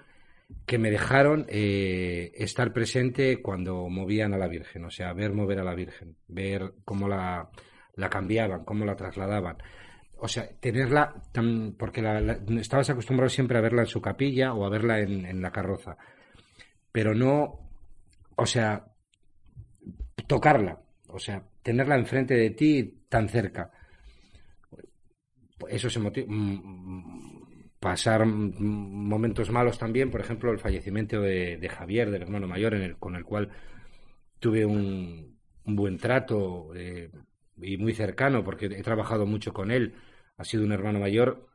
que 0.65 0.77
me 0.79 0.91
dejaron 0.91 1.45
eh, 1.49 2.31
estar 2.35 2.73
presente 2.73 3.41
cuando 3.41 3.89
movían 3.89 4.33
a 4.33 4.37
la 4.37 4.47
Virgen, 4.47 4.85
o 4.85 4.91
sea, 4.91 5.13
ver 5.13 5.33
mover 5.33 5.59
a 5.59 5.65
la 5.65 5.75
Virgen, 5.75 6.15
ver 6.27 6.73
cómo 6.85 7.09
la, 7.09 7.49
cambiaban, 8.09 8.65
cómo 8.65 8.85
la 8.85 8.95
trasladaban. 8.95 9.57
O 10.19 10.27
sea, 10.29 10.47
tenerla, 10.59 11.15
porque 11.77 12.01
la- 12.01 12.21
la- 12.21 12.39
estabas 12.61 12.89
acostumbrado 12.89 13.29
siempre 13.29 13.57
a 13.57 13.61
verla 13.61 13.83
en 13.83 13.87
su 13.87 14.01
capilla 14.01 14.53
o 14.53 14.65
a 14.65 14.69
verla 14.69 14.99
en, 15.01 15.25
en 15.25 15.41
la 15.41 15.51
carroza, 15.51 15.97
pero 16.91 17.15
no, 17.15 17.59
o 18.37 18.45
sea, 18.47 18.85
tocarla, 20.27 20.79
o 21.07 21.19
sea, 21.19 21.43
tenerla 21.69 21.97
enfrente 21.97 22.33
de 22.33 22.49
ti 22.49 23.05
tan 23.07 23.29
cerca. 23.29 23.71
Eso 25.69 25.87
es 25.87 25.95
emotivo. 25.97 26.27
Pasar 27.79 28.25
mm, 28.25 29.07
momentos 29.07 29.51
malos 29.51 29.77
también, 29.77 30.09
por 30.09 30.19
ejemplo, 30.19 30.51
el 30.51 30.57
fallecimiento 30.57 31.21
de, 31.21 31.69
Javier, 31.69 32.09
del 32.09 32.23
hermano 32.23 32.47
mayor, 32.47 32.97
con 32.97 33.15
el 33.15 33.23
cual 33.23 33.51
tuve 34.39 34.65
un, 34.65 35.37
buen 35.63 35.97
trato 35.97 36.71
eh, 36.73 37.11
y 37.61 37.77
muy 37.77 37.93
cercano, 37.93 38.43
porque 38.43 38.65
he 38.65 38.81
trabajado 38.81 39.27
mucho 39.27 39.53
con 39.53 39.69
él. 39.69 39.93
Ha 40.37 40.45
sido 40.45 40.63
un 40.63 40.71
hermano 40.71 40.99
mayor. 40.99 41.49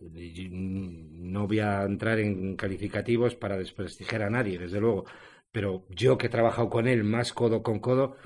No 0.00 1.46
voy 1.46 1.60
a 1.60 1.82
entrar 1.82 2.18
en 2.18 2.56
calificativos 2.56 3.34
para 3.34 3.58
desprestigiar 3.58 4.22
a 4.22 4.30
nadie, 4.30 4.58
desde 4.58 4.80
luego. 4.80 5.04
Pero 5.52 5.84
yo 5.90 6.16
que 6.16 6.28
he 6.28 6.30
trabajado 6.30 6.70
con 6.70 6.88
él 6.88 7.04
más 7.04 7.34
codo 7.34 7.62
con 7.62 7.78
codo, 7.78 8.16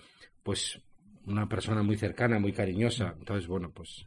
pues 0.45 0.81
una 1.27 1.49
persona 1.49 1.83
muy 1.83 1.97
cercana, 1.97 2.39
muy 2.39 2.53
cariñosa. 2.53 3.15
Entonces, 3.19 3.47
bueno, 3.47 3.71
pues 3.71 4.07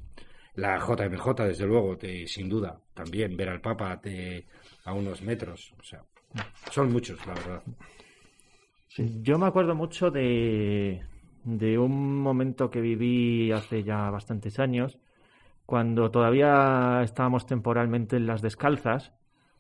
la 0.56 0.78
JMJ, 0.80 1.44
desde 1.48 1.66
luego, 1.66 1.98
te, 1.98 2.28
sin 2.28 2.50
duda, 2.50 2.80
también 2.94 3.36
ver 3.38 3.50
al 3.50 3.62
Papa 3.62 4.00
te- 4.02 4.46
a 4.86 4.94
unos 4.94 5.22
metros. 5.22 5.74
O 5.80 5.84
sea, 5.84 6.04
son 6.72 6.92
muchos, 6.92 7.26
la 7.26 7.34
verdad. 7.34 7.64
Yo 9.22 9.38
me 9.38 9.46
acuerdo 9.46 9.76
mucho 9.76 10.10
de, 10.10 11.04
de 11.44 11.78
un 11.78 12.20
momento 12.20 12.70
que 12.70 12.82
viví 12.82 13.52
hace 13.52 13.84
ya 13.84 14.10
bastantes 14.10 14.60
años, 14.60 14.98
cuando 15.66 16.10
todavía 16.10 17.02
estábamos 17.04 17.46
temporalmente 17.46 18.16
en 18.16 18.26
las 18.26 18.42
descalzas, 18.42 19.14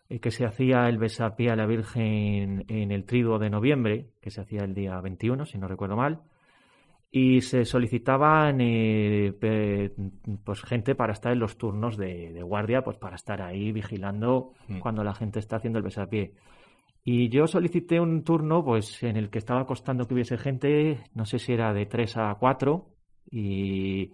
y 0.10 0.20
que 0.20 0.32
se 0.32 0.45
hacía 0.45 0.88
el 0.88 0.97
besapié 0.97 1.51
a 1.51 1.55
la 1.58 1.66
Virgen 1.66 2.64
en 2.70 2.91
el 2.91 3.03
triduo 3.03 3.39
de 3.39 3.49
noviembre, 3.49 4.08
que 4.22 4.32
se 4.32 4.39
hacía 4.41 4.64
el 4.64 4.74
día 4.74 4.99
21, 5.01 5.45
si 5.45 5.58
no 5.58 5.68
recuerdo 5.68 5.97
mal, 5.97 6.22
y 7.10 7.41
se 7.41 7.64
solicitaban 7.66 8.60
eh, 8.60 9.34
pues 10.43 10.62
gente 10.64 10.93
para 10.95 11.14
estar 11.14 11.32
en 11.32 11.39
los 11.39 11.58
turnos 11.58 11.97
de, 11.97 12.34
de 12.34 12.43
guardia, 12.43 12.84
pues 12.84 12.97
para 12.97 13.16
estar 13.16 13.41
ahí 13.41 13.72
vigilando 13.72 14.53
Mm. 14.68 14.80
cuando 14.80 15.03
la 15.03 15.14
gente 15.14 15.39
está 15.39 15.55
haciendo 15.58 15.80
el 15.80 15.84
besapié. 15.86 16.34
Y 17.03 17.30
yo 17.30 17.47
solicité 17.47 18.01
un 18.01 18.24
turno 18.26 18.64
pues 18.66 19.01
en 19.03 19.16
el 19.16 19.30
que 19.30 19.38
estaba 19.38 19.66
costando 19.66 20.05
que 20.08 20.14
hubiese 20.14 20.38
gente, 20.38 20.99
no 21.14 21.26
sé 21.26 21.39
si 21.39 21.53
era 21.53 21.74
de 21.74 21.86
3 21.86 22.18
a 22.18 22.36
4 22.38 22.86
y, 23.32 24.12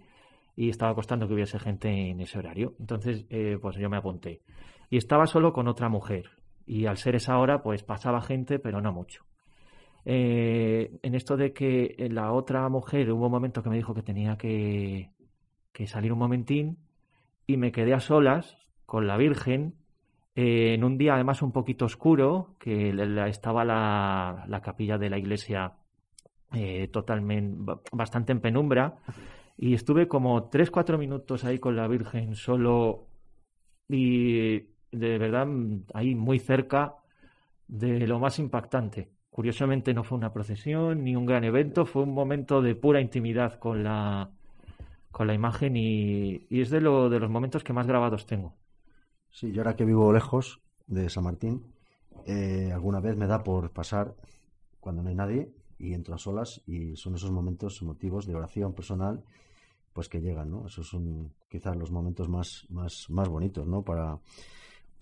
y 0.54 0.68
estaba 0.70 0.94
costando 0.94 1.26
que 1.26 1.34
hubiese 1.34 1.58
gente 1.58 1.88
en 1.88 2.20
ese 2.20 2.38
horario. 2.38 2.74
Entonces 2.78 3.26
eh, 3.30 3.58
pues 3.60 3.76
yo 3.76 3.90
me 3.90 3.96
apunté. 3.96 4.42
Y 4.90 4.96
estaba 4.98 5.26
solo 5.26 5.52
con 5.52 5.66
otra 5.66 5.88
mujer. 5.88 6.30
Y 6.66 6.86
al 6.86 6.96
ser 6.96 7.16
esa 7.16 7.36
hora 7.38 7.62
pues 7.64 7.82
pasaba 7.82 8.20
gente 8.22 8.60
pero 8.60 8.80
no 8.80 8.92
mucho. 8.92 9.24
Eh, 10.06 10.98
en 11.02 11.14
esto 11.14 11.36
de 11.36 11.52
que 11.52 11.96
la 12.10 12.32
otra 12.32 12.68
mujer 12.68 13.10
hubo 13.10 13.26
un 13.26 13.32
momento 13.32 13.62
que 13.62 13.70
me 13.70 13.76
dijo 13.76 13.94
que 13.94 14.02
tenía 14.02 14.36
que, 14.36 15.10
salir 15.86 16.12
un 16.12 16.18
momentín 16.18 16.78
y 17.46 17.56
me 17.56 17.72
quedé 17.72 17.94
a 17.94 18.00
solas 18.00 18.56
con 18.86 19.06
la 19.06 19.16
Virgen 19.16 19.74
eh, 20.34 20.74
en 20.74 20.84
un 20.84 20.98
día 20.98 21.14
además 21.14 21.42
un 21.42 21.52
poquito 21.52 21.84
oscuro, 21.84 22.56
que 22.58 22.90
estaba 23.28 23.64
la, 23.64 24.44
la 24.48 24.60
capilla 24.60 24.98
de 24.98 25.10
la 25.10 25.18
iglesia 25.18 25.74
eh, 26.52 26.88
totalmente, 26.88 27.56
ba- 27.60 27.80
bastante 27.92 28.32
en 28.32 28.40
penumbra, 28.40 28.96
y 29.56 29.74
estuve 29.74 30.08
como 30.08 30.50
3-4 30.50 30.98
minutos 30.98 31.44
ahí 31.44 31.58
con 31.58 31.76
la 31.76 31.86
Virgen 31.88 32.34
solo 32.34 33.06
y 33.88 34.58
de 34.90 35.18
verdad 35.18 35.46
ahí 35.94 36.14
muy 36.14 36.38
cerca 36.38 36.96
de 37.68 38.06
lo 38.06 38.18
más 38.18 38.38
impactante. 38.38 39.13
Curiosamente 39.34 39.92
no 39.94 40.04
fue 40.04 40.16
una 40.16 40.32
procesión 40.32 41.02
ni 41.02 41.16
un 41.16 41.26
gran 41.26 41.42
evento, 41.42 41.86
fue 41.86 42.04
un 42.04 42.14
momento 42.14 42.62
de 42.62 42.76
pura 42.76 43.00
intimidad 43.00 43.58
con 43.58 43.82
la, 43.82 44.30
con 45.10 45.26
la 45.26 45.34
imagen 45.34 45.76
y, 45.76 46.46
es 46.50 46.70
de, 46.70 46.80
lo, 46.80 47.10
de 47.10 47.18
los 47.18 47.28
momentos 47.28 47.64
que 47.64 47.72
más 47.72 47.88
grabados 47.88 48.26
tengo. 48.26 48.54
Sí, 49.32 49.50
yo 49.50 49.62
ahora 49.62 49.74
que 49.74 49.84
vivo 49.84 50.12
lejos 50.12 50.60
de 50.86 51.10
San 51.10 51.24
Martín, 51.24 51.64
eh, 52.26 52.70
alguna 52.72 53.00
vez 53.00 53.16
me 53.16 53.26
da 53.26 53.42
por 53.42 53.72
pasar 53.72 54.14
cuando 54.78 55.02
no 55.02 55.08
hay 55.08 55.16
nadie 55.16 55.52
y 55.80 55.94
entro 55.94 56.14
a 56.14 56.18
solas 56.18 56.62
y 56.64 56.94
son 56.94 57.16
esos 57.16 57.32
momentos 57.32 57.82
emotivos 57.82 58.26
de 58.26 58.36
oración 58.36 58.72
personal 58.72 59.24
pues 59.92 60.08
que 60.08 60.20
llegan, 60.20 60.52
¿no? 60.52 60.68
Esos 60.68 60.86
son 60.86 61.34
quizás 61.48 61.74
los 61.74 61.90
momentos 61.90 62.28
más, 62.28 62.66
más, 62.70 63.10
más 63.10 63.28
bonitos, 63.28 63.66
¿no? 63.66 63.82
Para, 63.82 64.20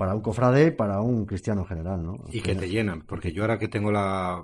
para 0.03 0.17
un 0.17 0.21
cofrade 0.21 0.67
y 0.67 0.71
para 0.73 1.01
un 1.01 1.25
cristiano 1.27 1.61
en 1.61 1.67
general, 1.69 2.03
¿no? 2.03 2.25
Y 2.33 2.41
que 2.41 2.57
te 2.57 2.69
llenan, 2.69 3.03
porque 3.03 3.31
yo 3.31 3.43
ahora 3.45 3.61
que 3.61 3.69
tengo 3.69 3.93
la, 3.93 4.43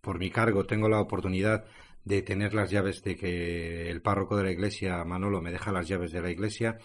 por 0.00 0.18
mi 0.18 0.30
cargo, 0.30 0.66
tengo 0.66 0.88
la 0.88 0.98
oportunidad 0.98 1.64
de 2.04 2.22
tener 2.22 2.54
las 2.54 2.72
llaves 2.72 3.04
de 3.04 3.14
que 3.14 3.88
el 3.88 4.02
párroco 4.02 4.36
de 4.36 4.42
la 4.42 4.50
iglesia, 4.50 5.04
Manolo, 5.04 5.40
me 5.40 5.52
deja 5.52 5.70
las 5.70 5.86
llaves 5.86 6.10
de 6.10 6.22
la 6.22 6.32
iglesia, 6.32 6.78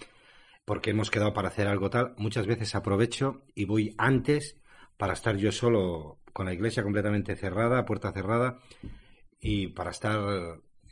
porque 0.66 0.92
hemos 0.92 1.10
quedado 1.10 1.34
para 1.34 1.48
hacer 1.48 1.68
algo 1.68 1.90
tal, 1.90 2.14
muchas 2.18 2.46
veces 2.46 2.76
aprovecho 2.76 3.42
y 3.56 3.66
voy 3.66 3.96
antes 3.98 4.56
para 4.98 5.14
estar 5.14 5.36
yo 5.38 5.52
solo 5.52 6.20
con 6.32 6.46
la 6.46 6.54
iglesia 6.54 6.84
completamente 6.84 7.36
cerrada, 7.36 7.86
puerta 7.86 8.12
cerrada, 8.12 8.60
y 9.40 9.70
para 9.70 9.90
estar 9.90 10.20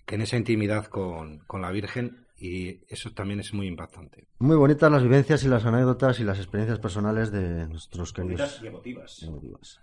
en 0.07 0.21
esa 0.21 0.35
intimidad 0.35 0.87
con, 0.87 1.41
con 1.45 1.61
la 1.61 1.69
Virgen, 1.69 2.25
y 2.39 2.79
eso 2.87 3.11
también 3.11 3.39
es 3.41 3.53
muy 3.53 3.67
impactante. 3.67 4.27
Muy 4.39 4.55
bonitas 4.55 4.91
las 4.91 5.03
vivencias 5.03 5.43
y 5.43 5.47
las 5.47 5.65
anécdotas 5.65 6.19
y 6.19 6.23
las 6.23 6.37
experiencias 6.37 6.79
personales 6.79 7.31
de 7.31 7.67
nuestros 7.67 8.13
queridos 8.13 8.39
Bonitas 8.39 8.63
y 8.63 8.67
emotivas. 8.67 9.23
emotivas. 9.23 9.79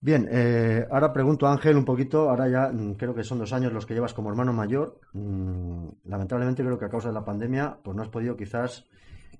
Bien, 0.00 0.28
eh, 0.32 0.84
ahora 0.90 1.12
pregunto 1.12 1.46
a 1.46 1.52
Ángel 1.52 1.76
un 1.76 1.84
poquito, 1.84 2.28
ahora 2.28 2.48
ya 2.48 2.72
mm, 2.72 2.94
creo 2.94 3.14
que 3.14 3.22
son 3.22 3.38
dos 3.38 3.52
años 3.52 3.72
los 3.72 3.86
que 3.86 3.94
llevas 3.94 4.12
como 4.14 4.30
hermano 4.30 4.52
mayor. 4.52 5.00
Mm, 5.12 5.88
lamentablemente 6.06 6.64
creo 6.64 6.76
que 6.78 6.86
a 6.86 6.90
causa 6.90 7.08
de 7.08 7.14
la 7.14 7.24
pandemia 7.24 7.78
pues 7.84 7.96
no 7.96 8.02
has 8.02 8.08
podido 8.08 8.36
quizás 8.36 8.84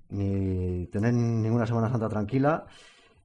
ni 0.09 0.87
tener 0.87 1.13
ninguna 1.13 1.65
Semana 1.65 1.89
Santa 1.89 2.07
tranquila, 2.07 2.65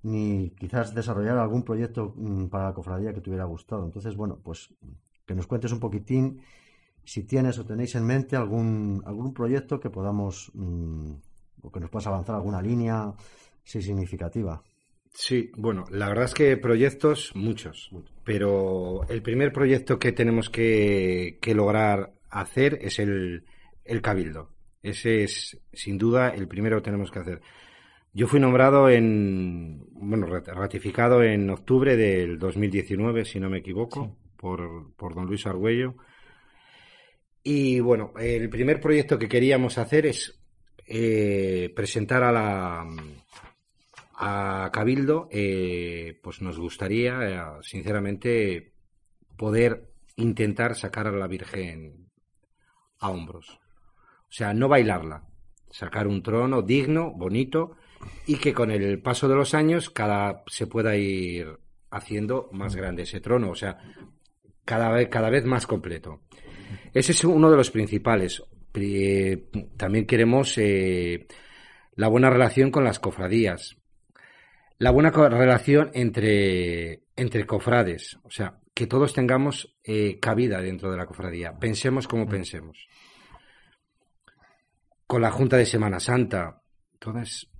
ni 0.02 0.50
quizás 0.58 0.94
desarrollar 0.94 1.38
algún 1.38 1.62
proyecto 1.62 2.12
mm, 2.16 2.46
para 2.46 2.64
la 2.64 2.74
cofradía 2.74 3.14
que 3.14 3.20
te 3.20 3.30
hubiera 3.30 3.44
gustado. 3.44 3.84
Entonces, 3.84 4.16
bueno, 4.16 4.40
pues 4.42 4.74
que 5.24 5.34
nos 5.36 5.46
cuentes 5.46 5.70
un 5.70 5.78
poquitín 5.78 6.40
si 7.08 7.24
tienes 7.24 7.58
o 7.58 7.64
tenéis 7.64 7.94
en 7.94 8.04
mente 8.04 8.36
algún, 8.36 9.02
algún 9.06 9.32
proyecto 9.32 9.80
que 9.80 9.88
podamos, 9.88 10.50
mm, 10.54 11.12
o 11.62 11.72
que 11.72 11.80
nos 11.80 11.88
puedas 11.90 12.06
avanzar 12.06 12.34
alguna 12.36 12.60
línea, 12.60 13.12
sí, 13.64 13.80
significativa. 13.80 14.62
Sí, 15.14 15.50
bueno, 15.56 15.84
la 15.90 16.08
verdad 16.08 16.26
es 16.26 16.34
que 16.34 16.56
proyectos 16.58 17.32
muchos, 17.34 17.90
pero 18.24 19.08
el 19.08 19.22
primer 19.22 19.52
proyecto 19.52 19.98
que 19.98 20.12
tenemos 20.12 20.50
que, 20.50 21.38
que 21.40 21.54
lograr 21.54 22.12
hacer 22.28 22.78
es 22.82 22.98
el, 22.98 23.44
el 23.84 24.02
cabildo. 24.02 24.50
Ese 24.82 25.24
es, 25.24 25.58
sin 25.72 25.96
duda, 25.96 26.28
el 26.28 26.46
primero 26.46 26.76
que 26.76 26.82
tenemos 26.84 27.10
que 27.10 27.20
hacer. 27.20 27.40
Yo 28.12 28.26
fui 28.26 28.38
nombrado 28.38 28.90
en, 28.90 29.86
bueno, 29.92 30.26
rat- 30.26 30.48
ratificado 30.48 31.22
en 31.22 31.48
octubre 31.50 31.96
del 31.96 32.38
2019, 32.38 33.24
si 33.24 33.40
no 33.40 33.48
me 33.48 33.58
equivoco, 33.58 34.14
por, 34.36 34.92
por 34.94 35.14
don 35.14 35.26
Luis 35.26 35.46
Argüello. 35.46 35.94
Y 37.42 37.80
bueno, 37.80 38.12
el 38.18 38.48
primer 38.48 38.80
proyecto 38.80 39.18
que 39.18 39.28
queríamos 39.28 39.78
hacer 39.78 40.06
es 40.06 40.38
eh, 40.86 41.72
presentar 41.74 42.22
a 42.22 42.32
la, 42.32 42.86
a 44.14 44.70
Cabildo, 44.72 45.28
eh, 45.30 46.18
pues 46.22 46.42
nos 46.42 46.58
gustaría, 46.58 47.28
eh, 47.28 47.42
sinceramente, 47.62 48.72
poder 49.36 49.92
intentar 50.16 50.74
sacar 50.74 51.06
a 51.06 51.12
la 51.12 51.28
Virgen 51.28 52.08
a 52.98 53.10
hombros. 53.10 53.60
O 54.22 54.32
sea, 54.32 54.52
no 54.52 54.68
bailarla. 54.68 55.24
Sacar 55.70 56.06
un 56.06 56.22
trono 56.22 56.62
digno, 56.62 57.12
bonito, 57.12 57.76
y 58.26 58.36
que 58.36 58.52
con 58.52 58.70
el 58.70 59.00
paso 59.00 59.28
de 59.28 59.36
los 59.36 59.54
años 59.54 59.90
cada 59.90 60.42
se 60.46 60.66
pueda 60.66 60.96
ir 60.96 61.58
haciendo 61.90 62.48
más 62.52 62.74
grande 62.76 63.02
ese 63.02 63.20
trono, 63.20 63.50
o 63.50 63.54
sea, 63.54 63.78
cada 64.64 64.90
vez, 64.90 65.08
cada 65.08 65.30
vez 65.30 65.44
más 65.44 65.66
completo. 65.66 66.22
Ese 66.94 67.12
es 67.12 67.24
uno 67.24 67.50
de 67.50 67.56
los 67.56 67.70
principales. 67.70 68.42
También 69.76 70.06
queremos 70.06 70.56
eh, 70.58 71.26
la 71.94 72.08
buena 72.08 72.30
relación 72.30 72.70
con 72.70 72.84
las 72.84 72.98
cofradías, 72.98 73.76
la 74.78 74.90
buena 74.90 75.10
relación 75.10 75.90
entre, 75.94 77.02
entre 77.16 77.46
cofrades, 77.46 78.18
o 78.22 78.30
sea, 78.30 78.60
que 78.72 78.86
todos 78.86 79.12
tengamos 79.12 79.76
eh, 79.82 80.20
cabida 80.20 80.60
dentro 80.60 80.90
de 80.90 80.96
la 80.96 81.06
cofradía, 81.06 81.58
pensemos 81.58 82.06
como 82.06 82.26
mm. 82.26 82.28
pensemos. 82.28 82.88
Con 85.06 85.22
la 85.22 85.32
Junta 85.32 85.56
de 85.56 85.66
Semana 85.66 85.98
Santa, 85.98 86.62
entonces, 86.92 87.50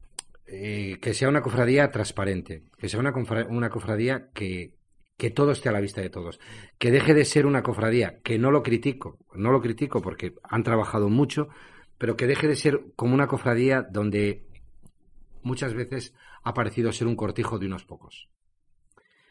eh, 0.47 0.99
que 1.03 1.15
sea 1.15 1.29
una 1.29 1.43
cofradía 1.43 1.91
transparente, 1.91 2.65
que 2.77 2.89
sea 2.89 3.01
una, 3.01 3.13
una 3.49 3.71
cofradía 3.71 4.29
que, 4.33 4.78
que 5.19 5.31
todo 5.31 5.51
esté 5.51 5.69
a 5.69 5.73
la 5.73 5.81
vista 5.81 6.01
de 6.01 6.11
todos, 6.11 6.41
que 6.79 6.93
deje 6.93 7.13
de 7.13 7.25
ser 7.25 7.45
una 7.45 7.65
cofradía, 7.65 8.21
que 8.23 8.39
no 8.39 8.53
lo 8.53 8.63
critico, 8.63 9.19
no 9.35 9.51
lo 9.51 9.61
critico 9.61 10.01
porque 10.01 10.37
han 10.45 10.63
trabajado 10.63 11.11
mucho, 11.11 11.49
pero 11.99 12.17
que 12.17 12.29
deje 12.29 12.47
de 12.47 12.55
ser 12.55 12.93
como 12.95 13.15
una 13.15 13.27
cofradía 13.27 13.83
donde 13.83 14.47
muchas 15.43 15.75
veces 15.75 16.15
ha 16.45 16.55
parecido 16.55 16.93
ser 16.93 17.09
un 17.09 17.17
cortijo 17.17 17.59
de 17.59 17.67
unos 17.67 17.85
pocos. 17.85 18.29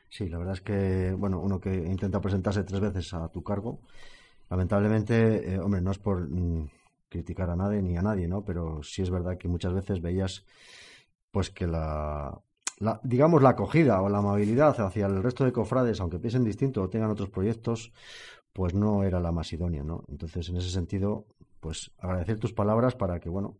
Sí, 0.10 0.28
la 0.28 0.38
verdad 0.38 0.56
es 0.56 0.62
que, 0.62 1.14
bueno, 1.18 1.40
uno 1.40 1.60
que 1.60 1.74
intenta 1.74 2.20
presentarse 2.20 2.64
tres 2.64 2.82
veces 2.82 3.14
a 3.14 3.30
tu 3.30 3.42
cargo, 3.42 3.80
lamentablemente, 4.50 5.54
eh, 5.54 5.60
hombre, 5.60 5.80
no 5.80 5.92
es 5.92 6.00
por 6.00 6.30
mm, 6.30 6.70
criticar 7.08 7.50
a 7.50 7.56
nadie 7.56 7.82
ni 7.82 7.98
a 7.98 8.02
nadie, 8.02 8.28
¿no? 8.28 8.44
Pero 8.44 8.84
sí 8.84 9.04
es 9.04 9.10
verdad 9.10 9.38
que 9.38 9.48
muchas 9.48 9.74
veces 9.74 10.02
veías, 10.02 10.46
pues 11.32 11.50
que 11.50 11.66
la, 11.66 12.38
digamos, 13.04 13.42
la 13.42 13.50
acogida 13.50 14.02
o 14.02 14.10
la 14.10 14.20
amabilidad 14.20 14.80
hacia 14.80 15.08
el 15.08 15.24
resto 15.24 15.44
de 15.44 15.52
cofrades, 15.52 16.00
aunque 16.00 16.20
piensen 16.20 16.44
distinto 16.44 16.82
o 16.82 16.90
tengan 16.90 17.10
otros 17.10 17.30
proyectos, 17.30 17.92
pues 18.54 18.74
no 18.74 19.04
era 19.04 19.20
la 19.20 19.32
más 19.32 19.52
idónea, 19.54 19.84
¿no? 19.84 20.04
Entonces, 20.08 20.50
en 20.50 20.58
ese 20.58 20.70
sentido, 20.70 21.26
pues 21.60 21.92
agradecer 22.00 22.40
tus 22.40 22.54
palabras 22.54 22.96
para 22.96 23.20
que, 23.20 23.30
bueno, 23.30 23.58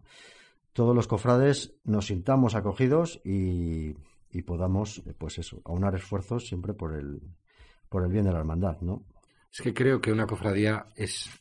todos 0.74 0.96
los 0.96 1.08
cofrades 1.08 1.74
nos 1.84 2.08
sintamos 2.08 2.56
acogidos 2.56 3.20
y, 3.24 3.96
podamos, 4.46 5.02
pues 5.18 5.40
eso, 5.40 5.62
aunar 5.66 5.96
esfuerzos 5.96 6.48
siempre 6.48 6.76
por 6.76 6.94
el, 6.94 7.22
por 7.90 8.04
el 8.04 8.12
bien 8.12 8.26
de 8.26 8.32
la 8.32 8.38
hermandad, 8.38 8.80
¿no? 8.82 9.04
Es 9.52 9.62
que 9.62 9.74
creo 9.74 10.00
que 10.00 10.12
una 10.12 10.28
cofradía 10.28 10.86
es 10.96 11.32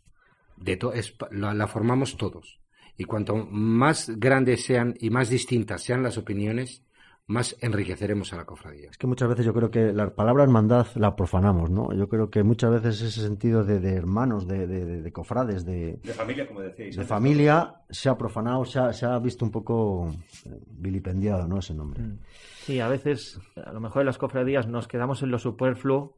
de 0.57 0.77
to 0.79 0.93
es, 0.95 1.14
la, 1.31 1.66
formamos 1.66 2.16
todos. 2.16 2.59
Y 2.97 3.05
cuanto 3.05 3.37
más 3.37 4.11
grandes 4.16 4.64
sean 4.64 4.95
y 4.99 5.11
más 5.11 5.29
distintas 5.29 5.83
sean 5.83 6.03
las 6.03 6.16
opiniones, 6.16 6.83
más 7.29 7.57
enriqueceremos 7.61 8.33
a 8.33 8.37
la 8.37 8.45
cofradía. 8.45 8.91
Es 8.91 8.99
que 8.99 9.07
muchas 9.07 9.29
veces 9.29 9.45
yo 9.45 9.53
creo 9.53 9.70
que 9.70 9.93
la 9.93 10.14
palabra 10.14 10.45
hermandad 10.45 10.87
la 10.95 11.16
profanamos, 11.16 11.70
¿no? 11.70 11.93
Yo 11.93 12.09
creo 12.09 12.31
que 12.31 12.45
muchas 12.45 12.70
veces 12.70 13.03
ese 13.03 13.20
sentido 13.20 13.64
de, 13.64 13.95
hermanos, 13.95 14.47
de, 14.47 14.66
de, 14.66 15.12
cofrades, 15.12 15.64
de, 15.64 15.99
familia, 16.14 16.47
como 16.47 16.61
decíais. 16.61 16.97
De 16.97 17.05
familia 17.05 17.83
se 17.91 18.09
ha 18.09 18.16
profanado, 18.16 18.64
se 18.64 18.79
ha, 18.79 18.93
se 18.93 19.07
ha, 19.07 19.18
visto 19.18 19.45
un 19.45 19.51
poco 19.51 20.09
eh, 20.45 20.61
vilipendiado, 20.68 21.49
¿no? 21.49 21.59
Ese 21.59 21.74
nombre. 21.74 22.01
Mm. 22.01 22.18
Sí, 22.62 22.79
a 22.79 22.89
veces, 22.89 23.41
a 23.57 23.72
lo 23.72 23.81
mejor 23.81 24.03
en 24.03 24.07
las 24.07 24.18
cofradías 24.18 24.68
nos 24.68 24.87
quedamos 24.87 25.22
en 25.22 25.31
lo 25.31 25.39
superfluo 25.39 26.16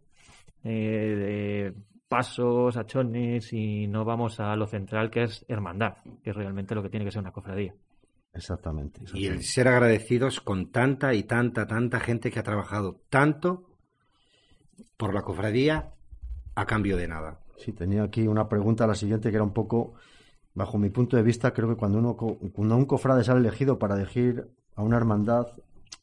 eh, 0.63 0.71
de 0.71 1.75
pasos, 2.09 2.77
achones 2.77 3.53
y 3.55 3.87
no 3.87 4.05
vamos 4.05 4.41
a 4.41 4.55
lo 4.57 4.67
central 4.67 5.11
que 5.11 5.23
es 5.23 5.45
hermandad, 5.49 5.97
que 6.23 6.31
es 6.31 6.37
realmente 6.37 6.75
lo 6.75 6.83
que 6.83 6.91
tiene 6.91 7.07
que 7.07 7.13
ser 7.13 7.21
una 7.21 7.33
cofradía. 7.33 7.75
Exactamente, 8.39 9.01
Y 9.15 9.27
el 9.27 9.43
ser 9.43 9.67
agradecidos 9.67 10.41
con 10.41 10.71
tanta 10.71 11.13
y 11.13 11.25
tanta, 11.25 11.67
tanta 11.67 11.99
gente 11.99 12.31
que 12.31 12.39
ha 12.39 12.45
trabajado 12.45 13.01
tanto 13.11 13.65
por 14.97 15.13
la 15.13 15.23
cofradía 15.23 15.93
a 16.55 16.67
cambio 16.67 16.97
de 16.97 17.09
nada. 17.09 17.41
Sí, 17.57 17.73
tenía 17.73 18.05
aquí 18.05 18.29
una 18.29 18.49
pregunta, 18.49 18.87
la 18.87 18.95
siguiente, 18.95 19.31
que 19.31 19.37
era 19.37 19.45
un 19.45 19.53
poco, 19.53 19.95
bajo 20.55 20.79
mi 20.79 20.89
punto 20.89 21.17
de 21.17 21.25
vista, 21.25 21.53
creo 21.53 21.69
que 21.69 21.75
cuando, 21.75 21.99
uno, 21.99 22.17
cuando 22.17 22.77
un 22.77 22.87
cofrade 22.87 23.25
sale 23.25 23.41
elegido 23.41 23.77
para 23.77 23.97
elegir 23.97 24.49
a 24.77 24.83
una 24.83 24.97
hermandad, 24.97 25.49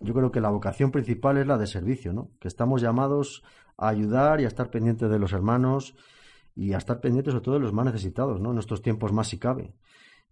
yo 0.02 0.14
creo 0.14 0.30
que 0.30 0.42
la 0.42 0.50
vocación 0.50 0.92
principal 0.92 1.38
es 1.38 1.48
la 1.48 1.58
de 1.58 1.68
servicio, 1.68 2.12
¿no? 2.12 2.32
Que 2.42 2.50
estamos 2.50 2.82
llamados 2.82 3.44
a 3.78 3.88
ayudar 3.88 4.42
y 4.42 4.44
a 4.44 4.50
estar 4.50 4.70
pendientes 4.70 5.10
de 5.10 5.20
los 5.20 5.32
hermanos 5.32 5.96
y 6.54 6.74
a 6.74 6.78
estar 6.78 7.00
pendientes 7.00 7.32
sobre 7.32 7.46
todo 7.46 7.56
de 7.56 7.62
los 7.62 7.72
más 7.72 7.86
necesitados, 7.86 8.42
¿no? 8.42 8.52
En 8.52 8.58
estos 8.58 8.82
tiempos 8.82 9.14
más 9.14 9.30
si 9.30 9.40
cabe. 9.40 9.74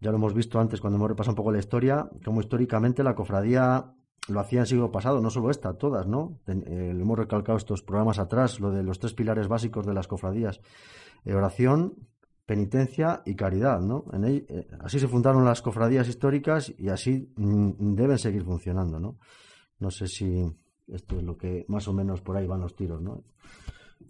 Ya 0.03 0.11
lo 0.11 0.17
hemos 0.17 0.33
visto 0.33 0.59
antes 0.59 0.81
cuando 0.81 0.97
hemos 0.97 1.07
repasado 1.07 1.31
un 1.31 1.37
poco 1.37 1.53
la 1.53 1.59
historia, 1.59 2.09
como 2.25 2.41
históricamente 2.41 3.03
la 3.03 3.15
cofradía 3.15 3.95
lo 4.27 4.39
hacía 4.41 4.59
en 4.59 4.65
siglo 4.65 4.91
pasado, 4.91 5.21
no 5.21 5.29
solo 5.29 5.49
esta, 5.49 5.77
todas, 5.77 6.07
¿no? 6.07 6.41
Eh, 6.45 6.89
hemos 6.91 7.17
recalcado 7.17 7.57
estos 7.57 7.83
programas 7.83 8.19
atrás, 8.19 8.59
lo 8.59 8.69
de 8.71 8.83
los 8.83 8.99
tres 8.99 9.13
pilares 9.13 9.47
básicos 9.47 9.85
de 9.85 9.93
las 9.93 10.09
cofradías. 10.09 10.59
Eh, 11.23 11.33
oración, 11.33 12.09
penitencia 12.45 13.21
y 13.25 13.35
caridad, 13.35 13.79
¿no? 13.79 14.03
En 14.11 14.25
eh, 14.25 14.67
así 14.81 14.99
se 14.99 15.07
fundaron 15.07 15.45
las 15.45 15.61
cofradías 15.61 16.09
históricas 16.09 16.73
y 16.77 16.89
así 16.89 17.31
mm, 17.37 17.95
deben 17.95 18.17
seguir 18.17 18.43
funcionando, 18.43 18.99
¿no? 18.99 19.19
No 19.79 19.89
sé 19.89 20.07
si 20.07 20.43
esto 20.87 21.15
es 21.15 21.23
lo 21.23 21.37
que 21.37 21.63
más 21.69 21.87
o 21.87 21.93
menos 21.93 22.19
por 22.19 22.35
ahí 22.35 22.45
van 22.45 22.59
los 22.59 22.75
tiros, 22.75 23.01
¿no? 23.01 23.23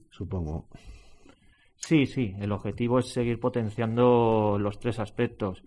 Supongo. 0.10 0.70
Sí, 1.76 2.08
sí, 2.08 2.34
el 2.40 2.52
objetivo 2.52 2.98
es 2.98 3.12
seguir 3.12 3.40
potenciando 3.40 4.58
los 4.58 4.80
tres 4.80 5.00
aspectos. 5.00 5.64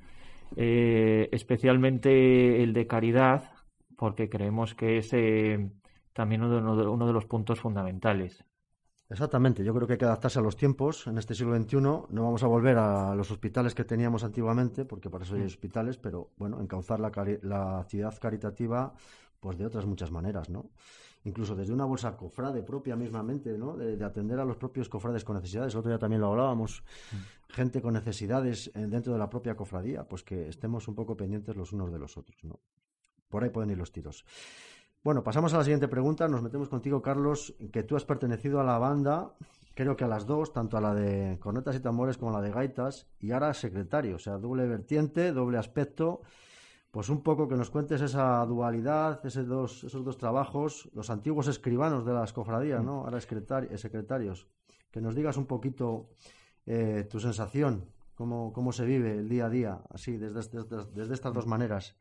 Eh, 0.55 1.28
especialmente 1.32 2.62
el 2.62 2.72
de 2.72 2.86
caridad, 2.86 3.51
porque 3.97 4.28
creemos 4.28 4.74
que 4.74 4.99
es 4.99 5.12
eh, 5.12 5.70
también 6.12 6.42
uno 6.42 6.76
de, 6.76 6.86
uno 6.86 7.07
de, 7.07 7.12
los 7.12 7.26
puntos 7.26 7.61
fundamentales. 7.61 8.44
Exactamente, 9.09 9.64
yo 9.64 9.72
creo 9.72 9.86
que 9.86 9.94
hay 9.94 9.99
que 9.99 10.05
adaptarse 10.05 10.38
a 10.38 10.42
los 10.42 10.57
tiempos. 10.57 11.07
En 11.07 11.18
este 11.18 11.34
siglo 11.34 11.57
XXI 11.57 11.76
no 11.80 12.07
vamos 12.11 12.42
a 12.42 12.49
volver 12.49 12.76
a 12.78 13.14
los 13.14 13.30
hospitales 13.30 13.74
que 13.74 13.84
teníamos 13.84 14.24
antiguamente, 14.24 14.84
porque 14.84 15.11
para 15.11 15.24
eso 15.24 15.34
hay 15.34 15.42
mm. 15.42 15.47
hospitales, 15.47 15.97
pero 15.97 16.30
bueno, 16.36 16.61
encauzar 16.61 17.01
la, 17.01 17.11
la 17.42 17.80
actividad 17.80 18.16
caritativa 18.18 18.92
pues 19.40 19.59
de 19.59 19.66
otras 19.66 19.86
muchas 19.86 20.11
maneras, 20.11 20.51
¿no? 20.51 20.70
Incluso 21.27 21.57
desde 21.57 21.72
una 21.72 21.85
bolsa 21.85 22.16
cofrade 22.16 22.62
propia 22.62 22.95
mismamente, 22.95 23.59
¿no? 23.59 23.77
De, 23.77 24.03
atender 24.05 24.39
a 24.39 24.45
los 24.45 24.57
propios 24.57 24.89
cofrades 24.89 25.24
con 25.24 25.35
necesidades. 25.35 25.74
El 25.74 25.81
otro 25.81 25.91
día 25.91 25.99
también 25.99 26.20
lo 26.20 26.29
hablábamos, 26.29 26.85
mm. 27.12 27.53
gente 27.53 27.83
con 27.83 27.95
necesidades 27.95 28.70
eh, 28.74 28.87
dentro 28.87 29.12
de 29.12 29.18
la 29.18 29.29
propia 29.29 29.57
cofradía, 29.57 30.05
pues 30.05 30.22
que 30.22 30.49
estemos 30.49 30.87
un 30.87 30.95
poco 30.95 31.16
pendientes 31.16 31.57
los 31.57 31.72
unos 31.72 31.93
de 31.93 31.99
los 31.99 32.16
otros, 32.16 32.43
¿no? 32.45 32.61
Por 33.29 33.43
ahí 33.43 33.51
pueden 33.51 33.70
ir 33.70 33.79
los 33.79 33.91
tiros. 33.91 34.24
Bueno, 35.03 35.24
pasamos 35.24 35.53
a 35.53 35.59
la 35.59 35.64
siguiente 35.64 35.89
pregunta. 35.89 36.29
Nos 36.29 36.43
metemos 36.43 36.68
contigo, 36.68 37.03
Carlos, 37.03 37.55
que 37.72 37.83
tú 37.83 37.97
has 37.97 38.05
pertenecido 38.05 38.61
a 38.61 38.64
la 38.64 38.79
banda, 38.79 39.35
creo 39.74 39.97
que 39.97 40.05
a 40.05 40.09
las 40.09 40.27
dos, 40.27 40.53
tanto 40.53 40.77
a 40.77 40.81
la 40.81 40.95
de 40.95 41.39
cornetas 41.41 41.74
y 41.74 41.81
tambores 41.81 42.18
como 42.18 42.31
a 42.31 42.41
la 42.41 42.41
de 42.41 42.53
gaitas, 42.53 43.09
y 43.18 43.33
ahora 43.33 43.53
secretario, 43.53 44.16
o 44.16 44.18
sea, 44.20 44.39
doble 44.39 44.66
vertiente, 44.66 45.33
doble 45.33 45.59
aspecto 45.59 46.22
pues 46.97 47.11
un 47.11 47.22
poco 47.22 47.47
que 47.47 47.57
nos 47.57 47.68
cuentes 47.68 48.01
esa 48.01 48.42
dualidad, 48.47 49.20
esos 49.26 49.47
dos, 49.47 49.84
esos 49.84 50.03
dos 50.03 50.16
trabajos, 50.16 50.88
los 50.94 51.11
antiguos 51.11 51.47
escribanos 51.47 52.07
de 52.07 52.14
las 52.14 52.32
cofradías, 52.32 52.82
¿no? 52.82 53.05
Ahora 53.05 53.20
secretarios. 53.20 54.49
Que 54.90 55.03
nos 55.03 55.14
digas 55.14 55.36
un 55.36 55.44
poquito 55.44 56.09
eh, 56.64 57.07
tu 57.11 57.20
sensación, 57.20 57.84
cómo, 58.14 58.51
cómo 58.51 58.72
se 58.72 58.86
vive 58.86 59.12
el 59.12 59.28
día 59.28 59.44
a 59.44 59.51
día, 59.51 59.78
así, 59.90 60.16
desde, 60.16 60.64
desde, 60.94 61.12
estas 61.12 61.34
dos 61.34 61.47
maneras. 61.47 61.94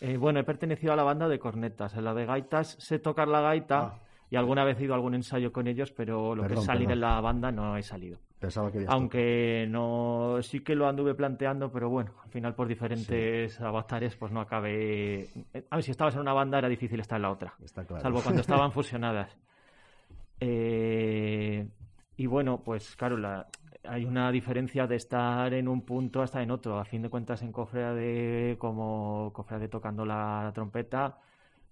Eh, 0.00 0.16
bueno, 0.16 0.40
he 0.40 0.44
pertenecido 0.44 0.94
a 0.94 0.96
la 0.96 1.02
banda 1.02 1.28
de 1.28 1.38
cornetas. 1.38 1.94
En 1.94 2.04
la 2.04 2.14
de 2.14 2.24
gaitas 2.24 2.78
sé 2.80 2.98
tocar 2.98 3.28
la 3.28 3.42
gaita 3.42 3.78
ah. 3.78 4.02
y 4.30 4.36
alguna 4.36 4.64
vez 4.64 4.80
he 4.80 4.84
ido 4.84 4.94
a 4.94 4.96
algún 4.96 5.14
ensayo 5.14 5.52
con 5.52 5.66
ellos, 5.66 5.92
pero 5.92 6.34
lo 6.34 6.46
que 6.46 6.54
es 6.54 6.64
salir 6.64 6.90
en 6.90 7.00
la 7.00 7.20
banda 7.20 7.52
no 7.52 7.76
he 7.76 7.82
salido. 7.82 8.20
Aunque 8.92 9.66
no, 9.68 10.38
sí 10.42 10.60
que 10.60 10.74
lo 10.74 10.86
anduve 10.86 11.14
planteando, 11.14 11.70
pero 11.70 11.88
bueno, 11.88 12.12
al 12.22 12.30
final 12.30 12.54
por 12.54 12.68
diferentes 12.68 13.60
avatares, 13.60 14.16
pues 14.16 14.32
no 14.32 14.40
acabé. 14.40 15.28
A 15.70 15.76
ver, 15.76 15.84
si 15.84 15.90
estabas 15.90 16.14
en 16.14 16.20
una 16.20 16.32
banda 16.32 16.58
era 16.58 16.68
difícil 16.68 17.00
estar 17.00 17.16
en 17.16 17.22
la 17.22 17.30
otra. 17.30 17.54
Salvo 18.02 18.22
cuando 18.22 18.40
estaban 18.42 18.72
fusionadas. 18.72 19.36
Eh, 20.40 21.66
y 22.16 22.26
bueno, 22.26 22.62
pues 22.62 22.96
claro, 22.96 23.16
hay 23.84 24.04
una 24.04 24.30
diferencia 24.30 24.86
de 24.86 24.96
estar 24.96 25.52
en 25.54 25.68
un 25.68 25.82
punto 25.82 26.22
hasta 26.22 26.42
en 26.42 26.50
otro. 26.50 26.78
A 26.78 26.84
fin 26.84 27.02
de 27.02 27.08
cuentas, 27.08 27.42
en 27.42 27.52
de 27.52 28.56
como 28.58 29.32
de 29.58 29.68
tocando 29.68 30.04
la 30.04 30.50
trompeta, 30.54 31.18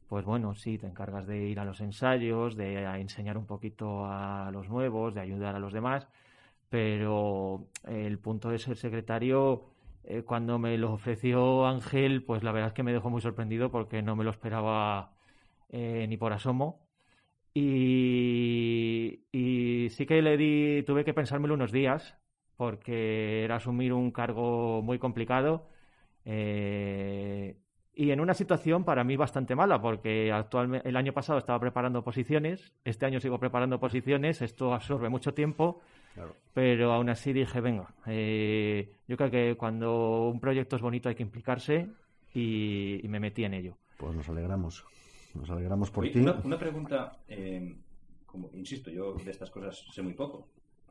pues 0.08 0.24
bueno, 0.24 0.54
sí, 0.54 0.78
te 0.78 0.86
encargas 0.86 1.26
de 1.26 1.38
ir 1.38 1.60
a 1.60 1.64
los 1.64 1.80
ensayos, 1.80 2.56
de 2.56 2.84
enseñar 2.98 3.36
un 3.36 3.46
poquito 3.46 4.04
a 4.06 4.50
los 4.52 4.68
nuevos, 4.68 5.14
de 5.14 5.20
ayudar 5.20 5.54
a 5.54 5.58
los 5.58 5.72
demás 5.72 6.08
pero 6.72 7.68
el 7.86 8.18
punto 8.18 8.48
de 8.48 8.58
ser 8.58 8.78
secretario, 8.78 9.66
eh, 10.04 10.22
cuando 10.22 10.58
me 10.58 10.78
lo 10.78 10.94
ofreció 10.94 11.66
Ángel, 11.66 12.24
pues 12.24 12.42
la 12.42 12.50
verdad 12.50 12.68
es 12.68 12.74
que 12.74 12.82
me 12.82 12.94
dejó 12.94 13.10
muy 13.10 13.20
sorprendido 13.20 13.70
porque 13.70 14.00
no 14.00 14.16
me 14.16 14.24
lo 14.24 14.30
esperaba 14.30 15.12
eh, 15.68 16.06
ni 16.08 16.16
por 16.16 16.32
asomo. 16.32 16.80
Y, 17.54 19.20
sí 19.90 20.06
que 20.06 20.22
le 20.22 20.36
di, 20.38 20.82
tuve 20.84 21.04
que 21.04 21.12
pensármelo 21.12 21.54
unos 21.54 21.72
días, 21.72 22.16
porque 22.56 23.44
era 23.44 23.56
asumir 23.56 23.92
un 23.92 24.10
cargo 24.10 24.80
muy 24.82 24.98
complicado 24.98 25.68
eh, 26.24 27.58
y 27.94 28.10
en 28.12 28.20
una 28.20 28.34
situación 28.34 28.84
para 28.84 29.04
mí 29.04 29.16
bastante 29.16 29.54
mala, 29.54 29.82
porque 29.82 30.32
actualmente 30.32 30.88
el 30.88 30.96
año 30.96 31.12
pasado 31.12 31.38
estaba 31.38 31.60
preparando 31.60 32.02
posiciones, 32.02 32.72
este 32.84 33.04
año 33.06 33.20
sigo 33.20 33.38
preparando 33.38 33.78
posiciones, 33.80 34.40
esto 34.40 34.72
absorbe 34.72 35.10
mucho 35.10 35.34
tiempo, 35.34 35.82
pero 36.54 36.92
aún 36.92 37.08
así 37.08 37.32
dije, 37.32 37.60
venga, 37.60 37.94
eh, 38.06 38.92
yo 39.08 39.16
creo 39.16 39.30
que 39.30 39.56
cuando 39.56 40.28
un 40.28 40.40
proyecto 40.40 40.76
es 40.76 40.82
bonito 40.82 41.08
hay 41.08 41.14
que 41.14 41.22
implicarse 41.22 41.88
y, 42.34 43.00
me 43.08 43.20
metí 43.20 43.44
en 43.44 43.54
ello. 43.54 43.76
Pues 43.98 44.14
nos 44.14 44.28
alegramos, 44.28 44.84
nos 45.34 45.50
alegramos 45.50 45.90
por 45.90 46.08
ti. 46.10 46.18
Una, 46.18 46.58
pregunta, 46.58 47.18
eh, 47.28 47.76
como 48.26 48.50
insisto, 48.54 48.90
yo 48.90 49.14
de 49.14 49.30
estas 49.30 49.50
cosas 49.50 49.84
sé 49.92 50.02
muy 50.02 50.14
poco. 50.14 50.48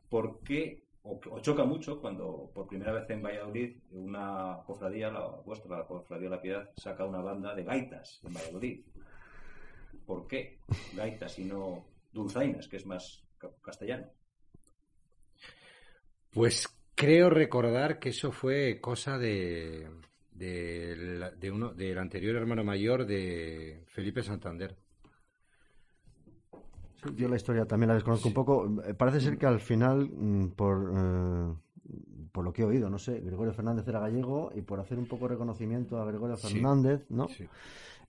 ¿Por 0.08 0.40
qué 0.40 0.82
o, 1.04 1.40
choca 1.40 1.64
mucho 1.64 2.00
cuando 2.00 2.50
por 2.54 2.68
primera 2.68 2.92
vez 2.92 3.10
en 3.10 3.22
Valladolid 3.22 3.76
una 3.90 4.58
cofradía, 4.64 5.10
la 5.10 5.26
vuestra, 5.44 5.78
la 5.78 5.84
cofradía 5.84 6.28
de 6.28 6.36
la 6.36 6.42
Piedad, 6.42 6.70
saca 6.76 7.04
una 7.04 7.20
banda 7.20 7.54
de 7.54 7.64
gaitas 7.64 8.20
en 8.24 8.34
Valladolid. 8.34 8.84
¿Por 10.06 10.26
qué 10.26 10.58
gaitas 10.94 11.38
y 11.38 11.44
no 11.44 11.84
dulzainas, 12.12 12.68
que 12.68 12.76
es 12.76 12.86
más 12.86 13.24
castellano? 13.62 14.06
Pues 16.32 16.68
creo 16.94 17.30
recordar 17.30 17.98
que 17.98 18.10
eso 18.10 18.32
fue 18.32 18.80
cosa 18.80 19.18
de, 19.18 19.88
de, 20.32 21.50
uno, 21.52 21.72
del 21.72 21.98
anterior 21.98 22.36
hermano 22.36 22.64
mayor 22.64 23.06
de 23.06 23.84
Felipe 23.88 24.22
Santander 24.22 24.76
yo 27.16 27.28
la 27.28 27.36
historia 27.36 27.66
también 27.66 27.88
la 27.88 27.94
desconozco 27.94 28.28
un 28.28 28.34
poco. 28.34 28.82
Eh, 28.86 28.94
parece 28.94 29.20
ser 29.20 29.38
que 29.38 29.46
al 29.46 29.60
final, 29.60 30.08
mm, 30.08 30.50
por, 30.50 30.92
eh, 30.96 31.54
por 32.30 32.44
lo 32.44 32.52
que 32.52 32.62
he 32.62 32.64
oído, 32.64 32.88
no 32.88 32.98
sé, 32.98 33.20
Gregorio 33.20 33.52
Fernández 33.52 33.86
era 33.88 34.00
gallego 34.00 34.50
y 34.54 34.62
por 34.62 34.80
hacer 34.80 34.98
un 34.98 35.06
poco 35.06 35.28
reconocimiento 35.28 36.00
a 36.00 36.04
Gregorio 36.04 36.36
Fernández, 36.36 37.04
¿no? 37.08 37.28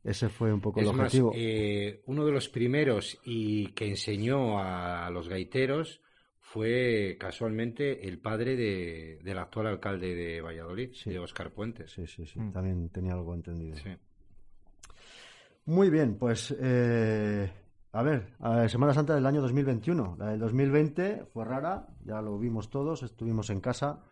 Ese 0.03 0.29
fue 0.29 0.53
un 0.53 0.59
poco 0.59 0.81
el 0.81 0.87
objetivo. 0.87 1.31
Eh, 1.33 2.03
uno 2.07 2.25
de 2.25 2.31
los 2.31 2.49
primeros 2.49 3.19
y 3.23 3.67
que 3.67 3.87
enseñó 3.87 4.59
a 4.59 5.09
los 5.09 5.29
gaiteros 5.29 6.01
fue 6.53 7.17
casualmente 7.19 8.07
el 8.07 8.19
padre 8.19 8.55
de, 8.55 9.19
del 9.23 9.39
actual 9.39 9.65
alcalde 9.65 10.13
de 10.13 10.39
Valladolid, 10.39 10.91
de 11.03 11.17
Oscar 11.17 11.49
Puentes. 11.49 11.91
Sí, 11.91 12.05
sí, 12.05 12.27
sí. 12.27 12.39
Mm. 12.39 12.51
También 12.51 12.89
tenía 12.89 13.13
algo 13.13 13.33
entendido. 13.33 13.75
Muy 15.65 15.89
bien, 15.89 16.15
pues 16.15 16.55
eh, 16.59 17.51
a 17.91 18.03
ver, 18.03 18.29
Semana 18.69 18.93
Santa 18.93 19.15
del 19.15 19.25
año 19.25 19.41
2021. 19.41 20.17
La 20.19 20.27
del 20.27 20.39
2020 20.41 21.25
fue 21.33 21.43
rara, 21.43 21.87
ya 22.05 22.21
lo 22.21 22.37
vimos 22.37 22.69
todos, 22.69 23.01
estuvimos 23.01 23.49
en 23.49 23.59
casa. 23.59 24.03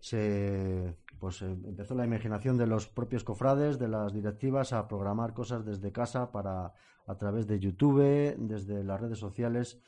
Se, 0.00 0.94
pues 1.18 1.40
eh, 1.40 1.46
empezó 1.46 1.94
la 1.94 2.04
imaginación 2.04 2.58
de 2.58 2.66
los 2.66 2.88
propios 2.88 3.24
cofrades, 3.24 3.78
de 3.78 3.88
las 3.88 4.12
directivas, 4.12 4.74
a 4.74 4.86
programar 4.86 5.32
cosas 5.32 5.64
desde 5.64 5.92
casa 5.92 6.30
para, 6.30 6.74
a 7.06 7.14
través 7.16 7.46
de 7.46 7.58
YouTube, 7.58 8.36
desde 8.36 8.84
las 8.84 9.00
redes 9.00 9.18
sociales, 9.18 9.80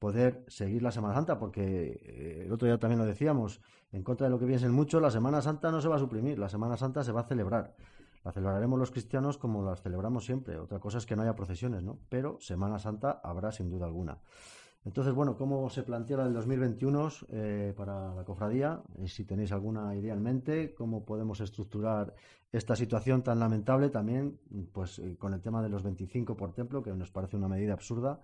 poder 0.00 0.44
seguir 0.48 0.82
la 0.82 0.90
Semana 0.90 1.14
Santa, 1.14 1.38
porque 1.38 2.00
eh, 2.02 2.42
el 2.46 2.52
otro 2.52 2.66
día 2.66 2.78
también 2.78 2.98
lo 2.98 3.06
decíamos, 3.06 3.60
en 3.92 4.02
contra 4.02 4.26
de 4.26 4.30
lo 4.30 4.40
que 4.40 4.46
piensen 4.46 4.72
mucho, 4.72 4.98
la 4.98 5.12
Semana 5.12 5.40
Santa 5.42 5.70
no 5.70 5.80
se 5.80 5.86
va 5.86 5.96
a 5.96 6.00
suprimir, 6.00 6.38
la 6.38 6.48
Semana 6.48 6.76
Santa 6.76 7.04
se 7.04 7.12
va 7.12 7.20
a 7.20 7.24
celebrar. 7.24 7.76
La 8.24 8.32
celebraremos 8.32 8.78
los 8.78 8.90
cristianos 8.90 9.38
como 9.38 9.62
las 9.62 9.82
celebramos 9.82 10.24
siempre. 10.24 10.58
Otra 10.58 10.78
cosa 10.78 10.98
es 10.98 11.06
que 11.06 11.16
no 11.16 11.22
haya 11.22 11.34
procesiones, 11.34 11.82
¿no? 11.82 11.98
Pero 12.08 12.38
Semana 12.40 12.78
Santa 12.78 13.20
habrá 13.22 13.52
sin 13.52 13.70
duda 13.70 13.86
alguna. 13.86 14.18
Entonces, 14.84 15.12
bueno, 15.12 15.36
¿cómo 15.36 15.68
se 15.68 15.82
plantea 15.82 16.18
la 16.18 16.24
del 16.24 16.32
2021 16.34 17.08
eh, 17.28 17.74
para 17.76 18.14
la 18.14 18.24
cofradía? 18.24 18.82
Eh, 18.98 19.08
si 19.08 19.24
tenéis 19.24 19.52
alguna 19.52 19.94
idea 19.94 20.14
en 20.14 20.22
mente, 20.22 20.74
¿cómo 20.74 21.04
podemos 21.04 21.40
estructurar 21.40 22.14
esta 22.50 22.74
situación 22.74 23.22
tan 23.22 23.38
lamentable 23.38 23.90
también, 23.90 24.38
pues 24.72 24.98
eh, 24.98 25.16
con 25.18 25.34
el 25.34 25.42
tema 25.42 25.62
de 25.62 25.68
los 25.68 25.82
25 25.82 26.34
por 26.36 26.54
templo, 26.54 26.82
que 26.82 26.92
nos 26.92 27.10
parece 27.10 27.36
una 27.36 27.48
medida 27.48 27.74
absurda? 27.74 28.20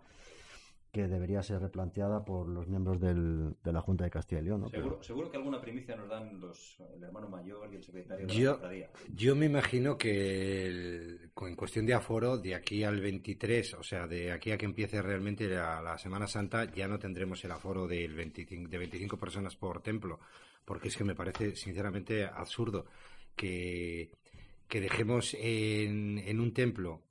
Que 0.97 1.09
debería 1.09 1.43
ser 1.43 1.61
replanteada 1.61 2.25
por 2.25 2.49
los 2.49 2.67
miembros 2.69 2.99
del, 2.99 3.55
de 3.63 3.71
la 3.71 3.83
Junta 3.83 4.05
de 4.05 4.11
Castilla 4.11 4.41
y 4.41 4.45
León. 4.45 4.71
Seguro, 5.03 5.31
que 5.31 5.37
alguna 5.37 5.61
primicia 5.61 5.95
nos 5.95 6.09
dan 6.09 6.41
los, 6.41 6.79
el 6.95 7.05
hermano 7.05 7.29
mayor 7.29 7.69
y 7.71 7.77
el 7.77 7.85
secretario 7.85 8.27
de 8.27 8.35
yo, 8.35 8.59
la 8.63 8.89
Yo 9.15 9.37
me 9.37 9.45
imagino 9.45 9.99
que 9.99 11.19
en 11.39 11.55
cuestión 11.55 11.85
de 11.85 11.93
aforo, 11.93 12.39
de 12.39 12.55
aquí 12.55 12.83
al 12.83 12.99
23, 12.99 13.75
o 13.75 13.83
sea, 13.83 14.07
de 14.07 14.33
aquí 14.33 14.53
a 14.53 14.57
que 14.57 14.65
empiece 14.65 15.03
realmente 15.03 15.47
la, 15.49 15.99
Semana 15.99 16.27
Santa, 16.27 16.65
ya 16.73 16.89
no 16.89 16.99
tendremos 16.99 17.45
el 17.45 17.51
aforo 17.51 17.87
del 17.87 18.15
25, 18.15 18.71
de 18.71 18.79
25 18.79 19.19
personas 19.19 19.55
por 19.55 19.83
templo, 19.83 20.19
porque 20.65 20.89
es 20.89 20.97
que 20.97 21.05
me 21.05 21.15
parece 21.15 21.57
sinceramente 21.57 22.25
absurdo 22.25 22.87
que, 23.35 24.13
que 24.67 24.81
dejemos 24.81 25.35
en, 25.39 26.17
en 26.17 26.41
un 26.41 26.55
templo 26.55 27.03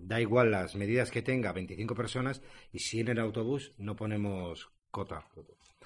da 0.00 0.20
igual 0.20 0.50
las 0.50 0.74
medidas 0.74 1.10
que 1.10 1.22
tenga, 1.22 1.52
25 1.52 1.94
personas, 1.94 2.42
y 2.72 2.78
si 2.78 3.00
en 3.00 3.08
el 3.08 3.18
autobús 3.18 3.72
no 3.78 3.96
ponemos 3.96 4.70
cota. 4.90 5.26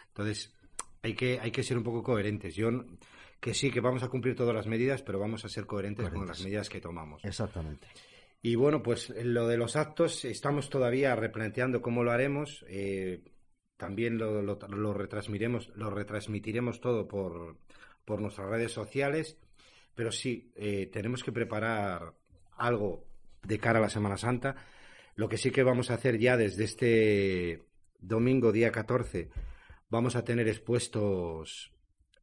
Entonces, 0.08 0.54
hay 1.02 1.14
que, 1.14 1.38
hay 1.40 1.50
que 1.50 1.62
ser 1.62 1.76
un 1.76 1.84
poco 1.84 2.02
coherentes. 2.02 2.54
Yo, 2.54 2.70
que 3.40 3.52
sí, 3.54 3.70
que 3.70 3.80
vamos 3.80 4.02
a 4.02 4.08
cumplir 4.08 4.34
todas 4.34 4.54
las 4.54 4.66
medidas, 4.66 5.02
pero 5.02 5.18
vamos 5.18 5.44
a 5.44 5.48
ser 5.48 5.66
coherentes, 5.66 6.08
con 6.10 6.26
las 6.26 6.42
medidas 6.42 6.68
que 6.68 6.80
tomamos. 6.80 7.24
Exactamente. 7.24 7.86
Y 8.40 8.56
bueno, 8.56 8.82
pues 8.82 9.10
lo 9.10 9.48
de 9.48 9.56
los 9.56 9.76
actos, 9.76 10.24
estamos 10.24 10.70
todavía 10.70 11.16
replanteando 11.16 11.82
cómo 11.82 12.04
lo 12.04 12.12
haremos. 12.12 12.64
Eh, 12.68 13.22
también 13.76 14.18
lo, 14.18 14.42
lo, 14.42 14.94
retransmitiremos, 14.94 15.70
lo 15.74 15.90
retransmitiremos 15.90 16.80
todo 16.80 17.08
por, 17.08 17.56
por 18.04 18.20
nuestras 18.20 18.48
redes 18.48 18.72
sociales. 18.72 19.38
Pero 19.94 20.12
sí, 20.12 20.52
eh, 20.56 20.88
tenemos 20.92 21.22
que 21.22 21.32
preparar 21.32 22.14
algo 22.56 23.06
de 23.44 23.58
cara 23.58 23.78
a 23.78 23.82
la 23.82 23.90
Semana 23.90 24.16
Santa. 24.16 24.56
Lo 25.16 25.28
que 25.28 25.38
sí 25.38 25.50
que 25.50 25.62
vamos 25.62 25.90
a 25.90 25.94
hacer 25.94 26.18
ya 26.18 26.36
desde 26.36 26.64
este 26.64 27.62
domingo, 28.00 28.52
día 28.52 28.72
14, 28.72 29.30
vamos 29.88 30.16
a 30.16 30.24
tener 30.24 30.48
expuestos 30.48 31.72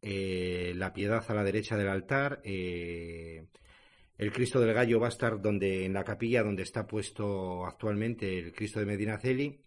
eh, 0.02 0.74
la 0.76 0.94
piedad 0.94 1.24
a 1.28 1.34
la 1.34 1.44
derecha 1.44 1.78
del 1.78 1.88
altar. 1.88 2.42
Eh, 2.44 3.46
el 4.18 4.32
Cristo 4.32 4.60
del 4.60 4.74
Gallo 4.74 5.00
va 5.00 5.08
a 5.08 5.10
estar 5.10 5.42
donde, 5.42 5.86
en 5.86 5.94
la 5.94 6.04
capilla 6.04 6.44
donde 6.44 6.64
está 6.64 6.86
puesto 6.86 7.66
actualmente 7.66 8.38
el 8.38 8.54
Cristo 8.54 8.80
de 8.80 8.86
Medinaceli. 8.86 9.62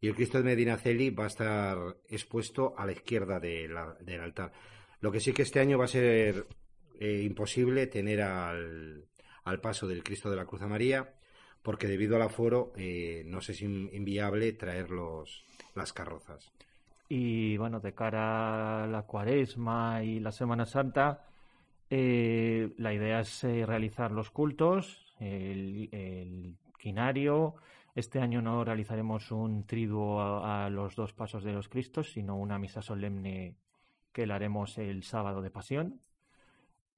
Y 0.00 0.06
el 0.06 0.14
Cristo 0.14 0.38
de 0.38 0.44
Medinaceli 0.44 1.10
va 1.10 1.24
a 1.24 1.28
estar 1.28 1.78
expuesto 2.08 2.74
a 2.78 2.86
la 2.86 2.92
izquierda 2.92 3.40
del 3.40 4.20
altar. 4.20 4.52
Lo 5.00 5.10
que 5.10 5.20
sí 5.20 5.32
que 5.32 5.42
este 5.42 5.60
año 5.60 5.78
va 5.78 5.86
a 5.86 5.88
ser 5.88 6.46
eh, 7.00 7.22
imposible 7.24 7.86
tener 7.88 8.22
al, 8.22 9.08
al 9.44 9.60
paso 9.60 9.86
del 9.86 10.02
Cristo 10.02 10.30
de 10.30 10.36
la 10.36 10.46
Cruz 10.46 10.62
a 10.62 10.68
María, 10.68 11.14
porque 11.62 11.86
debido 11.86 12.16
al 12.16 12.22
aforo 12.22 12.72
eh, 12.76 13.22
no 13.26 13.38
es 13.38 13.62
inviable 13.62 14.52
traer 14.52 14.90
los, 14.90 15.44
las 15.74 15.92
carrozas. 15.92 16.52
Y 17.08 17.56
bueno, 17.56 17.80
de 17.80 17.94
cara 17.94 18.84
a 18.84 18.86
la 18.86 19.02
cuaresma 19.02 20.02
y 20.02 20.20
la 20.20 20.32
Semana 20.32 20.66
Santa, 20.66 21.26
eh, 21.90 22.74
la 22.76 22.92
idea 22.92 23.20
es 23.20 23.44
eh, 23.44 23.64
realizar 23.64 24.12
los 24.12 24.30
cultos, 24.30 25.14
el, 25.18 26.56
quinario. 26.78 27.56
Este 27.94 28.20
año 28.20 28.42
no 28.42 28.62
realizaremos 28.62 29.32
un 29.32 29.66
triduo 29.66 30.20
a, 30.20 30.66
a, 30.66 30.70
los 30.70 30.94
dos 30.94 31.12
pasos 31.12 31.42
de 31.42 31.52
los 31.52 31.68
Cristos, 31.68 32.12
sino 32.12 32.36
una 32.36 32.58
misa 32.58 32.82
solemne 32.82 33.56
que 34.12 34.26
la 34.26 34.36
haremos 34.36 34.78
el 34.78 35.02
sábado 35.02 35.42
de 35.42 35.50
Pasión 35.50 36.00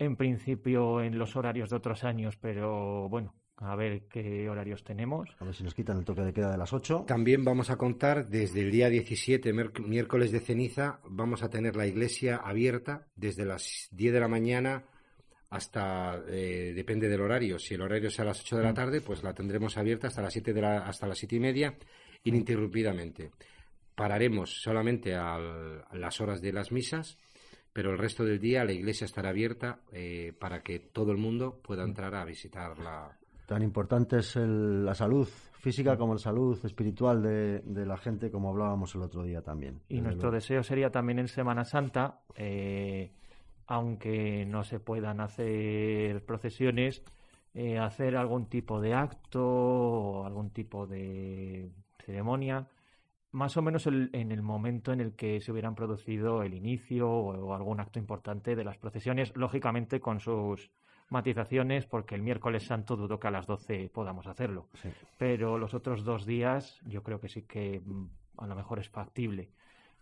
en 0.01 0.17
principio 0.17 1.03
en 1.03 1.19
los 1.19 1.37
horarios 1.37 1.71
de 1.71 1.77
otros 1.77 2.05
años, 2.05 2.37
pero 2.37 3.09
bueno, 3.09 3.35
a 3.57 3.77
ver 3.77 4.09
qué 4.09 4.49
horarios 4.49 4.83
tenemos. 4.83 5.29
A 5.39 5.45
ver 5.45 5.55
si 5.55 5.63
nos 5.63 5.75
quitan 5.75 5.99
el 5.99 6.05
toque 6.05 6.23
de 6.23 6.33
queda 6.33 6.51
de 6.51 6.57
las 6.57 6.73
8. 6.73 7.05
También 7.07 7.45
vamos 7.45 7.69
a 7.71 7.77
contar 7.77 8.27
desde 8.29 8.63
el 8.63 8.71
día 8.71 8.89
17, 8.89 9.53
miércoles 9.53 10.33
de 10.33 10.41
ceniza, 10.41 11.01
vamos 11.05 11.43
a 11.43 11.51
tener 11.51 11.77
la 11.77 11.87
iglesia 11.87 12.37
abierta 12.37 13.07
desde 13.15 13.45
las 13.45 13.89
10 13.93 14.15
de 14.15 14.21
la 14.21 14.29
mañana 14.29 14.85
hasta, 15.51 16.23
eh, 16.29 16.73
depende 16.75 17.09
del 17.09 17.21
horario, 17.21 17.59
si 17.59 17.75
el 17.75 17.83
horario 17.83 18.09
es 18.09 18.19
a 18.21 18.25
las 18.25 18.41
8 18.41 18.57
de 18.57 18.63
la 18.63 18.73
mm. 18.73 18.75
tarde, 18.75 19.01
pues 19.03 19.23
la 19.23 19.35
tendremos 19.35 19.77
abierta 19.77 20.07
hasta 20.07 20.23
las 20.23 20.33
7, 20.33 20.55
de 20.55 20.61
la, 20.63 20.79
hasta 20.79 21.07
las 21.07 21.19
7 21.19 21.37
y 21.37 21.41
media, 21.41 21.77
ininterrumpidamente. 22.25 23.33
Pararemos 23.95 24.63
solamente 24.63 25.15
a 25.15 25.39
las 25.93 26.21
horas 26.23 26.41
de 26.41 26.53
las 26.53 26.73
misas 26.73 27.19
pero 27.73 27.91
el 27.91 27.99
resto 27.99 28.25
del 28.25 28.41
día 28.41 28.65
la 28.65 28.73
iglesia 28.73 29.05
estará 29.05 29.31
abierta 29.31 29.81
eh, 29.93 30.33
para 30.39 30.63
que 30.63 30.79
todo 30.79 31.13
el 31.13 31.19
mundo 31.19 31.61
pueda 31.63 31.85
entrar 31.85 32.15
a 32.15 32.25
visitarla. 32.25 33.17
Tan 33.47 33.63
importante 33.63 34.19
es 34.19 34.37
la 34.37 34.95
salud 34.95 35.29
física 35.61 35.97
como 35.97 36.15
la 36.15 36.21
salud 36.21 36.59
espiritual 36.65 37.23
de, 37.23 37.87
la 37.87 37.97
gente, 37.97 38.31
como 38.31 38.51
hablábamos 38.51 38.95
el 38.95 39.03
otro 39.03 39.23
día 39.25 39.43
también. 39.43 39.81
Y 39.89 40.01
nuestro 40.01 40.31
deseo 40.31 40.63
sería 40.63 40.91
también 40.91 41.19
en 41.19 41.29
Semana 41.29 41.65
Santa, 41.65 42.21
eh, 42.35 43.13
aunque 43.67 44.47
no 44.47 44.65
se 44.65 44.81
puedan 44.81 45.21
hacer 45.21 46.25
procesiones, 46.25 47.03
eh, 47.55 47.79
hacer 47.79 48.17
algún 48.17 48.47
tipo 48.47 48.81
de 48.81 48.95
acto 48.95 49.45
o 49.45 50.27
algún 50.27 50.51
tipo 50.51 50.87
de 50.87 51.71
ceremonia 52.05 52.69
más 53.33 53.57
o 53.57 53.63
menos 53.63 53.87
en 53.87 54.33
el 54.33 54.43
momento 54.43 54.93
en 54.93 55.01
el 55.01 55.15
que 55.15 55.41
se 55.41 55.53
hubieran 55.53 55.75
producido 55.75 56.43
el 56.43 56.55
inicio 56.55 57.09
o, 57.11 57.55
algún 57.55 57.81
acto 57.81 57.99
importante 57.99 58.57
de 58.57 58.65
las 58.65 58.79
procesiones, 58.79 59.37
lógicamente 59.37 60.01
con 60.01 60.21
sus 60.21 60.71
matizaciones, 61.11 61.87
porque 61.87 62.15
el 62.15 62.23
miércoles 62.23 62.67
santo 62.67 62.97
dudo 62.97 63.19
que 63.19 63.29
a 63.29 63.31
las 63.31 63.47
12 63.47 63.91
podamos 63.93 64.27
hacerlo. 64.27 64.69
Pero 65.19 65.59
los 65.59 65.75
otros 65.75 66.05
dos 66.05 66.27
días 66.27 66.81
yo 66.87 67.03
creo 67.03 67.21
que 67.21 67.29
sí 67.29 67.43
que 67.43 67.81
mm, 67.85 68.07
a 68.39 68.47
lo 68.47 68.55
mejor 68.55 68.79
es 68.79 68.89
factible. 68.89 69.51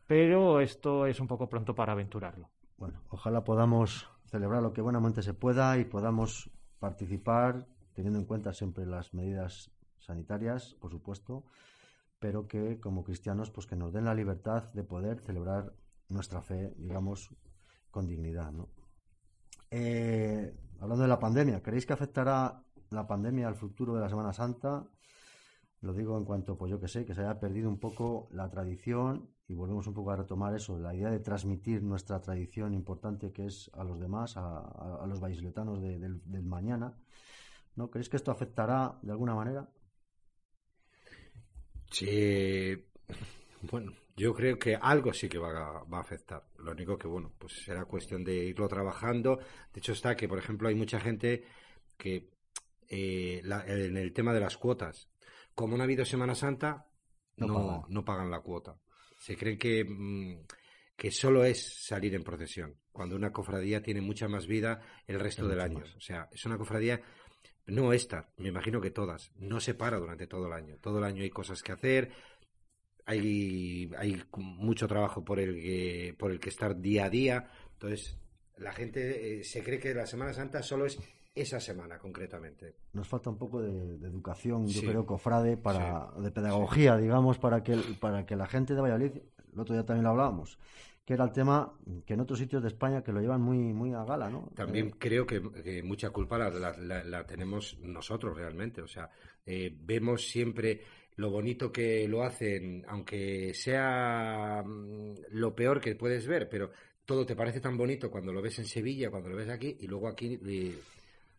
Pero 0.07 0.61
esto 0.61 1.07
es 1.07 1.21
un 1.21 1.27
poco 1.27 1.49
pronto 1.49 1.75
para 1.75 1.93
aventurarlo. 1.93 2.49
Bueno, 2.79 3.01
ojalá 3.11 3.45
podamos 3.45 4.09
celebrar 4.27 4.63
lo 4.63 4.73
que 4.73 4.81
buenamente 4.81 5.23
se 5.23 5.35
pueda 5.35 5.79
y 5.79 5.85
podamos 5.85 6.51
participar 6.79 7.67
teniendo 7.95 8.19
en 8.19 8.27
cuenta 8.27 8.53
siempre 8.53 8.87
las 8.87 9.13
medidas 9.13 9.71
sanitarias, 9.99 10.75
por 10.81 10.91
supuesto, 10.91 11.45
pero 12.19 12.49
que 12.49 12.81
como 12.81 13.05
cristianos 13.05 13.51
pues 13.51 13.67
que 13.67 13.77
nos 13.77 13.93
den 13.93 14.05
la 14.05 14.15
libertad 14.15 14.73
de 14.73 14.85
poder 14.85 15.21
celebrar 15.21 15.73
nuestra 16.09 16.43
fe, 16.43 16.75
digamos, 16.79 17.35
con 17.91 18.07
dignidad, 18.07 18.53
¿no? 18.53 18.69
Eh, 19.71 20.57
hablando 20.81 21.03
de 21.03 21.09
la 21.09 21.19
pandemia, 21.19 21.63
¿creéis 21.63 21.87
que 21.87 21.93
afectará 21.93 22.63
la 22.91 23.07
pandemia 23.07 23.49
al 23.49 23.55
futuro 23.55 23.95
de 23.95 24.01
la 24.01 24.09
Semana 24.09 24.33
Santa? 24.33 24.87
Lo 25.81 25.93
digo 25.93 26.17
en 26.19 26.25
cuanto, 26.25 26.57
pues 26.57 26.71
yo 26.71 26.81
que 26.81 26.89
sé, 26.89 27.05
que 27.05 27.15
se 27.15 27.21
haya 27.21 27.39
perdido 27.39 27.69
un 27.69 27.79
poco 27.79 28.29
la 28.33 28.51
tradición 28.51 29.31
y 29.47 29.55
volvemos 29.55 29.87
un 29.87 29.95
poco 29.95 30.11
a 30.11 30.17
retomar 30.17 30.55
eso, 30.55 30.79
la 30.79 30.95
idea 30.95 31.11
de 31.11 31.21
transmitir 31.21 31.83
nuestra 31.83 32.21
tradición 32.21 32.75
importante 32.75 33.33
que 33.33 33.47
es 33.47 33.71
a 33.75 33.85
los 33.85 34.01
demás, 34.01 34.37
a, 34.37 35.05
los 35.07 35.21
vallisoletanos 35.21 35.81
del, 35.81 36.21
del 36.25 36.43
mañana. 36.43 36.95
¿No? 37.77 37.91
¿Creéis 37.91 38.09
que 38.09 38.17
esto 38.17 38.33
afectará 38.33 38.99
de 39.03 39.13
alguna 39.13 39.37
manera? 39.37 39.69
Sí, 41.91 42.85
bueno, 43.63 43.93
yo 44.17 44.35
creo 44.35 44.59
que 44.59 44.77
algo 44.77 45.13
sí 45.13 45.29
que 45.29 45.39
va 45.39 45.85
a, 45.91 46.01
afectar. 46.01 46.45
Lo 46.59 46.73
único 46.73 46.99
que, 46.99 47.09
bueno, 47.09 47.33
pues 47.39 47.65
será 47.65 47.85
cuestión 47.85 48.25
de 48.25 48.35
irlo 48.45 48.69
trabajando. 48.69 49.39
De 49.73 49.79
hecho, 49.79 49.93
está 49.93 50.17
que, 50.17 50.29
por 50.29 50.39
ejemplo, 50.39 50.69
hay 50.69 50.75
mucha 50.75 51.01
gente 51.01 51.45
que 51.97 52.31
eh, 52.89 53.43
en 53.45 53.97
el 53.97 54.13
tema 54.13 54.33
de 54.33 54.41
las 54.41 54.57
cuotas, 54.57 55.09
como 55.55 55.77
no 55.77 55.83
ha 55.83 55.85
habido 55.85 56.05
Semana 56.05 56.35
Santa, 56.35 56.87
no, 57.37 57.87
no, 57.89 58.05
pagan. 58.05 58.31
la 58.31 58.41
cuota. 58.41 58.77
Se 59.19 59.37
creen 59.37 59.59
que, 59.59 59.85
mm, 59.85 60.47
que 60.97 61.11
solo 61.11 61.45
es 61.45 61.85
salir 61.87 62.15
en 62.15 62.25
procesión, 62.25 62.77
cuando 62.91 63.15
una 63.15 63.33
cofradía 63.33 63.83
tiene 63.83 64.01
mucha 64.01 64.27
más 64.27 64.47
vida 64.47 64.81
el 65.07 65.21
resto 65.21 65.47
del 65.47 65.61
año. 65.61 65.85
O 65.97 66.01
sea, 66.01 66.29
es 66.33 66.45
una 66.45 66.59
cofradía 66.59 67.01
no 67.69 67.93
esta, 67.93 68.29
me 68.39 68.49
imagino 68.49 68.81
que 68.81 68.91
todas, 68.91 69.31
no 69.37 69.61
se 69.61 69.75
para 69.75 69.99
durante 69.99 70.27
todo 70.27 70.47
el 70.47 70.53
año. 70.53 70.77
Todo 70.81 70.99
el 70.99 71.05
año 71.05 71.23
hay 71.23 71.31
cosas 71.31 71.63
que 71.63 71.73
hacer, 71.73 72.11
hay, 73.05 73.91
hay 73.97 74.23
mucho 74.37 74.89
trabajo 74.89 75.25
por 75.25 75.39
el, 75.39 75.55
que, 75.55 76.15
por 76.19 76.31
el 76.31 76.41
que 76.41 76.49
estar 76.49 76.79
día 76.81 77.07
a 77.07 77.11
día. 77.11 77.51
Entonces, 77.73 78.19
la 78.57 78.73
gente 78.73 79.41
eh, 79.41 79.45
se 79.45 79.63
cree 79.63 79.79
que 79.79 79.95
la 79.95 80.07
Semana 80.07 80.33
Santa 80.33 80.63
solo 80.63 80.87
es 80.87 80.99
esa 81.35 81.61
semana 81.61 81.99
concretamente. 81.99 82.77
Nos 82.93 83.07
falta 83.07 83.31
un 83.31 83.39
poco 83.39 83.63
de, 83.63 83.95
educación, 84.07 84.67
yo 84.67 84.81
creo, 84.83 85.07
cofrade, 85.07 85.57
para, 85.57 86.11
de 86.19 86.31
pedagogía, 86.31 86.97
digamos, 86.97 87.39
para 87.39 87.63
que, 87.63 87.77
para 88.01 88.27
que 88.27 88.35
la 88.35 88.47
gente 88.47 88.75
de 88.75 88.81
Valladolid, 88.81 89.13
el 89.53 89.61
otro 89.61 89.75
día 89.75 89.85
también 89.85 90.05
lo 90.05 90.11
hablábamos, 90.11 90.59
que 91.09 91.15
era 91.15 91.25
el 91.25 91.33
tema 91.33 91.73
que 92.05 92.13
en 92.13 92.21
otros 92.21 92.39
sitios 92.39 92.61
de 92.61 92.69
España 92.69 93.03
que 93.03 93.13
lo 93.13 93.23
llevan 93.23 93.41
muy, 93.41 93.57
muy 93.73 93.95
a 93.95 94.05
gala, 94.05 94.29
¿no? 94.29 94.51
También 94.55 94.89
eh, 94.89 94.95
creo 94.99 95.27
que, 95.27 95.41
mucha 95.83 96.11
culpa 96.11 96.37
la, 96.37 97.25
tenemos 97.27 97.79
nosotros 97.81 98.37
realmente. 98.37 98.83
O 98.83 98.87
sea, 98.87 99.09
eh, 99.47 99.75
vemos 99.75 100.29
siempre 100.29 100.83
lo 101.17 101.31
bonito 101.31 101.73
que 101.73 102.07
lo 102.07 102.25
hacen, 102.25 102.85
aunque 102.89 103.55
sea 103.55 104.63
mm, 104.63 105.15
lo 105.31 105.55
peor 105.55 105.81
que 105.81 105.97
puedes 105.97 106.27
ver, 106.27 106.47
pero 106.47 106.73
todo 107.07 107.25
te 107.25 107.35
parece 107.35 107.61
tan 107.61 107.79
bonito 107.79 108.11
cuando 108.11 108.31
lo 108.31 108.43
ves 108.43 108.59
en 108.59 108.67
Sevilla, 108.67 109.11
cuando 109.11 109.31
lo 109.31 109.37
ves 109.37 109.49
aquí, 109.49 109.79
y 109.81 109.87
luego 109.87 110.09
aquí. 110.09 110.39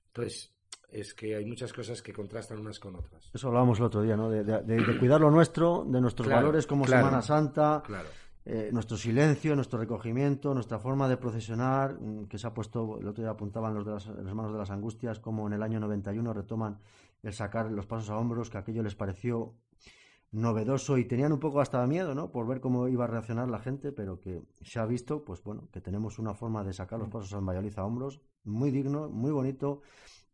entonces, 0.07 0.51
es 0.91 1.13
que 1.13 1.35
hay 1.35 1.45
muchas 1.45 1.71
cosas 1.73 2.01
que 2.01 2.11
contrastan 2.11 2.57
unas 2.57 2.79
con 2.79 2.95
otras. 2.95 3.29
Eso 3.31 3.49
hablábamos 3.49 3.77
el 3.77 3.85
otro 3.85 4.01
día, 4.01 4.17
¿no? 4.17 4.31
De, 4.31 4.97
cuidar 4.97 5.21
lo 5.21 5.29
nuestro, 5.29 5.85
de 5.87 6.01
nuestros 6.01 6.27
valores 6.27 6.65
como 6.65 6.87
Semana 6.87 7.21
Santa. 7.21 7.83
Claro 7.85 8.09
eh, 8.51 8.71
nuestro 8.71 8.97
silencio, 8.97 9.55
nuestro 9.55 9.77
recogimiento, 9.77 10.55
nuestra 10.55 10.79
forma 10.79 11.07
de 11.07 11.17
procesionar, 11.17 12.01
mm, 12.01 12.25
que 12.25 12.39
se 12.39 12.47
ha 12.47 12.53
puesto, 12.53 12.97
el 12.99 13.07
otro 13.07 13.21
día 13.21 13.29
apuntaban 13.29 13.75
los, 13.75 13.85
de 13.85 13.91
las, 13.91 14.07
hermanos 14.07 14.51
de 14.51 14.57
las 14.57 14.71
angustias, 14.71 15.19
como 15.19 15.45
en 15.45 15.53
el 15.53 15.61
año 15.61 15.79
91 15.79 16.33
retoman 16.33 16.79
el 17.21 17.31
sacar 17.31 17.71
los 17.71 17.85
pasos 17.85 18.09
a 18.09 18.17
hombros, 18.17 18.49
que 18.49 18.57
aquello 18.57 18.81
les 18.81 18.95
pareció 18.95 19.53
novedoso 20.31 20.97
y 20.97 21.05
tenían 21.05 21.31
un 21.31 21.39
poco 21.39 21.61
hasta 21.61 21.85
miedo, 21.85 22.15
¿no? 22.15 22.31
Por 22.31 22.47
ver 22.47 22.59
cómo 22.59 22.87
iba 22.87 23.03
a 23.03 23.07
reaccionar 23.07 23.47
la 23.49 23.59
gente, 23.59 23.91
pero 23.91 24.19
que 24.19 24.41
se 24.63 24.79
ha 24.79 24.85
visto, 24.87 25.23
pues 25.23 25.43
bueno, 25.43 25.67
que 25.71 25.79
tenemos 25.79 26.17
una 26.17 26.33
forma 26.33 26.63
de 26.63 26.73
sacar 26.73 26.97
los 26.97 27.09
pasos 27.09 27.31
en 27.33 27.45
Valladolid 27.45 27.77
a 27.77 27.85
hombros 27.85 28.19
muy 28.43 28.71
digno, 28.71 29.09
muy 29.09 29.29
bonito 29.29 29.81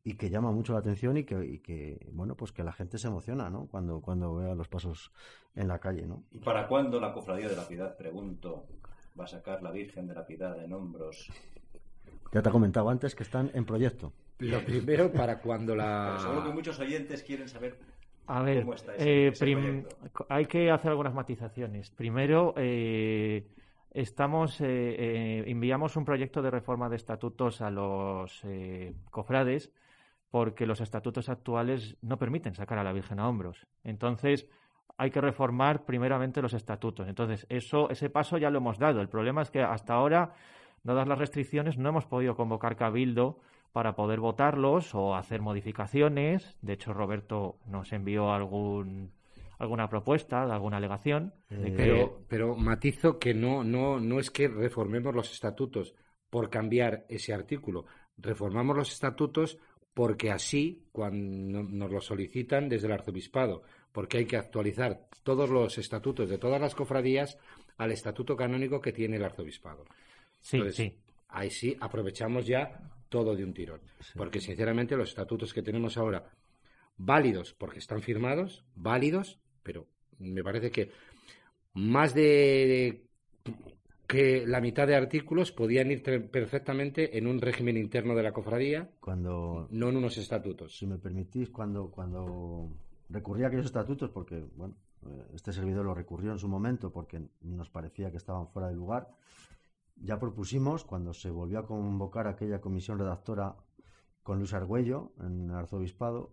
y 0.08 0.14
que 0.14 0.30
llama 0.30 0.52
mucho 0.52 0.72
la 0.72 0.80
atención 0.80 1.18
y 1.18 1.24
que, 1.24 2.08
bueno, 2.12 2.36
pues 2.36 2.52
que 2.52 2.64
la 2.64 2.72
gente 2.72 3.00
se 3.00 3.08
emociona, 3.08 3.50
¿no? 3.50 3.66
Cuando, 3.66 4.02
cuando 4.02 4.36
vea 4.36 4.54
los 4.54 4.68
pasos 4.68 5.12
en 5.56 5.68
la 5.68 5.80
calle, 5.80 6.06
¿no? 6.06 6.24
¿Y 6.32 6.38
para 6.38 6.68
cuándo 6.68 7.00
la 7.00 7.12
Cofradía 7.12 7.50
de 7.50 7.56
la 7.56 7.68
Piedad, 7.68 7.98
pregunto, 7.98 8.68
va 9.20 9.24
a 9.24 9.28
sacar 9.28 9.64
la 9.64 9.72
Virgen 9.72 10.06
de 10.06 10.14
la 10.14 10.24
Piedad 10.24 10.64
en 10.64 10.74
hombros? 10.74 11.28
Ya 12.32 12.44
te 12.44 12.50
he 12.50 12.52
comentado 12.52 12.88
antes 12.88 13.16
que 13.16 13.24
están 13.24 13.50
en 13.56 13.66
proyecto. 13.66 14.14
Lo 14.38 14.64
primero, 14.64 15.12
para 15.12 15.40
cuando 15.40 15.76
la... 15.76 16.18
seguro 16.22 16.44
que 16.44 16.54
muchos 16.54 16.80
oyentes 16.80 17.24
quieren 17.24 17.50
saber 17.50 17.80
a 18.28 18.44
ver, 18.44 18.62
cómo 18.62 18.76
está 18.76 18.96
ese, 18.96 19.30
eh, 19.30 19.86
hay 20.30 20.46
que 20.46 20.70
hacer 20.70 20.92
algunas 20.92 21.16
matizaciones. 21.16 21.90
Primero, 21.90 22.54
eh, 22.58 23.48
estamos 23.90 24.62
eh, 24.62 25.44
enviamos 25.48 25.96
un 25.96 26.06
proyecto 26.06 26.44
de 26.44 26.52
reforma 26.52 26.90
de 26.90 26.96
estatutos 26.96 27.62
a 27.62 27.72
los 27.72 28.44
cofrades 29.10 29.72
porque 30.36 30.66
los 30.66 30.82
estatutos 30.82 31.30
actuales 31.30 31.96
no 32.02 32.18
permiten 32.18 32.56
sacar 32.56 32.78
a 32.78 32.84
la 32.84 32.92
Virgen 32.92 33.22
a 33.22 33.30
hombros. 33.30 33.66
Entonces, 33.86 34.50
hay 34.98 35.10
que 35.10 35.22
reformar 35.22 35.86
primeramente 35.86 36.42
los 36.42 36.54
estatutos. 36.54 37.08
Entonces, 37.08 37.46
eso, 37.48 37.90
ese 37.90 38.10
paso 38.10 38.38
ya 38.38 38.50
lo 38.50 38.58
hemos 38.58 38.78
dado. 38.78 39.00
El 39.00 39.08
problema 39.08 39.44
es 39.44 39.50
que 39.50 39.62
hasta 39.62 39.94
ahora, 39.94 40.34
dadas 40.84 41.08
las 41.08 41.20
restricciones, 41.20 41.78
no 41.78 41.88
hemos 41.88 42.06
podido 42.06 42.36
convocar 42.36 42.76
cabildo 42.76 43.40
para 43.72 43.96
poder 43.96 44.20
votarlos 44.20 44.94
o 44.94 45.16
hacer 45.16 45.40
modificaciones. 45.40 46.58
De 46.62 46.74
hecho, 46.74 46.92
Roberto 46.92 47.60
nos 47.66 47.94
envió 47.94 48.34
algún 48.34 49.14
alguna 49.58 49.88
propuesta, 49.88 50.44
alguna 50.44 50.76
alegación. 50.76 51.34
pero, 51.48 52.26
pero 52.28 52.58
matizo 52.58 53.20
que 53.20 53.34
no, 53.34 53.64
no, 53.64 54.02
no 54.02 54.20
es 54.20 54.32
que 54.32 54.50
reformemos 54.50 55.16
los 55.16 55.32
estatutos 55.32 55.96
por 56.30 56.50
cambiar 56.50 57.06
ese 57.08 57.34
artículo. 57.34 57.86
Reformamos 58.18 58.76
los 58.76 58.92
estatutos 58.92 59.60
porque 59.96 60.30
así, 60.30 60.84
cuando 60.92 61.64
nos 61.64 61.90
lo 61.90 62.02
solicitan 62.02 62.68
desde 62.68 62.88
el 62.88 62.94
arzobispado, 62.94 63.64
porque 63.94 64.18
hay 64.18 64.26
que 64.26 64.36
actualizar 64.36 65.08
todos 65.24 65.50
los 65.50 65.78
estatutos 65.78 66.30
de 66.30 66.38
todas 66.38 66.60
las 66.60 66.76
cofradías 66.76 67.40
al 67.78 67.92
estatuto 67.92 68.36
canónico 68.36 68.82
que 68.82 68.92
tiene 68.92 69.16
el 69.16 69.24
arzobispado. 69.24 69.86
Sí, 70.42 70.62
sí. 70.72 70.94
Ahí 71.30 71.50
sí 71.50 71.78
aprovechamos 71.80 72.46
ya 72.46 72.92
todo 73.08 73.38
de 73.38 73.46
un 73.46 73.54
tirón. 73.54 73.80
Porque 74.18 74.42
sinceramente 74.42 74.98
los 74.98 75.10
estatutos 75.10 75.54
que 75.54 75.62
tenemos 75.62 75.98
ahora, 75.98 76.30
válidos 76.98 77.54
porque 77.54 77.80
están 77.80 78.02
firmados, 78.02 78.66
válidos, 78.76 79.40
pero 79.64 79.88
me 80.20 80.44
parece 80.44 80.72
que 80.72 80.92
más 81.74 82.14
de 82.14 83.05
que 84.08 84.46
la 84.46 84.62
mitad 84.62 84.88
de 84.88 84.96
artículos 84.96 85.52
podían 85.52 85.92
ir 85.92 86.04
perfectamente 86.30 87.18
en 87.18 87.28
un 87.28 87.42
régimen 87.42 87.78
interno 87.78 88.16
de 88.16 88.24
la 88.24 88.34
cofradía, 88.34 88.90
cuando 89.00 89.68
no 89.72 89.90
en 89.90 89.98
unos 89.98 90.18
estatutos. 90.18 90.78
Si 90.78 90.86
me 90.86 90.98
permitís, 90.98 91.50
cuando 91.50 91.90
cuando 91.90 92.70
recurría 93.10 93.46
a 93.46 93.48
aquellos 93.48 93.66
estatutos, 93.66 94.10
porque 94.10 94.44
bueno, 94.56 94.76
eh, 95.06 95.28
este 95.34 95.54
servidor 95.54 95.86
lo 95.86 95.94
recurrió 95.94 96.32
en 96.32 96.40
su 96.40 96.48
momento 96.48 96.92
porque 96.92 97.22
nos 97.42 97.70
parecía 97.70 98.12
que 98.12 98.18
estaban 98.18 98.48
fuera 98.48 98.70
de 98.70 98.76
lugar, 98.76 99.10
ya 99.96 100.20
propusimos 100.20 100.84
cuando 100.84 101.14
se 101.14 101.30
volvió 101.30 101.60
a 101.60 101.66
convocar 101.66 102.28
aquella 102.28 102.60
comisión 102.60 103.00
redactora 103.00 103.56
con 104.24 104.40
Luis 104.40 104.54
Argüello 104.54 105.14
en 105.20 105.50
el 105.50 105.56
arzobispado, 105.56 106.32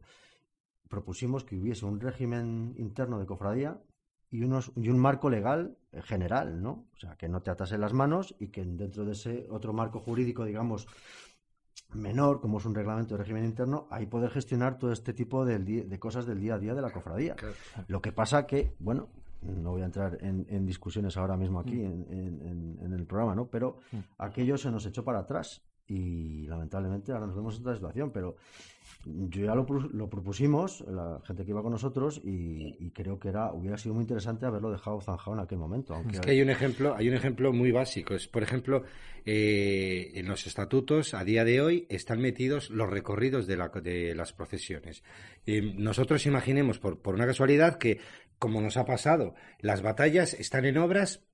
propusimos 0.88 1.44
que 1.44 1.56
hubiese 1.56 1.86
un 1.86 2.00
régimen 2.00 2.74
interno 2.76 3.18
de 3.18 3.26
cofradía 3.26 3.80
y, 4.32 4.42
unos, 4.42 4.72
y 4.76 4.88
un 4.88 4.98
marco 4.98 5.30
legal 5.30 5.76
general, 6.02 6.62
¿no? 6.62 6.86
O 6.94 6.98
sea, 6.98 7.16
que 7.16 7.28
no 7.28 7.42
te 7.42 7.50
atase 7.50 7.76
las 7.76 7.92
manos 7.92 8.34
y 8.40 8.48
que 8.48 8.64
dentro 8.64 9.04
de 9.04 9.12
ese 9.12 9.46
otro 9.50 9.74
marco 9.74 10.00
jurídico, 10.00 10.44
digamos, 10.44 10.88
menor, 11.92 12.40
como 12.40 12.56
es 12.58 12.64
un 12.64 12.74
reglamento 12.74 13.14
de 13.14 13.18
régimen 13.18 13.44
interno, 13.44 13.86
ahí 13.90 14.06
poder 14.06 14.30
gestionar 14.30 14.78
todo 14.78 14.90
este 14.90 15.12
tipo 15.12 15.44
de, 15.44 15.58
de 15.58 15.98
cosas 15.98 16.24
del 16.24 16.40
día 16.40 16.54
a 16.54 16.58
día 16.58 16.74
de 16.74 16.80
la 16.80 16.90
cofradía. 16.90 17.36
Lo 17.88 18.00
que 18.00 18.12
pasa 18.12 18.46
que, 18.46 18.74
bueno, 18.78 19.10
no 19.42 19.72
voy 19.72 19.82
a 19.82 19.86
entrar 19.86 20.16
en, 20.22 20.64
discusiones 20.64 21.18
ahora 21.18 21.36
mismo 21.36 21.60
aquí 21.60 21.76
mm. 21.76 22.12
en, 22.12 22.78
en, 22.80 22.92
el 22.92 23.06
programa, 23.06 23.34
¿no? 23.34 23.48
Pero 23.48 23.80
mm. 23.92 23.98
aquello 24.18 24.56
se 24.56 24.70
nos 24.70 24.86
echó 24.86 25.04
para 25.04 25.20
atrás 25.20 25.62
y 25.86 26.46
lamentablemente 26.46 27.12
ahora 27.12 27.26
nos 27.26 27.36
vemos 27.36 27.54
en 27.54 27.60
esta 27.60 27.74
situación, 27.74 28.10
pero 28.12 28.36
yo 29.04 29.44
ya 29.44 29.54
lo, 29.54 29.66
lo, 29.92 30.08
propusimos, 30.08 30.84
la 30.86 31.20
gente 31.24 31.44
que 31.44 31.50
iba 31.50 31.62
con 31.62 31.72
nosotros, 31.72 32.20
y, 32.24 32.90
creo 32.90 33.18
que 33.18 33.28
era 33.28 33.52
hubiera 33.52 33.76
sido 33.76 33.94
muy 33.94 34.02
interesante 34.02 34.46
haberlo 34.46 34.70
dejado 34.70 35.00
zanjado 35.00 35.36
en 35.36 35.42
aquel 35.42 35.58
momento. 35.58 36.00
es 36.10 36.20
que 36.20 36.30
hay 36.30 36.42
un 36.42 36.50
ejemplo, 36.50 36.94
hay 36.94 37.08
un 37.08 37.14
ejemplo 37.14 37.52
muy 37.52 37.72
básico. 37.72 38.14
Es, 38.14 38.28
por 38.28 38.42
ejemplo, 38.42 38.84
eh, 39.24 40.12
en 40.14 40.28
los 40.28 40.46
estatutos 40.46 41.14
a 41.14 41.24
día 41.24 41.44
de 41.44 41.60
hoy 41.60 41.86
están 41.88 42.20
metidos 42.20 42.70
los 42.70 42.88
recorridos 42.88 43.46
de, 43.46 43.56
la, 43.56 43.68
de 43.68 44.14
las 44.14 44.32
procesiones. 44.32 45.02
nosotros 45.46 46.26
imaginemos, 46.26 46.78
por, 46.78 47.00
por 47.00 47.14
una 47.14 47.26
casualidad, 47.26 47.78
que 47.78 47.98
como 48.38 48.60
nos 48.60 48.76
ha 48.76 48.84
pasado, 48.84 49.34
las 49.60 49.82
batallas 49.82 50.34
están 50.34 50.64
en 50.64 50.78
obras 50.78 51.24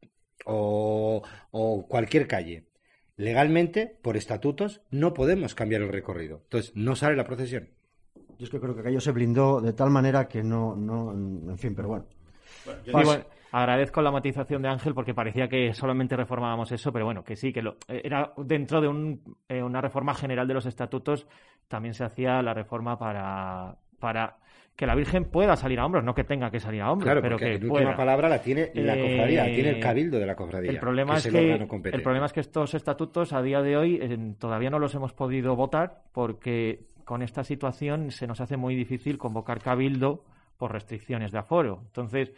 o, 0.47 1.23
o 1.51 1.87
cualquier 1.87 2.27
calle 2.27 2.69
legalmente, 3.19 3.99
por 4.01 4.17
estatutos, 4.17 4.81
no 4.91 5.13
podemos 5.13 5.55
cambiar 5.55 5.83
el 5.83 5.89
recorrido. 5.89 6.41
Entonces, 6.45 6.75
no 6.75 6.97
sale 6.97 7.17
la 7.17 7.25
procesión. 7.25 7.69
Yo 8.39 8.45
es 8.45 8.51
que 8.51 8.61
creo 8.61 8.75
que 8.75 8.81
aquello 8.81 9.01
se 9.01 9.13
blindó 9.13 9.61
de 9.61 9.73
tal 9.73 9.91
manera 9.91 10.29
que 10.29 10.43
no, 10.43 10.77
no 10.77 11.13
en 11.13 11.59
fin, 11.59 11.75
pero 11.75 11.89
bueno. 11.89 12.07
agradezco 13.51 14.01
la 14.01 14.13
matización 14.13 14.63
de 14.63 14.69
Ángel 14.69 14.95
porque 14.95 15.15
parecía 15.15 15.49
que 15.49 15.75
solamente 15.75 16.17
reformábamos 16.17 16.71
eso, 16.71 16.93
pero 16.93 17.05
bueno, 17.05 17.25
que 17.25 17.35
sí, 17.35 17.53
que 17.53 17.63
lo, 17.63 17.77
era 17.89 18.33
dentro 18.37 18.81
de 18.81 19.19
eh, 19.49 19.63
una 19.63 19.81
reforma 19.81 20.15
general 20.15 20.47
de 20.47 20.55
los 20.55 20.67
estatutos 20.67 21.27
también 21.67 21.95
se 21.95 22.05
hacía 22.05 22.41
la 22.41 22.55
reforma 22.55 22.97
para, 22.97 23.77
para 23.99 24.37
que 24.79 24.87
la 24.87 24.95
Virgen 24.95 25.25
pueda 25.25 25.57
salir 25.57 25.81
a 25.81 25.85
hombros, 25.85 26.05
no 26.05 26.15
que 26.15 26.23
tenga 26.23 26.53
que 26.53 26.61
salir 26.61 26.83
a 26.83 26.93
hombros, 26.93 27.07
claro, 27.07 27.21
pero 27.21 27.37
que 27.37 27.59
la 27.59 27.73
última 27.73 27.97
palabra 27.97 28.29
la 28.29 28.41
tiene 28.41 28.71
la 28.75 28.95
cofradía, 28.97 29.47
tiene 29.47 29.71
el 29.71 29.81
cabildo 29.81 30.21
de 30.21 30.27
la 30.27 30.37
cofradía. 30.37 30.71
El 30.71 30.79
problema 30.79 31.17
es, 31.17 31.27
que 31.27 31.55
el, 31.55 32.03
problema 32.03 32.27
es 32.27 32.33
que 32.33 32.39
estos 32.39 32.75
estatutos 32.75 33.33
a 33.33 33.43
día 33.43 33.61
de 33.61 33.77
hoy 33.77 34.37
todavía 34.39 34.71
no 34.71 34.79
los 34.79 34.95
hemos 34.95 35.13
podido 35.13 35.57
votar 35.57 36.03
porque 36.13 36.87
con 37.05 37.23
esta 37.23 37.43
situación 37.43 38.13
se 38.13 38.29
nos 38.29 38.41
hace 38.41 38.57
muy 38.57 38.77
difícil 38.77 39.19
convocar 39.19 39.61
cabildo 39.61 40.23
por 40.57 40.71
restricciones 40.71 41.33
de 41.33 41.39
aforo. 41.39 41.81
Entonces 41.87 42.33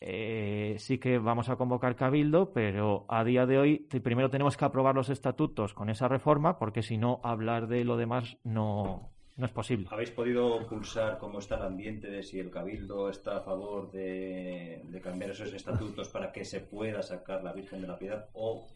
eh, 0.00 0.76
sí 0.78 0.96
que 0.96 1.18
vamos 1.18 1.50
a 1.50 1.56
convocar 1.56 1.96
cabildo, 1.96 2.50
pero 2.54 3.04
a 3.10 3.24
día 3.24 3.44
de 3.44 3.58
hoy 3.58 3.78
primero 4.02 4.30
tenemos 4.30 4.56
que 4.56 4.64
aprobar 4.64 4.94
los 4.94 5.10
estatutos 5.10 5.74
con 5.74 5.90
esa 5.90 6.08
reforma 6.08 6.56
porque 6.56 6.80
si 6.80 6.96
no 6.96 7.20
hablar 7.22 7.66
de 7.66 7.84
lo 7.84 7.98
demás 7.98 8.38
no 8.42 9.10
no 9.36 9.46
es 9.46 9.52
posible. 9.52 9.88
¿Habéis 9.90 10.10
podido 10.10 10.64
pulsar 10.68 11.18
cómo 11.18 11.40
está 11.40 11.56
el 11.56 11.62
ambiente 11.62 12.08
de 12.08 12.22
si 12.22 12.38
el 12.38 12.50
Cabildo 12.50 13.10
está 13.10 13.38
a 13.38 13.40
favor 13.40 13.90
de, 13.90 14.82
cambiar 15.02 15.30
esos 15.30 15.52
estatutos 15.52 16.08
para 16.08 16.30
que 16.30 16.44
se 16.44 16.60
pueda 16.60 17.02
sacar 17.02 17.42
la 17.42 17.52
Virgen 17.52 17.80
de 17.80 17.88
la 17.88 17.98
Piedad 17.98 18.28
o 18.34 18.68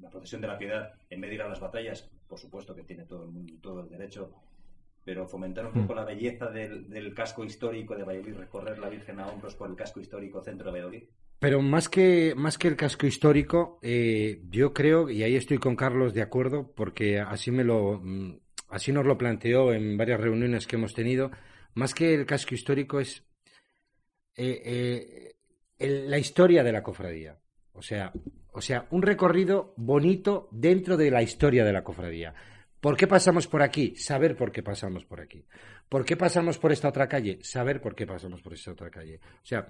la 0.00 0.10
procesión 0.10 0.42
de 0.42 0.48
la 0.48 0.58
Piedad 0.58 0.92
en 1.08 1.20
vez 1.20 1.30
de 1.30 1.36
ir 1.36 1.42
a 1.42 1.48
las 1.48 1.60
batallas? 1.60 2.10
Por 2.28 2.38
supuesto 2.38 2.74
que 2.74 2.82
tiene 2.82 3.04
todo 3.04 3.24
el 3.24 3.30
mundo 3.30 3.54
todo 3.62 3.80
el 3.80 3.88
derecho, 3.88 4.30
pero 5.04 5.26
fomentar 5.26 5.66
un 5.66 5.72
poco 5.72 5.94
mm. 5.94 5.96
la 5.96 6.04
belleza 6.04 6.50
del, 6.50 7.14
casco 7.14 7.42
histórico 7.42 7.96
de 7.96 8.04
Valladolid, 8.04 8.36
recorrer 8.36 8.78
la 8.78 8.90
Virgen 8.90 9.20
a 9.20 9.28
hombros 9.28 9.54
por 9.54 9.70
el 9.70 9.76
casco 9.76 10.00
histórico 10.00 10.42
centro 10.42 10.66
de 10.66 10.72
Valladolid. 10.72 11.04
Pero 11.38 11.62
más 11.62 11.88
que, 11.88 12.34
más 12.36 12.58
que 12.58 12.68
el 12.68 12.76
casco 12.76 13.06
histórico, 13.06 13.78
eh, 13.82 14.42
yo 14.50 14.72
creo, 14.72 15.10
y 15.10 15.22
ahí 15.22 15.36
estoy 15.36 15.58
con 15.58 15.76
Carlos 15.76 16.14
de 16.14 16.22
acuerdo, 16.22 16.72
porque 16.74 17.20
así 17.20 17.50
me 17.50 17.64
lo, 17.64 18.00
mm, 18.02 18.38
así 18.74 18.90
nos 18.90 19.06
lo 19.06 19.16
planteó 19.16 19.72
en 19.72 19.96
varias 19.96 20.20
reuniones 20.20 20.66
que 20.66 20.74
hemos 20.74 20.94
tenido, 20.94 21.30
más 21.74 21.94
que 21.94 22.12
el 22.12 22.26
casco 22.26 22.56
histórico 22.56 22.98
es 22.98 23.24
eh, 24.36 25.32
eh, 25.78 26.08
la 26.08 26.18
historia 26.18 26.64
de 26.64 26.72
la 26.72 26.82
cofradía. 26.82 27.38
O 27.72 27.82
sea, 27.82 28.12
o 28.52 28.60
sea, 28.60 28.88
un 28.90 29.02
recorrido 29.02 29.74
bonito 29.76 30.48
dentro 30.50 30.96
de 30.96 31.10
la 31.12 31.22
historia 31.22 31.64
de 31.64 31.72
la 31.72 31.84
cofradía. 31.84 32.34
¿Por 32.80 32.96
qué 32.96 33.06
pasamos 33.06 33.46
por 33.46 33.62
aquí? 33.62 33.94
Saber 33.96 34.36
por 34.36 34.50
qué 34.50 34.62
pasamos 34.64 35.04
por 35.04 35.20
aquí. 35.20 35.46
¿Por 35.88 36.04
qué 36.04 36.16
pasamos 36.16 36.58
por 36.58 36.72
esta 36.72 36.88
otra 36.88 37.08
calle? 37.08 37.38
Saber 37.42 37.80
por 37.80 37.94
qué 37.94 38.06
pasamos 38.06 38.42
por 38.42 38.54
esta 38.54 38.72
otra 38.72 38.90
calle. 38.90 39.20
O 39.42 39.46
sea, 39.46 39.68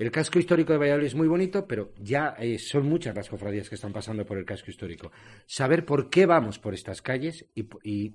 el 0.00 0.10
casco 0.10 0.38
histórico 0.38 0.72
de 0.72 0.78
Valladolid 0.78 1.08
es 1.08 1.14
muy 1.14 1.28
bonito, 1.28 1.66
pero 1.66 1.92
ya 1.98 2.34
eh, 2.38 2.58
son 2.58 2.88
muchas 2.88 3.14
las 3.14 3.28
cofradías 3.28 3.68
que 3.68 3.74
están 3.74 3.92
pasando 3.92 4.24
por 4.24 4.38
el 4.38 4.46
casco 4.46 4.70
histórico. 4.70 5.12
Saber 5.44 5.84
por 5.84 6.08
qué 6.08 6.24
vamos 6.24 6.58
por 6.58 6.72
estas 6.72 7.02
calles 7.02 7.44
y, 7.54 8.14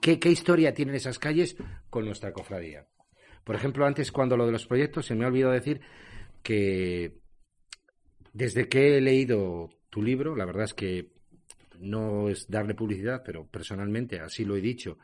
qué, 0.00 0.28
historia 0.28 0.74
tienen 0.74 0.94
esas 0.94 1.18
calles 1.18 1.56
con 1.88 2.04
nuestra 2.04 2.32
cofradía. 2.32 2.86
Por 3.44 3.56
ejemplo, 3.56 3.86
antes 3.86 4.12
cuando 4.12 4.36
lo 4.36 4.46
de 4.46 4.52
los 4.52 4.66
proyectos, 4.66 5.06
se 5.06 5.14
me 5.14 5.24
ha 5.24 5.28
olvidado 5.28 5.52
decir 5.52 5.80
que 6.42 7.14
desde 8.32 8.68
que 8.68 8.96
he 8.96 9.00
leído 9.00 9.70
tu 9.90 10.02
libro, 10.02 10.36
la 10.36 10.44
verdad 10.44 10.64
es 10.64 10.74
que 10.74 11.08
no 11.78 12.28
es 12.28 12.48
darle 12.48 12.74
publicidad, 12.74 13.22
pero 13.24 13.46
personalmente 13.46 14.20
así 14.20 14.44
lo 14.44 14.56
he 14.56 14.60
dicho, 14.60 14.98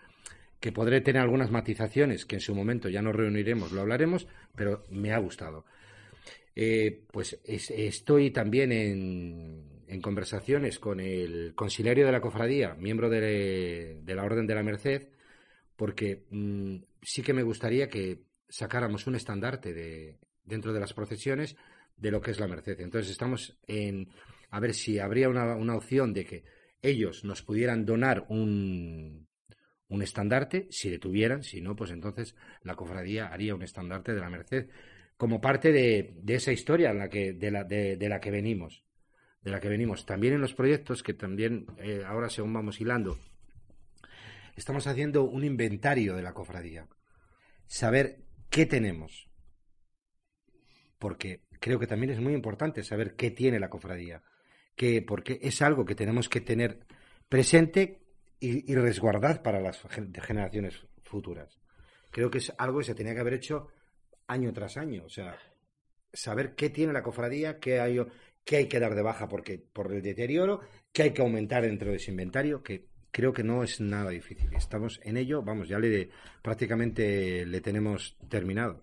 que 0.59 0.73
podré 0.73 1.01
tener 1.01 1.23
algunas 1.23 1.51
matizaciones 1.51 2.27
que 2.27 2.37
en 2.37 2.41
su 2.41 2.55
momento 2.55 2.89
ya 2.89 3.01
nos 3.01 3.17
reuniremos, 3.17 3.73
lo 3.73 3.81
hablaremos, 3.81 4.27
pero 4.55 4.85
me 4.91 5.13
ha 5.13 5.19
gustado. 5.19 5.65
Eh, 6.55 7.05
pues 7.11 7.41
estoy 7.45 8.31
también 8.31 8.73
en, 8.73 9.80
conversaciones 9.99 10.78
con 10.78 11.01
el 11.01 11.55
conciliario 11.55 12.07
de 12.07 12.12
la 12.12 12.20
cofradía, 12.20 12.74
miembro 12.74 13.09
de, 13.09 14.03
la 14.07 14.22
Orden 14.22 14.47
de 14.47 14.55
la 14.55 14.62
Merced, 14.62 15.09
porque 15.74 16.26
mm, 16.30 16.76
sí 17.03 17.22
que 17.22 17.32
me 17.32 17.43
gustaría 17.43 17.88
que 17.88 18.22
sacáramos 18.49 19.07
un 19.07 19.14
estandarte 19.16 19.72
de, 19.72 20.18
dentro 20.45 20.72
de 20.72 20.80
las 20.80 20.93
procesiones 20.93 21.57
de 21.97 22.11
lo 22.11 22.20
que 22.20 22.30
es 22.30 22.38
la 22.38 22.47
Merced. 22.47 22.80
Entonces 22.80 23.11
estamos 23.11 23.59
en 23.66 24.11
a 24.51 24.61
ver 24.61 24.74
si 24.74 24.99
habría 24.99 25.28
una, 25.28 25.74
opción 25.74 26.12
de 26.12 26.24
que 26.24 26.45
ellos 26.82 27.24
nos 27.24 27.43
pudieran 27.43 27.84
donar 27.84 28.26
un, 28.28 29.28
un 29.88 30.03
estandarte, 30.03 30.66
si 30.70 30.91
le 30.91 30.99
tuvieran, 30.99 31.43
si 31.43 31.61
no, 31.61 31.76
pues 31.76 31.91
entonces 31.91 32.34
la 32.62 32.74
cofradía 32.74 33.28
haría 33.28 33.55
un 33.55 33.62
estandarte 33.62 34.12
de 34.12 34.20
la 34.20 34.30
Merced 34.30 34.68
como 35.16 35.41
parte 35.41 35.70
de, 35.70 36.14
esa 36.28 36.51
historia 36.51 36.91
en 36.91 36.99
la 36.99 37.09
de, 37.09 37.51
la, 37.51 37.64
de, 37.64 38.09
la 38.09 38.20
que 38.20 38.30
venimos. 38.30 38.82
De 39.43 39.51
la 39.51 39.61
que 39.61 39.68
venimos. 39.68 40.05
También 40.05 40.34
en 40.34 40.41
los 40.41 40.55
proyectos, 40.55 41.03
que 41.03 41.14
también 41.14 41.66
eh, 41.78 42.03
ahora 42.07 42.28
según 42.28 42.53
vamos 42.53 42.80
hilando, 42.80 43.18
estamos 44.55 44.86
haciendo 44.86 45.24
un 45.24 45.45
inventario 45.45 46.14
de 46.14 46.22
la 46.22 46.34
cofradía. 46.34 46.86
Saber 47.66 48.24
qué 48.51 48.66
tenemos. 48.66 49.30
Porque 50.99 51.43
creo 51.61 51.78
que 51.78 51.86
también 51.86 52.12
es 52.12 52.20
muy 52.20 52.34
importante 52.34 52.82
saber 52.82 53.14
qué 53.16 53.30
tiene 53.30 53.59
la 53.59 53.70
cofradía. 53.70 54.22
Que, 54.76 55.03
porque 55.03 55.38
es 55.43 55.62
algo 55.62 55.84
que 55.84 55.95
tenemos 55.95 56.28
que 56.28 56.41
tener 56.41 56.86
presente 57.28 58.03
y, 58.38 58.70
y 58.70 58.74
resguardar 58.74 59.43
para 59.43 59.61
las 59.61 59.80
generaciones 59.88 60.86
futuras. 61.03 61.59
Creo 62.11 62.30
que 62.30 62.38
es 62.38 62.53
algo 62.59 62.78
que 62.78 62.84
se 62.84 62.95
tenía 62.95 63.14
que 63.14 63.20
haber 63.20 63.34
hecho 63.34 63.68
año 64.26 64.53
tras 64.53 64.76
año. 64.76 65.05
O 65.05 65.09
sea, 65.09 65.38
saber 66.12 66.55
qué 66.55 66.70
tiene 66.70 66.93
la 66.93 67.03
cofradía, 67.03 67.59
qué 67.59 67.80
hay, 67.80 68.01
qué 68.51 68.57
hay 68.57 68.67
que 68.67 68.81
dar 68.81 68.97
de 68.97 69.03
baja 69.03 69.29
porque, 69.29 69.59
por 69.59 69.93
el 69.93 70.03
deterioro, 70.03 70.59
qué 70.93 71.05
hay 71.05 71.13
que 71.13 71.23
aumentar 71.23 71.63
dentro 71.63 71.91
de 71.91 71.99
ese 71.99 72.11
inventario, 72.11 72.65
que 72.65 72.89
creo 73.13 73.33
que 73.33 73.45
no 73.45 73.63
es 73.63 73.81
nada 73.81 74.11
difícil. 74.11 74.53
Estamos 74.53 74.99
en 75.05 75.19
ello, 75.19 75.41
vamos, 75.41 75.69
ya 75.69 75.79
le 75.79 76.11
prácticamente 76.43 77.47
le 77.47 77.61
tenemos 77.61 78.19
terminado. 78.29 78.81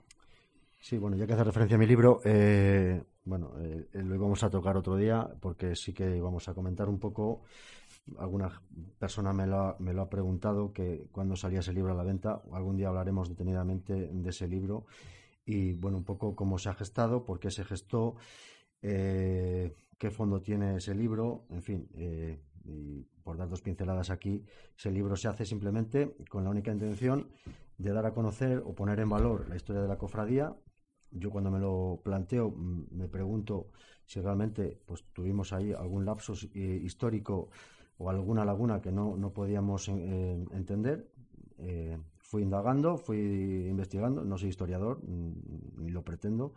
Sí, 0.79 0.97
bueno, 0.97 1.17
ya 1.17 1.27
que 1.27 1.33
hace 1.33 1.43
referencia 1.43 1.75
a 1.75 1.79
mi 1.79 1.85
libro, 1.85 2.21
eh, 2.23 3.03
bueno, 3.25 3.55
eh, 3.59 3.89
lo 3.91 4.15
íbamos 4.15 4.41
a 4.41 4.49
tocar 4.49 4.77
otro 4.77 4.95
día 4.95 5.27
porque 5.41 5.75
sí 5.75 5.91
que 5.91 6.21
vamos 6.21 6.47
a 6.47 6.53
comentar 6.53 6.87
un 6.87 6.97
poco. 6.97 7.43
Alguna 8.19 8.61
persona 8.97 9.33
me 9.33 9.47
lo, 9.47 9.59
ha, 9.59 9.75
me 9.79 9.91
lo 9.91 10.03
ha 10.03 10.09
preguntado 10.09 10.71
que 10.71 11.07
cuando 11.11 11.35
salía 11.35 11.59
ese 11.59 11.73
libro 11.73 11.91
a 11.91 11.97
la 11.97 12.05
venta, 12.05 12.41
algún 12.53 12.77
día 12.77 12.87
hablaremos 12.87 13.27
detenidamente 13.27 13.93
de 13.93 14.29
ese 14.29 14.47
libro 14.47 14.85
y 15.45 15.73
bueno, 15.73 15.97
un 15.97 16.05
poco 16.05 16.37
cómo 16.37 16.57
se 16.57 16.69
ha 16.69 16.73
gestado, 16.73 17.25
por 17.25 17.39
qué 17.39 17.51
se 17.51 17.65
gestó, 17.65 18.15
eh, 18.81 19.73
qué 19.97 20.11
fondo 20.11 20.41
tiene 20.41 20.77
ese 20.77 20.93
libro, 20.95 21.45
en 21.49 21.61
fin, 21.61 21.87
eh, 21.95 22.39
y 22.63 23.03
por 23.23 23.37
dar 23.37 23.49
dos 23.49 23.61
pinceladas 23.61 24.09
aquí, 24.09 24.43
ese 24.77 24.91
libro 24.91 25.15
se 25.15 25.27
hace 25.27 25.45
simplemente 25.45 26.15
con 26.29 26.43
la 26.43 26.49
única 26.49 26.71
intención 26.71 27.27
de 27.77 27.91
dar 27.91 28.05
a 28.05 28.13
conocer 28.13 28.63
o 28.65 28.73
poner 28.73 28.99
en 28.99 29.09
valor 29.09 29.47
la 29.49 29.55
historia 29.55 29.81
de 29.81 29.87
la 29.87 29.97
cofradía. 29.97 30.55
Yo 31.11 31.31
cuando 31.31 31.51
me 31.51 31.59
lo 31.59 32.01
planteo 32.03 32.49
mm, 32.49 32.87
me 32.91 33.07
pregunto 33.07 33.69
si 34.05 34.19
realmente 34.21 34.79
pues 34.85 35.03
tuvimos 35.13 35.53
ahí 35.53 35.73
algún 35.73 36.05
lapso 36.05 36.33
eh, 36.53 36.81
histórico 36.83 37.49
o 37.97 38.09
alguna 38.09 38.45
laguna 38.45 38.81
que 38.81 38.91
no, 38.91 39.17
no 39.17 39.33
podíamos 39.33 39.87
entender 39.87 41.09
fui 42.27 42.43
indagando, 42.43 42.97
fui 42.97 43.17
investigando, 43.69 44.25
no 44.25 44.37
soy 44.37 44.49
historiador, 44.49 44.99
mm, 45.01 45.81
ni 45.81 45.89
lo 45.89 46.03
pretendo, 46.03 46.53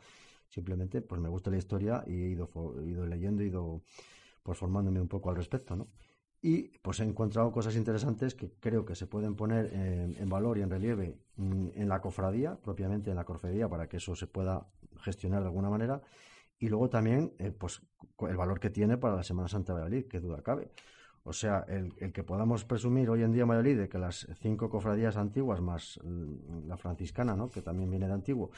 simplemente 0.51 1.01
pues 1.01 1.21
me 1.21 1.29
gusta 1.29 1.51
la 1.51 1.57
historia 1.57 2.05
y 2.07 2.13
he 2.13 2.29
ido, 2.29 2.51
ido 2.85 3.07
leyendo, 3.07 3.43
he 3.43 3.47
ido 3.47 3.83
pues 4.43 4.59
formándome 4.59 5.01
un 5.01 5.09
poco 5.09 5.31
al 5.31 5.37
respecto, 5.37 5.77
¿no? 5.77 5.89
Y 6.43 6.79
pues 6.79 7.01
he 7.01 7.05
encontrado 7.05 7.53
cosas 7.53 7.77
interesantes 7.77 8.35
que 8.35 8.51
creo 8.61 8.85
que 8.85 8.95
se 8.95 9.07
pueden 9.07 9.37
poner 9.37 9.73
en, 9.75 10.29
valor 10.29 10.57
y 10.57 10.63
en 10.63 10.71
relieve 10.71 11.19
mm, 11.37 11.69
en 11.75 11.89
la 11.89 12.01
cofradía, 12.01 12.57
propiamente 12.57 13.11
en 13.11 13.17
la 13.17 13.25
cofradía, 13.25 13.69
para 13.69 13.89
que 13.89 13.99
eso 13.99 14.17
se 14.17 14.27
pueda 14.27 14.67
gestionar 15.01 15.43
de 15.43 15.49
alguna 15.49 15.69
manera. 15.69 16.01
Y 16.59 16.69
luego 16.69 16.89
también, 16.89 17.35
eh, 17.39 17.53
pues, 17.53 17.83
el 18.21 18.37
valor 18.37 18.59
que 18.59 18.71
tiene 18.71 18.97
para 18.97 19.17
la 19.17 19.23
Semana 19.23 19.49
Santa 19.49 19.75
de 19.75 19.81
Valladolid, 19.81 20.09
que 20.09 20.21
duda 20.21 20.43
cabe. 20.43 20.71
O 21.25 21.35
sea, 21.35 21.67
el, 21.69 22.13
que 22.13 22.25
podamos 22.25 22.65
presumir 22.65 23.11
hoy 23.11 23.23
en 23.23 23.33
día 23.33 23.43
en 23.43 23.49
Valladolid 23.49 23.79
de 23.79 23.89
que 23.91 23.99
las 23.99 24.27
cinco 24.41 24.71
cofradías 24.71 25.19
antiguas 25.19 25.61
más 25.61 26.01
la 26.67 26.79
franciscana, 26.79 27.37
¿no? 27.37 27.51
que 27.51 27.61
también 27.61 27.91
viene 27.91 28.07
de 28.07 28.15
antiguo, 28.15 28.51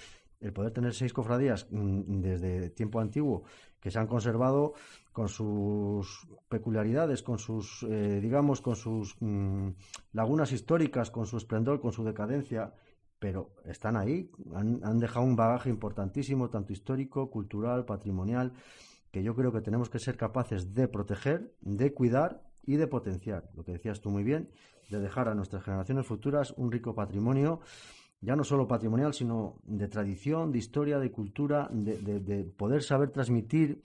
el 0.43 0.53
poder 0.53 0.73
tener 0.73 0.93
seis 0.93 1.13
cofradías 1.13 1.67
mm, 1.71 2.21
desde 2.21 2.71
tiempo 2.71 3.01
antiguo 3.01 3.45
que 3.81 3.91
se 3.91 3.99
han 3.99 4.07
conservado 4.07 4.75
con 5.13 5.29
sus 5.29 6.29
peculiaridades, 6.49 7.23
con 7.23 7.39
sus, 7.39 7.83
eh, 7.85 8.21
digamos, 8.21 8.61
con 8.61 8.77
sus 8.77 9.17
mm, 9.21 9.71
lagunas 10.13 10.53
históricas, 10.53 11.11
con 11.11 11.27
su 11.27 11.37
esplendor, 11.37 11.81
con 11.81 11.93
su 11.93 12.05
decadencia, 12.05 12.73
pero 13.19 13.51
están 13.65 13.97
ahí, 13.97 14.31
han, 14.55 14.99
dejado 14.99 15.27
un 15.27 15.37
bagaje 15.37 15.69
importantísimo, 15.69 16.51
tanto 16.51 16.73
histórico, 16.73 17.31
cultural, 17.31 17.85
patrimonial, 17.85 18.53
que 19.11 19.23
yo 19.23 19.35
creo 19.35 19.53
que 19.53 19.61
tenemos 19.61 19.91
que 19.91 19.99
ser 19.99 20.17
capaces 20.17 20.75
de 20.75 20.89
proteger, 20.89 21.55
de 21.61 21.93
cuidar 21.93 22.43
y 22.65 22.77
de 22.77 22.87
potenciar. 22.87 23.51
Lo 23.55 23.65
que 23.65 23.73
decías 23.73 24.01
tú 24.01 24.11
muy 24.11 24.25
bien, 24.25 24.51
de 24.91 24.99
dejar 24.99 25.29
a 25.29 25.35
nuestras 25.35 25.63
generaciones 25.63 26.07
futuras 26.07 26.53
un 26.57 26.73
rico 26.73 26.95
patrimonio 26.95 27.61
ya 28.23 28.37
no 28.37 28.45
solo 28.45 28.69
patrimonial, 28.69 29.13
sino 29.13 29.57
de 29.65 29.89
tradición, 29.89 30.53
de 30.53 30.59
historia, 30.59 30.99
de 30.99 31.11
cultura, 31.11 31.69
de, 31.73 32.45
poder 32.57 32.83
saber 32.83 33.11
transmitir 33.11 33.83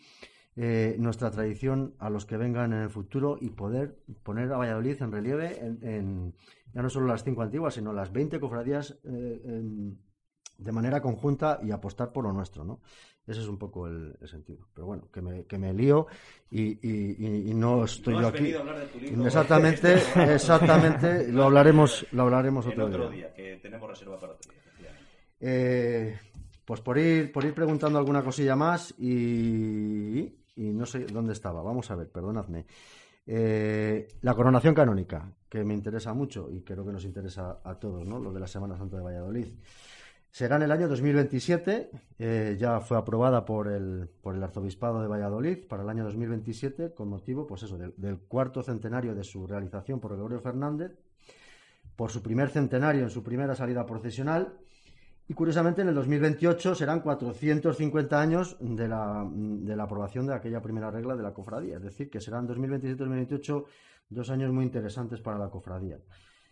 eh, 0.55 0.95
nuestra 0.99 1.31
tradición 1.31 1.95
a 1.97 2.09
los 2.09 2.25
que 2.25 2.37
vengan 2.37 2.71
en 2.71 2.83
el 2.83 2.89
futuro 2.89 3.37
y 3.41 3.49
poder 3.49 3.97
poner 4.23 4.53
a 4.53 4.57
Valladolid 4.57 5.01
en 5.01 5.11
relieve 5.11 5.59
en, 5.59 6.33
ya 6.73 6.81
no 6.83 6.89
solo 6.89 7.07
las 7.07 7.23
cinco 7.23 7.41
antiguas, 7.41 7.73
sino 7.73 7.91
las 7.93 8.13
20 8.13 8.39
cofradías 8.39 8.99
eh, 9.03 9.95
de 10.57 10.71
manera 10.71 11.01
conjunta 11.01 11.59
y 11.63 11.71
apostar 11.71 12.11
por 12.11 12.23
lo 12.23 12.33
nuestro, 12.33 12.63
¿no? 12.63 12.81
Ese 13.27 13.41
es 13.41 13.47
un 13.47 13.57
poco 13.57 13.87
el, 13.87 14.17
sentido. 14.25 14.67
Pero 14.73 14.87
bueno, 14.87 15.09
que 15.11 15.21
me, 15.21 15.43
que 15.43 15.57
me 15.57 15.73
lío 15.73 16.07
y, 16.49 16.79
no 17.53 17.83
estoy 17.83 18.13
yo 18.13 18.27
aquí. 18.27 18.53
exactamente, 19.25 19.95
exactamente. 20.33 21.27
Lo 21.29 21.43
hablaremos, 21.43 22.07
lo 22.13 22.23
hablaremos 22.23 22.65
otro, 22.65 23.09
día. 23.09 23.33
que 23.33 23.59
tenemos 23.61 23.89
reserva 23.89 24.17
para 24.17 24.33
otro 24.33 24.49
día. 24.49 24.91
Eh, 25.39 26.17
pues 26.63 26.81
por 26.81 26.97
ir, 26.97 27.31
por 27.31 27.43
ir 27.43 27.53
preguntando 27.53 27.99
alguna 27.99 28.23
cosilla 28.23 28.55
más 28.55 28.93
y, 28.97 30.33
no 30.55 30.85
sé 30.85 31.05
dónde 31.05 31.33
estaba. 31.33 31.61
Vamos 31.61 31.91
a 31.91 31.95
ver, 31.95 32.09
perdonadme. 32.09 32.65
Eh, 33.25 34.07
la 34.21 34.33
coronación 34.35 34.73
canónica, 34.73 35.29
que 35.49 35.65
me 35.65 35.73
interesa 35.73 36.13
mucho 36.13 36.49
y 36.49 36.61
creo 36.61 36.85
que 36.85 36.93
nos 36.93 37.03
interesa 37.03 37.59
a 37.61 37.75
todos, 37.75 38.07
¿no? 38.07 38.19
Lo 38.19 38.31
de 38.31 38.39
la 38.39 38.47
Semana 38.47 38.77
Santa 38.77 38.95
de 38.95 39.03
Valladolid. 39.03 39.47
Será 40.31 40.57
en 40.57 40.63
el 40.63 40.71
año 40.71 40.87
2027, 40.87 41.89
eh, 42.19 42.57
ya 42.59 42.79
fue 42.79 42.97
aprobada 42.97 43.45
por 43.45 43.67
el, 43.67 44.09
por 44.21 44.35
el 44.35 44.43
Arzobispado 44.43 45.01
de 45.01 45.07
Valladolid 45.07 45.67
para 45.67 45.83
el 45.83 45.89
año 45.89 46.03
2027 46.03 46.93
con 46.93 47.09
motivo 47.09 47.47
pues 47.47 47.63
eso, 47.63 47.77
del, 47.77 48.19
cuarto 48.19 48.61
centenario 48.61 49.15
de 49.15 49.23
su 49.23 49.47
realización 49.47 49.99
por 49.99 50.11
Gregorio 50.11 50.39
Fernández, 50.39 50.91
por 51.95 52.11
su 52.11 52.21
primer 52.21 52.49
centenario 52.49 53.03
en 53.03 53.09
su 53.09 53.23
primera 53.23 53.55
salida 53.55 53.85
procesional 53.85 54.53
y 55.27 55.33
curiosamente 55.33 55.81
en 55.81 55.89
el 55.89 55.95
2028 55.95 56.75
serán 56.75 57.01
450 57.01 58.21
años 58.21 58.57
de 58.59 58.87
la, 58.87 59.27
de 59.33 59.75
la 59.75 59.83
aprobación 59.83 60.27
de 60.27 60.35
aquella 60.35 60.61
primera 60.61 60.91
regla 60.91 61.15
de 61.15 61.23
la 61.23 61.33
cofradía, 61.33 61.77
es 61.77 61.83
decir, 61.83 62.09
que 62.09 62.21
serán 62.21 62.47
2027-2028 62.47 63.65
dos 64.09 64.29
años 64.29 64.53
muy 64.53 64.65
interesantes 64.65 65.19
para 65.19 65.37
la 65.37 65.49
cofradía. 65.49 65.99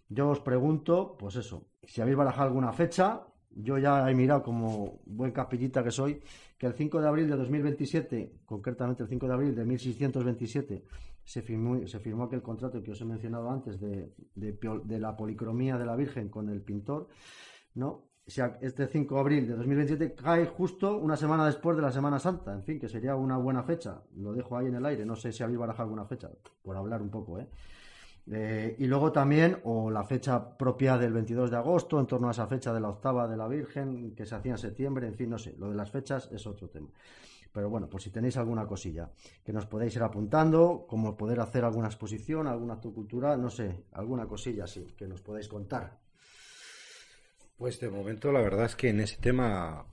Yo 0.09 0.29
os 0.29 0.39
pregunto, 0.39 1.15
pues 1.17 1.35
eso, 1.35 1.67
si 1.83 2.01
habéis 2.01 2.17
barajado 2.17 2.47
alguna 2.47 2.73
fecha, 2.73 3.21
yo 3.55 3.77
ya 3.77 4.09
he 4.09 4.13
mirado 4.13 4.43
como 4.43 4.99
buen 5.05 5.31
capillita 5.31 5.83
que 5.83 5.91
soy, 5.91 6.21
que 6.57 6.67
el 6.67 6.73
5 6.73 7.01
de 7.01 7.07
abril 7.07 7.29
de 7.29 7.37
2027, 7.37 8.41
concretamente 8.45 9.03
el 9.03 9.09
5 9.09 9.27
de 9.27 9.33
abril 9.33 9.55
de 9.55 9.65
1627, 9.65 10.83
se 11.23 11.41
firmó, 11.41 11.87
se 11.87 11.99
firmó 11.99 12.25
aquel 12.25 12.41
contrato 12.41 12.83
que 12.83 12.91
os 12.91 13.01
he 13.01 13.05
mencionado 13.05 13.49
antes 13.49 13.79
de, 13.79 14.13
de, 14.35 14.99
la 14.99 15.15
policromía 15.17 15.77
de 15.77 15.85
la 15.85 15.95
Virgen 15.95 16.29
con 16.29 16.49
el 16.49 16.61
pintor, 16.61 17.07
¿no? 17.73 18.09
Este 18.25 18.87
5 18.87 19.13
de 19.13 19.21
abril 19.21 19.47
de 19.47 19.55
2027 19.55 20.15
cae 20.15 20.47
justo 20.47 20.97
una 20.97 21.15
semana 21.15 21.45
después 21.45 21.75
de 21.77 21.83
la 21.83 21.91
Semana 21.91 22.19
Santa, 22.19 22.53
en 22.53 22.63
fin, 22.63 22.79
que 22.79 22.89
sería 22.89 23.15
una 23.15 23.37
buena 23.37 23.61
fecha. 23.63 24.01
Lo 24.15 24.33
dejo 24.33 24.57
ahí 24.57 24.67
en 24.67 24.75
el 24.75 24.85
aire, 24.85 25.05
no 25.05 25.15
sé 25.15 25.31
si 25.31 25.43
habéis 25.43 25.59
barajado 25.59 25.83
alguna 25.83 26.05
fecha, 26.05 26.31
por 26.63 26.75
hablar 26.75 27.01
un 27.03 27.09
poco, 27.09 27.39
¿eh? 27.39 27.47
Eh, 28.31 28.75
y 28.79 28.87
luego 28.87 29.11
también, 29.11 29.59
o 29.63 29.91
la 29.91 30.03
fecha 30.03 30.57
propia 30.57 30.97
del 30.97 31.13
22 31.13 31.51
de 31.51 31.57
agosto, 31.57 31.99
en 31.99 32.07
torno 32.07 32.27
a 32.27 32.31
esa 32.31 32.47
fecha 32.47 32.73
de 32.73 32.79
la 32.79 32.89
octava 32.89 33.27
de 33.27 33.37
la 33.37 33.47
Virgen, 33.47 34.15
que 34.15 34.25
se 34.25 34.35
hacía 34.35 34.53
en 34.53 34.57
septiembre, 34.57 35.07
en 35.07 35.15
fin, 35.15 35.29
no 35.29 35.37
sé, 35.37 35.55
lo 35.57 35.69
de 35.69 35.75
las 35.75 35.91
fechas 35.91 36.29
es 36.31 36.47
otro 36.47 36.67
tema. 36.69 36.89
Pero 37.51 37.69
bueno, 37.69 37.87
pues 37.89 38.03
si 38.03 38.09
tenéis 38.09 38.35
alguna 38.35 38.65
cosilla 38.65 39.09
que 39.43 39.53
nos 39.53 39.65
podéis 39.65 39.95
ir 39.95 40.03
apuntando, 40.03 40.85
como 40.89 41.15
poder 41.15 41.39
hacer 41.39 41.63
alguna 41.63 41.87
exposición, 41.87 42.47
algún 42.47 42.69
acto 42.71 42.91
cultural, 42.93 43.41
no 43.41 43.49
sé, 43.49 43.85
alguna 43.93 44.25
cosilla 44.27 44.65
así 44.65 44.85
que 44.97 45.07
nos 45.07 45.21
podáis 45.21 45.47
contar. 45.47 45.97
Pues 47.57 47.79
de 47.79 47.89
momento 47.89 48.33
la 48.33 48.41
verdad 48.41 48.65
es 48.65 48.75
que 48.75 48.89
en 48.89 48.99
ese 48.99 49.15
tema 49.21 49.85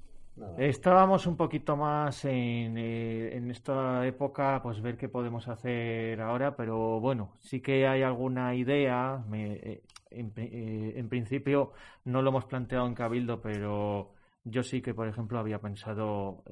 Estábamos 0.56 1.26
un 1.26 1.36
poquito 1.36 1.76
más 1.76 2.24
en, 2.24 2.78
eh, 2.78 3.36
en, 3.36 3.50
esta 3.50 4.06
época, 4.06 4.60
pues 4.62 4.80
ver 4.80 4.96
qué 4.96 5.08
podemos 5.08 5.46
hacer 5.46 6.20
ahora, 6.22 6.56
pero 6.56 7.00
bueno, 7.00 7.36
sí 7.40 7.60
que 7.60 7.86
hay 7.86 8.02
alguna 8.02 8.54
idea. 8.54 9.22
Eh, 9.32 9.82
eh, 10.10 10.94
en, 10.96 11.08
principio 11.08 11.72
no 12.04 12.22
lo 12.22 12.30
hemos 12.30 12.46
planteado 12.46 12.86
en 12.86 12.94
Cabildo, 12.94 13.42
pero 13.42 14.14
yo 14.44 14.62
sí 14.62 14.80
que, 14.80 14.94
por 14.94 15.06
ejemplo, 15.06 15.38
había 15.38 15.60
pensado 15.60 16.44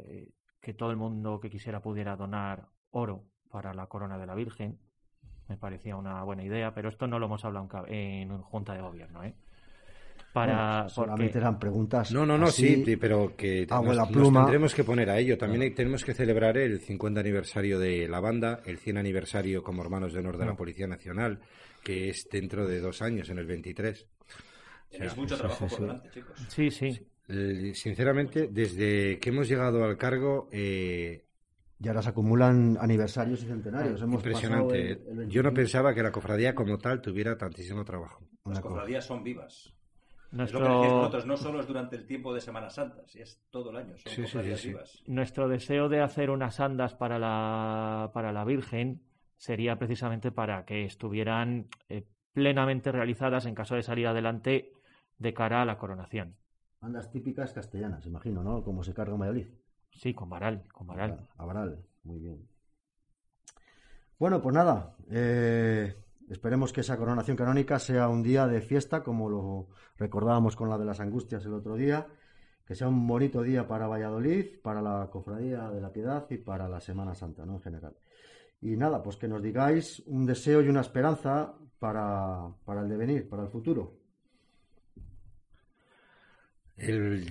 que 0.60 0.74
todo 0.74 0.90
el 0.90 0.96
mundo 0.96 1.40
que 1.40 1.50
quisiera 1.50 1.80
pudiera 1.80 2.16
donar 2.16 2.68
oro 2.90 3.24
para 3.50 3.72
la 3.72 3.86
corona 3.86 4.18
de 4.18 4.26
la 4.26 4.34
Virgen. 4.34 4.78
Me 5.48 5.56
parecía 5.56 5.96
una 5.96 6.22
buena 6.22 6.44
idea, 6.44 6.74
pero 6.74 6.90
esto 6.90 7.06
no 7.06 7.18
lo 7.18 7.26
hemos 7.26 7.44
hablado 7.44 7.68
en, 7.86 8.30
en 8.30 8.42
Junta 8.42 8.74
de 8.74 8.82
Gobierno, 8.82 9.24
¿eh? 9.24 9.34
Para 10.32 10.88
solamente 10.88 11.38
eran 11.38 11.58
preguntas 11.58 12.12
no 12.12 12.24
no 12.24 12.38
no 12.38 12.46
sí 12.48 12.84
pero 13.00 13.34
que 13.36 13.66
nos, 13.66 14.08
tendremos 14.10 14.74
que 14.74 14.84
poner 14.84 15.10
a 15.10 15.18
ello. 15.18 15.36
También 15.36 15.74
tenemos 15.74 16.04
que 16.04 16.14
celebrar 16.14 16.56
el 16.56 16.80
50 16.80 17.20
aniversario 17.20 17.78
de 17.78 18.08
la 18.08 18.20
banda 18.20 18.60
el 18.64 18.78
100 18.78 18.98
aniversario 18.98 19.62
como 19.62 19.82
hermanos 19.82 20.12
de 20.12 20.20
honor 20.20 20.38
de 20.38 20.46
la 20.46 20.54
Policía 20.54 20.86
Nacional 20.86 21.40
que 21.82 22.10
es 22.10 22.28
dentro 22.30 22.66
de 22.66 22.80
dos 22.80 23.02
años 23.02 23.28
en 23.30 23.38
el 23.38 23.46
23 23.46 24.06
es 24.90 25.16
mucho 25.16 25.36
trabajo 25.36 25.66
por 25.66 25.80
delante 25.80 26.10
chicos. 26.10 26.46
Sí 26.48 26.70
sí. 26.70 27.06
Sinceramente 27.74 28.48
desde 28.50 29.18
que 29.18 29.30
hemos 29.30 29.48
llegado 29.48 29.84
al 29.84 29.96
cargo 29.96 30.48
eh, 30.52 31.24
y 31.82 31.88
ahora 31.88 32.02
se 32.02 32.10
acumulan 32.10 32.76
aniversarios 32.78 33.42
y 33.42 33.46
centenarios. 33.46 34.02
Impresionante. 34.02 35.00
Yo 35.28 35.42
no 35.42 35.52
pensaba 35.54 35.94
que 35.94 36.02
la 36.02 36.12
cofradía 36.12 36.54
como 36.54 36.76
tal 36.76 37.00
tuviera 37.00 37.38
tantísimo 37.38 37.84
trabajo. 37.84 38.22
Las 38.44 38.60
cofradías 38.60 39.06
son 39.06 39.24
vivas. 39.24 39.72
Nosotros, 40.32 41.26
no 41.26 41.36
solo 41.36 41.60
es 41.60 41.66
durante 41.66 41.96
el 41.96 42.06
tiempo 42.06 42.32
de 42.32 42.40
Semana 42.40 42.70
Santa, 42.70 43.02
es 43.14 43.42
todo 43.50 43.70
el 43.70 43.76
año, 43.78 43.94
Nuestro 45.06 45.48
deseo 45.48 45.88
de 45.88 46.00
hacer 46.00 46.30
unas 46.30 46.60
andas 46.60 46.94
para 46.94 47.18
la, 47.18 48.10
para 48.14 48.32
la 48.32 48.44
Virgen 48.44 49.02
sería 49.36 49.76
precisamente 49.76 50.30
para 50.30 50.64
que 50.64 50.84
estuvieran 50.84 51.66
eh, 51.88 52.06
plenamente 52.32 52.92
realizadas 52.92 53.46
en 53.46 53.54
caso 53.54 53.74
de 53.74 53.82
salir 53.82 54.06
adelante 54.06 54.72
de 55.18 55.34
cara 55.34 55.62
a 55.62 55.64
la 55.64 55.78
coronación. 55.78 56.36
Andas 56.80 57.10
típicas 57.10 57.52
castellanas, 57.52 58.06
imagino, 58.06 58.44
¿no? 58.44 58.62
Como 58.62 58.84
se 58.84 58.94
carga 58.94 59.14
en 59.14 59.20
Valladolid. 59.20 59.48
Sí, 59.90 60.14
con 60.14 60.30
varal, 60.30 60.62
con 60.72 60.86
varal. 60.86 61.28
A 61.36 61.44
varal, 61.44 61.84
muy 62.04 62.20
bien. 62.20 62.48
Bueno, 64.18 64.40
pues 64.40 64.54
nada, 64.54 64.94
eh, 65.10 65.96
Esperemos 66.30 66.72
que 66.72 66.82
esa 66.82 66.96
coronación 66.96 67.36
canónica 67.36 67.80
sea 67.80 68.08
un 68.08 68.22
día 68.22 68.46
de 68.46 68.60
fiesta, 68.60 69.02
como 69.02 69.28
lo 69.28 69.66
recordábamos 69.98 70.54
con 70.54 70.70
la 70.70 70.78
de 70.78 70.84
las 70.84 71.00
angustias 71.00 71.44
el 71.44 71.54
otro 71.54 71.74
día, 71.74 72.06
que 72.64 72.76
sea 72.76 72.86
un 72.86 73.04
bonito 73.04 73.42
día 73.42 73.66
para 73.66 73.88
Valladolid, 73.88 74.60
para 74.62 74.80
la 74.80 75.08
Cofradía 75.10 75.68
de 75.70 75.80
la 75.80 75.92
Piedad 75.92 76.30
y 76.30 76.36
para 76.36 76.68
la 76.68 76.80
Semana 76.80 77.16
Santa, 77.16 77.44
¿no? 77.44 77.54
En 77.54 77.62
general. 77.62 77.96
Y 78.60 78.76
nada, 78.76 79.02
pues 79.02 79.16
que 79.16 79.26
nos 79.26 79.42
digáis 79.42 80.04
un 80.06 80.24
deseo 80.24 80.62
y 80.62 80.68
una 80.68 80.82
esperanza 80.82 81.52
para, 81.80 82.48
para 82.64 82.82
el 82.82 82.88
devenir, 82.88 83.28
para 83.28 83.42
el 83.42 83.48
futuro. 83.48 83.98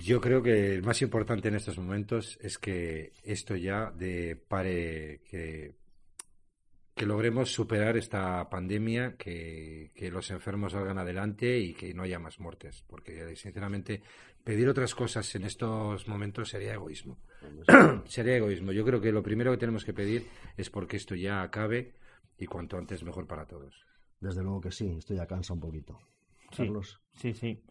yo 0.02 0.20
creo 0.20 0.42
que 0.42 0.74
el 0.74 0.82
más 0.82 1.00
importante 1.00 1.48
en 1.48 1.54
estos 1.54 1.78
momentos 1.78 2.38
es 2.42 2.58
que 2.58 3.14
esto 3.24 3.56
ya 3.56 3.90
de 3.92 4.36
pare, 4.36 5.22
que 5.24 5.79
que 7.00 7.06
logremos 7.06 7.50
superar 7.50 7.96
esta 7.96 8.50
pandemia, 8.50 9.16
que, 9.16 9.90
los 10.12 10.30
enfermos 10.30 10.72
salgan 10.72 10.98
adelante 10.98 11.58
y 11.58 11.72
que 11.72 11.94
no 11.94 12.02
haya 12.02 12.18
más 12.18 12.38
muertes, 12.38 12.84
porque 12.86 13.34
sinceramente 13.36 14.02
pedir 14.44 14.68
otras 14.68 14.94
cosas 14.94 15.34
en 15.34 15.44
estos 15.44 16.06
momentos 16.08 16.50
sería 16.50 16.74
egoísmo. 16.74 17.16
sería 18.04 18.36
egoísmo. 18.36 18.72
Yo 18.72 18.84
creo 18.84 19.00
que 19.00 19.12
lo 19.12 19.22
primero 19.22 19.50
que 19.50 19.56
tenemos 19.56 19.82
que 19.82 19.94
pedir 19.94 20.26
es 20.58 20.68
porque 20.68 20.98
esto 20.98 21.14
ya 21.14 21.40
acabe 21.40 21.94
y 22.36 22.44
cuanto 22.44 22.76
antes 22.76 23.02
mejor 23.02 23.26
para 23.26 23.46
todos. 23.46 23.82
Desde 24.20 24.42
luego 24.42 24.60
que 24.60 24.70
sí, 24.70 24.94
esto 24.98 25.14
ya 25.14 25.26
cansa 25.26 25.54
un 25.54 25.60
poquito. 25.60 25.98
Carlos. 26.54 27.00
Sí, 27.14 27.32
sí. 27.32 27.62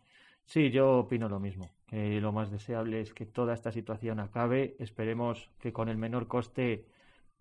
Sí, 0.44 0.72
yo 0.72 1.02
opino 1.02 1.30
lo 1.30 1.40
mismo. 1.40 1.70
lo 1.92 2.32
más 2.32 2.50
deseable 2.50 3.02
es 3.02 3.14
que 3.14 3.28
toda 3.28 3.54
esta 3.54 3.72
situación 3.72 4.20
acabe. 4.20 4.76
Esperemos 4.80 5.52
que 5.60 5.72
con 5.72 5.88
el 5.88 5.98
menor 5.98 6.28
coste 6.28 6.88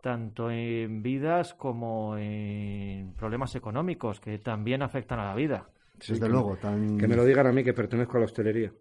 tanto 0.00 0.50
en 0.50 1.02
vidas 1.02 1.54
como 1.54 2.16
en 2.16 3.12
problemas 3.14 3.54
económicos 3.56 4.20
que 4.20 4.38
también 4.38 4.82
afectan 4.82 5.18
a 5.20 5.26
la 5.26 5.34
vida. 5.34 5.68
desde 6.06 6.28
luego. 6.28 6.56
Tan... 6.56 6.96
Que 6.98 7.08
me 7.08 7.16
lo 7.16 7.24
digan 7.24 7.46
a 7.46 7.52
mí 7.52 7.64
que 7.64 7.72
pertenezco 7.72 8.16
a 8.16 8.20
la 8.20 8.26
hostelería. 8.26 8.72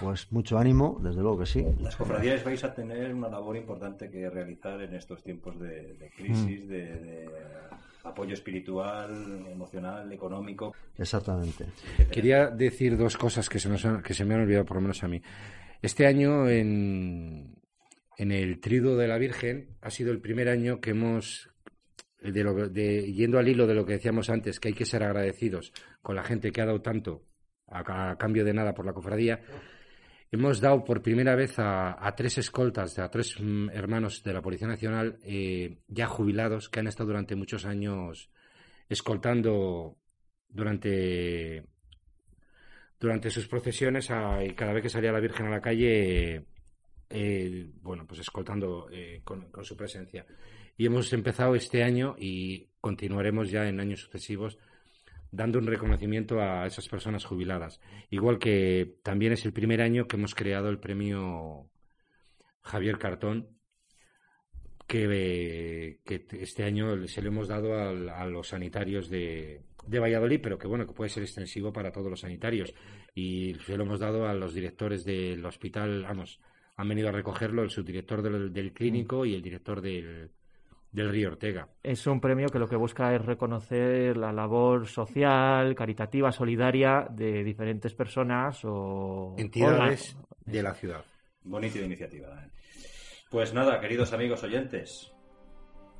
Pues 0.00 0.32
mucho 0.32 0.58
ánimo, 0.58 0.98
desde 1.02 1.20
luego 1.20 1.38
que 1.40 1.46
sí. 1.46 1.64
Las 1.80 1.94
cofradías 1.94 2.42
vais 2.42 2.64
a 2.64 2.74
tener 2.74 3.14
una 3.14 3.28
labor 3.28 3.56
importante 3.56 4.10
que 4.10 4.28
realizar 4.28 4.80
en 4.80 4.94
estos 4.94 5.22
tiempos 5.22 5.58
de, 5.60 5.94
de 5.94 6.10
crisis, 6.16 6.64
Mm. 6.64 6.68
de, 6.68 6.78
de 6.96 7.28
apoyo 8.02 8.34
espiritual, 8.34 9.46
emocional, 9.46 10.10
económico. 10.12 10.74
Exactamente. 10.98 11.66
Quería 12.10 12.48
decir 12.48 12.96
dos 12.96 13.16
cosas 13.16 13.48
que 13.48 13.58
se, 13.60 13.68
nos 13.68 13.84
han- 13.84 14.02
que 14.02 14.14
se 14.14 14.24
me 14.24 14.34
han 14.34 14.40
olvidado, 14.40 14.64
por 14.64 14.76
lo 14.78 14.80
menos 14.80 15.02
a 15.04 15.08
mí. 15.08 15.22
Este 15.80 16.06
año, 16.06 16.48
en, 16.48 17.54
en 18.18 18.32
el 18.32 18.60
Trido 18.60 18.96
de 18.96 19.08
la 19.08 19.18
Virgen, 19.18 19.76
ha 19.80 19.90
sido 19.90 20.12
el 20.12 20.20
primer 20.20 20.48
año 20.48 20.80
que 20.80 20.90
hemos, 20.90 21.50
de 22.20 22.42
lo- 22.44 22.68
de- 22.68 23.12
yendo 23.12 23.38
al 23.38 23.48
hilo 23.48 23.66
de 23.66 23.74
lo 23.74 23.84
que 23.84 23.94
decíamos 23.94 24.30
antes, 24.30 24.60
que 24.60 24.68
hay 24.68 24.74
que 24.74 24.84
ser 24.86 25.02
agradecidos 25.02 25.72
con 26.02 26.16
la 26.16 26.22
gente 26.24 26.52
que 26.52 26.60
ha 26.60 26.66
dado 26.66 26.80
tanto 26.80 27.24
a, 27.66 28.16
cambio 28.16 28.44
de 28.44 28.54
nada 28.54 28.72
por 28.74 28.86
la 28.86 28.92
cofradía, 28.92 29.40
hemos 30.30 30.60
dado 30.60 30.84
por 30.84 31.02
primera 31.02 31.34
vez 31.34 31.54
a, 31.58 32.12
tres 32.16 32.38
escoltas, 32.38 32.98
a 32.98 33.08
tres 33.10 33.36
mm, 33.40 33.70
hermanos 33.70 34.22
de 34.22 34.32
la 34.32 34.42
Policía 34.42 34.66
Nacional 34.68 35.18
eh, 35.24 35.78
ya 35.88 36.06
jubilados 36.06 36.68
que 36.68 36.80
han 36.80 36.86
estado 36.88 37.08
durante 37.08 37.34
muchos 37.36 37.64
años 37.64 38.30
escoltando 38.88 39.96
durante 40.48 41.64
sus 43.30 43.48
procesiones 43.48 44.08
y 44.44 44.50
cada 44.54 44.72
vez 44.72 44.82
que 44.82 44.88
salía 44.88 45.12
la 45.12 45.20
Virgen 45.20 45.46
a 45.46 45.50
la 45.50 45.60
calle 45.60 46.46
eh, 47.10 47.70
bueno 47.82 48.06
pues 48.06 48.20
escoltando 48.20 48.88
eh, 48.90 49.20
con, 49.24 49.50
con 49.50 49.64
su 49.64 49.76
presencia 49.76 50.26
y 50.76 50.86
hemos 50.86 51.12
empezado 51.12 51.54
este 51.54 51.82
año 51.82 52.16
y 52.18 52.68
continuaremos 52.80 53.50
ya 53.50 53.68
en 53.68 53.80
años 53.80 54.00
sucesivos 54.00 54.58
dando 55.30 55.58
un 55.58 55.66
reconocimiento 55.66 56.40
a 56.40 56.66
esas 56.66 56.88
personas 56.88 57.24
jubiladas 57.24 57.80
igual 58.10 58.38
que 58.38 58.96
también 59.02 59.32
es 59.32 59.44
el 59.44 59.52
primer 59.52 59.80
año 59.82 60.06
que 60.06 60.16
hemos 60.16 60.34
creado 60.34 60.68
el 60.68 60.78
premio 60.78 61.68
Javier 62.62 62.98
Cartón 62.98 63.48
que, 64.86 66.00
que 66.04 66.26
este 66.40 66.64
año 66.64 67.06
se 67.08 67.22
lo 67.22 67.28
hemos 67.28 67.48
dado 67.48 67.74
al- 67.78 68.08
a, 68.08 68.26
los 68.26 68.48
sanitarios 68.48 69.08
de, 69.08 69.62
de 69.86 69.98
Valladolid, 69.98 70.40
pero 70.42 70.58
que 70.58 70.66
bueno, 70.66 70.86
que 70.86 70.92
puede 70.92 71.08
ser 71.10 71.22
extensivo 71.22 71.72
para 71.72 71.90
todos 71.90 72.10
los 72.10 72.20
sanitarios. 72.20 72.74
Y 73.14 73.54
se 73.66 73.76
lo 73.76 73.84
hemos 73.84 74.00
dado 74.00 74.26
a 74.28 74.34
los 74.34 74.52
directores 74.54 75.04
del 75.04 75.44
hospital, 75.46 76.02
vamos, 76.02 76.38
han 76.76 76.88
venido 76.88 77.08
a 77.08 77.12
recogerlo 77.12 77.62
el 77.62 77.70
subdirector 77.70 78.22
del, 78.22 78.52
del 78.52 78.72
clínico 78.72 79.24
y 79.24 79.34
el 79.34 79.42
director 79.42 79.80
del, 79.80 80.30
del 80.90 81.10
Río 81.10 81.28
Ortega. 81.28 81.68
Es 81.82 82.06
un 82.06 82.20
premio 82.20 82.48
que 82.48 82.58
lo 82.58 82.66
que 82.68 82.76
busca 82.76 83.14
es 83.14 83.24
reconocer 83.24 84.16
la 84.16 84.32
labor 84.32 84.86
social, 84.86 85.74
caritativa, 85.74 86.32
solidaria 86.32 87.06
de 87.10 87.44
diferentes 87.44 87.94
personas 87.94 88.60
o 88.64 89.34
Entidades 89.38 90.16
o 90.16 90.36
de 90.44 90.62
la 90.62 90.74
ciudad. 90.74 91.04
Bonita 91.42 91.78
iniciativa. 91.78 92.28
¿eh? 92.42 92.50
Pues 93.30 93.52
nada, 93.54 93.80
queridos 93.80 94.12
amigos 94.12 94.42
oyentes, 94.44 95.12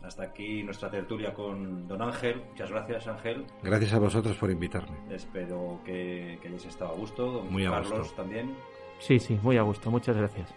hasta 0.02 0.22
aquí 0.24 0.62
nuestra 0.62 0.90
tertulia 0.90 1.32
con 1.34 1.86
don 1.86 2.02
Ángel. 2.02 2.42
Muchas 2.50 2.70
gracias, 2.70 3.06
Ángel. 3.08 3.44
Gracias 3.62 3.92
a 3.94 3.98
vosotros 3.98 4.36
por 4.36 4.50
invitarme. 4.50 4.96
Espero 5.14 5.80
que, 5.84 6.38
que 6.40 6.48
hayáis 6.48 6.66
estado 6.66 6.92
a 6.92 6.94
gusto. 6.94 7.30
Don 7.30 7.52
Muy 7.52 7.64
a 7.64 7.70
Carlos 7.70 7.98
gusto. 8.00 8.14
también. 8.14 8.54
Sí, 9.00 9.18
sí, 9.18 9.38
muy 9.42 9.56
a 9.56 9.62
gusto. 9.62 9.90
Muchas 9.90 10.16
gracias. 10.16 10.54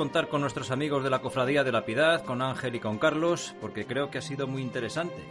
Contar 0.00 0.28
con 0.28 0.40
nuestros 0.40 0.70
amigos 0.70 1.04
de 1.04 1.10
la 1.10 1.20
Cofradía 1.20 1.62
de 1.62 1.72
la 1.72 1.84
Piedad, 1.84 2.24
con 2.24 2.40
Ángel 2.40 2.74
y 2.74 2.80
con 2.80 2.96
Carlos, 2.96 3.54
porque 3.60 3.84
creo 3.84 4.10
que 4.10 4.16
ha 4.16 4.22
sido 4.22 4.46
muy 4.46 4.62
interesante. 4.62 5.22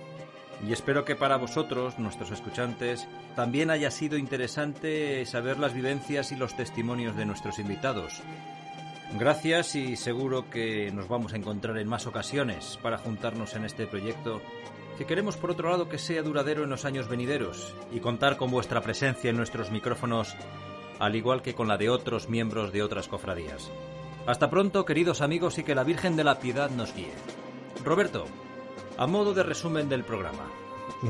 Y 0.63 0.71
espero 0.71 1.05
que 1.05 1.15
para 1.15 1.37
vosotros, 1.37 1.97
nuestros 1.97 2.29
escuchantes, 2.29 3.07
también 3.35 3.71
haya 3.71 3.89
sido 3.89 4.15
interesante 4.15 5.25
saber 5.25 5.57
las 5.57 5.73
vivencias 5.73 6.31
y 6.31 6.35
los 6.35 6.55
testimonios 6.55 7.17
de 7.17 7.25
nuestros 7.25 7.57
invitados. 7.57 8.21
Gracias 9.17 9.75
y 9.75 9.95
seguro 9.95 10.51
que 10.51 10.91
nos 10.91 11.07
vamos 11.07 11.33
a 11.33 11.37
encontrar 11.37 11.75
en 11.79 11.89
más 11.89 12.05
ocasiones 12.05 12.77
para 12.83 12.99
juntarnos 12.99 13.55
en 13.55 13.65
este 13.65 13.87
proyecto 13.87 14.39
que 14.99 15.07
queremos 15.07 15.35
por 15.35 15.49
otro 15.49 15.71
lado 15.71 15.89
que 15.89 15.97
sea 15.97 16.21
duradero 16.21 16.63
en 16.63 16.69
los 16.69 16.85
años 16.85 17.07
venideros 17.07 17.73
y 17.91 18.01
contar 18.01 18.37
con 18.37 18.51
vuestra 18.51 18.81
presencia 18.81 19.31
en 19.31 19.37
nuestros 19.37 19.71
micrófonos 19.71 20.35
al 20.99 21.15
igual 21.15 21.41
que 21.41 21.55
con 21.55 21.67
la 21.67 21.77
de 21.77 21.89
otros 21.89 22.29
miembros 22.29 22.71
de 22.71 22.83
otras 22.83 23.07
cofradías. 23.07 23.71
Hasta 24.29 24.51
pronto, 24.51 24.85
queridos 24.85 25.21
amigos, 25.21 25.57
y 25.57 25.63
que 25.63 25.73
la 25.73 25.83
Virgen 25.83 26.15
de 26.15 26.23
la 26.23 26.37
Piedad 26.37 26.69
nos 26.69 26.93
guíe. 26.93 27.11
Roberto, 27.83 28.25
a 28.95 29.07
modo 29.07 29.33
de 29.33 29.41
resumen 29.41 29.89
del 29.89 30.03
programa. 30.03 30.43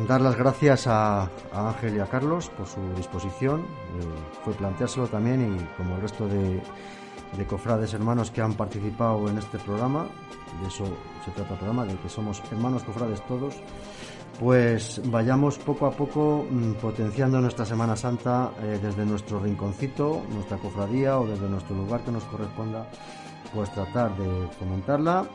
Dar 0.08 0.22
las 0.22 0.38
gracias 0.38 0.88
a, 0.88 1.24
a 1.24 1.68
Ángel 1.68 1.98
y 1.98 2.00
a 2.00 2.06
Carlos 2.06 2.48
por 2.48 2.66
su 2.66 2.80
disposición. 2.96 3.60
eh, 3.60 4.04
fue 4.46 4.54
planteárselo 4.54 5.08
también 5.08 5.54
y 5.54 5.76
como 5.76 5.96
el 5.96 6.02
resto 6.02 6.30
de, 6.30 6.62
de 7.38 7.45
cofrades 7.45 7.93
hermanos 7.93 8.31
que 8.31 8.41
han 8.41 8.53
participado 8.53 9.27
en 9.30 9.38
este 9.38 9.57
programa, 9.60 10.07
de 10.61 10.68
eso 10.68 10.85
se 11.23 11.31
trata 11.31 11.53
el 11.53 11.60
programa, 11.60 11.85
de 11.85 11.95
que 11.97 12.10
somos 12.10 12.41
hermanos 12.51 12.84
cofrades 12.84 13.22
todos, 13.27 13.56
pues 14.39 15.01
vayamos 15.06 15.57
poco 15.57 15.85
a 15.85 15.91
poco 15.91 16.45
mm, 16.49 16.73
potenciando 16.76 17.41
nuestra 17.41 17.65
Semana 17.65 17.95
Santa 17.95 18.51
eh, 18.61 18.80
desde 18.81 19.06
nuestro 19.06 19.39
rinconcito, 19.39 20.23
nuestra 20.30 20.57
cofradía 20.57 21.19
o 21.19 21.27
desde 21.27 21.49
nuestro 21.49 21.76
lugar 21.76 22.01
que 22.01 22.11
nos 22.11 22.23
corresponda, 22.23 22.89
pues 23.53 23.72
tratar 23.73 24.15
de 24.15 24.47
fomentarla, 24.60 25.27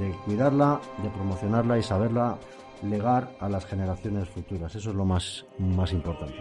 de 0.00 0.10
cuidarla, 0.24 0.80
de 1.02 1.10
promocionarla 1.10 1.78
y 1.78 1.82
saberla 1.82 2.38
legar 2.82 3.36
a 3.40 3.48
las 3.48 3.66
generaciones 3.66 4.28
futuras. 4.28 4.74
Eso 4.74 4.90
es 4.90 4.96
lo 4.96 5.04
más, 5.04 5.44
más 5.58 5.92
importante. 5.92 6.36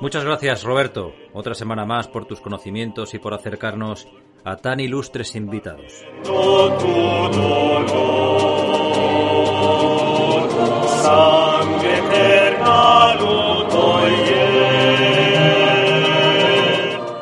Muchas 0.00 0.24
gracias, 0.24 0.62
Roberto. 0.62 1.12
Otra 1.32 1.54
semana 1.54 1.84
más 1.84 2.08
por 2.08 2.24
tus 2.24 2.40
conocimientos 2.40 3.14
y 3.14 3.18
por 3.18 3.34
acercarnos 3.34 4.06
a 4.44 4.56
tan 4.56 4.80
ilustres 4.80 5.34
invitados. 5.34 6.04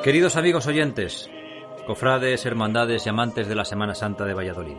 Queridos 0.03 0.37
amigos 0.37 0.67
oyentes, 0.69 1.29
cofrades, 1.87 2.47
hermandades 2.47 3.07
y 3.07 3.09
amantes 3.09 3.49
de 3.49 3.55
la 3.57 3.65
Semana 3.65 3.95
Santa 3.95 4.25
de 4.25 4.35
Valladolid. 4.35 4.77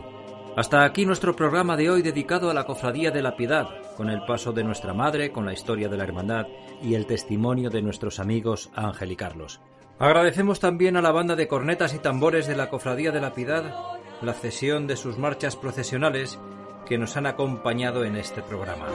Hasta 0.56 0.84
aquí 0.84 1.06
nuestro 1.06 1.36
programa 1.36 1.76
de 1.76 1.88
hoy 1.88 2.02
dedicado 2.02 2.50
a 2.50 2.54
la 2.54 2.64
Cofradía 2.64 3.10
de 3.10 3.22
la 3.22 3.36
Piedad, 3.36 3.68
con 3.96 4.10
el 4.10 4.24
paso 4.24 4.52
de 4.52 4.64
nuestra 4.64 4.92
madre, 4.92 5.30
con 5.30 5.44
la 5.44 5.52
historia 5.52 5.88
de 5.88 5.96
la 5.96 6.04
hermandad 6.04 6.46
y 6.82 6.94
el 6.94 7.06
testimonio 7.06 7.70
de 7.70 7.82
nuestros 7.82 8.18
amigos 8.18 8.70
Ángel 8.74 9.12
y 9.12 9.16
Carlos. 9.16 9.60
Agradecemos 9.98 10.60
también 10.60 10.96
a 10.96 11.02
la 11.02 11.12
banda 11.12 11.34
de 11.34 11.48
cornetas 11.48 11.94
y 11.94 11.98
tambores 11.98 12.46
de 12.46 12.56
la 12.56 12.70
Cofradía 12.70 13.10
de 13.10 13.20
la 13.20 13.32
Piedad 13.32 13.98
la 14.22 14.32
cesión 14.32 14.86
de 14.86 14.96
sus 14.96 15.18
marchas 15.18 15.56
procesionales 15.56 16.38
que 16.86 16.98
nos 16.98 17.16
han 17.16 17.26
acompañado 17.26 18.04
en 18.04 18.16
este 18.16 18.42
programa. 18.42 18.86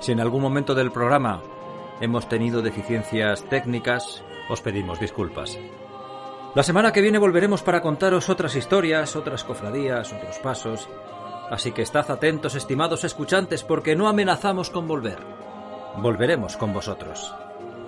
Si 0.00 0.12
en 0.12 0.20
algún 0.20 0.42
momento 0.42 0.74
del 0.74 0.90
programa 0.90 1.42
hemos 2.00 2.28
tenido 2.28 2.60
deficiencias 2.60 3.44
técnicas, 3.48 4.22
os 4.48 4.60
pedimos 4.60 5.00
disculpas. 5.00 5.58
La 6.54 6.62
semana 6.62 6.92
que 6.92 7.00
viene 7.00 7.18
volveremos 7.18 7.62
para 7.62 7.80
contaros 7.80 8.28
otras 8.28 8.54
historias, 8.54 9.16
otras 9.16 9.42
cofradías, 9.44 10.12
otros 10.12 10.38
pasos. 10.38 10.88
Así 11.50 11.72
que 11.72 11.82
estad 11.82 12.10
atentos, 12.10 12.54
estimados 12.54 13.04
escuchantes, 13.04 13.64
porque 13.64 13.96
no 13.96 14.08
amenazamos 14.08 14.70
con 14.70 14.86
volver. 14.86 15.18
Volveremos 15.96 16.56
con 16.56 16.72
vosotros. 16.72 17.34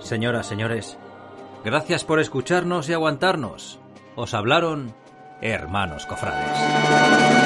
Señoras, 0.06 0.46
señores, 0.46 0.96
gracias 1.64 2.04
por 2.04 2.20
escucharnos 2.20 2.88
y 2.88 2.92
aguantarnos. 2.92 3.80
Os 4.14 4.34
hablaron 4.34 4.94
hermanos 5.40 6.06
cofrades. 6.06 7.45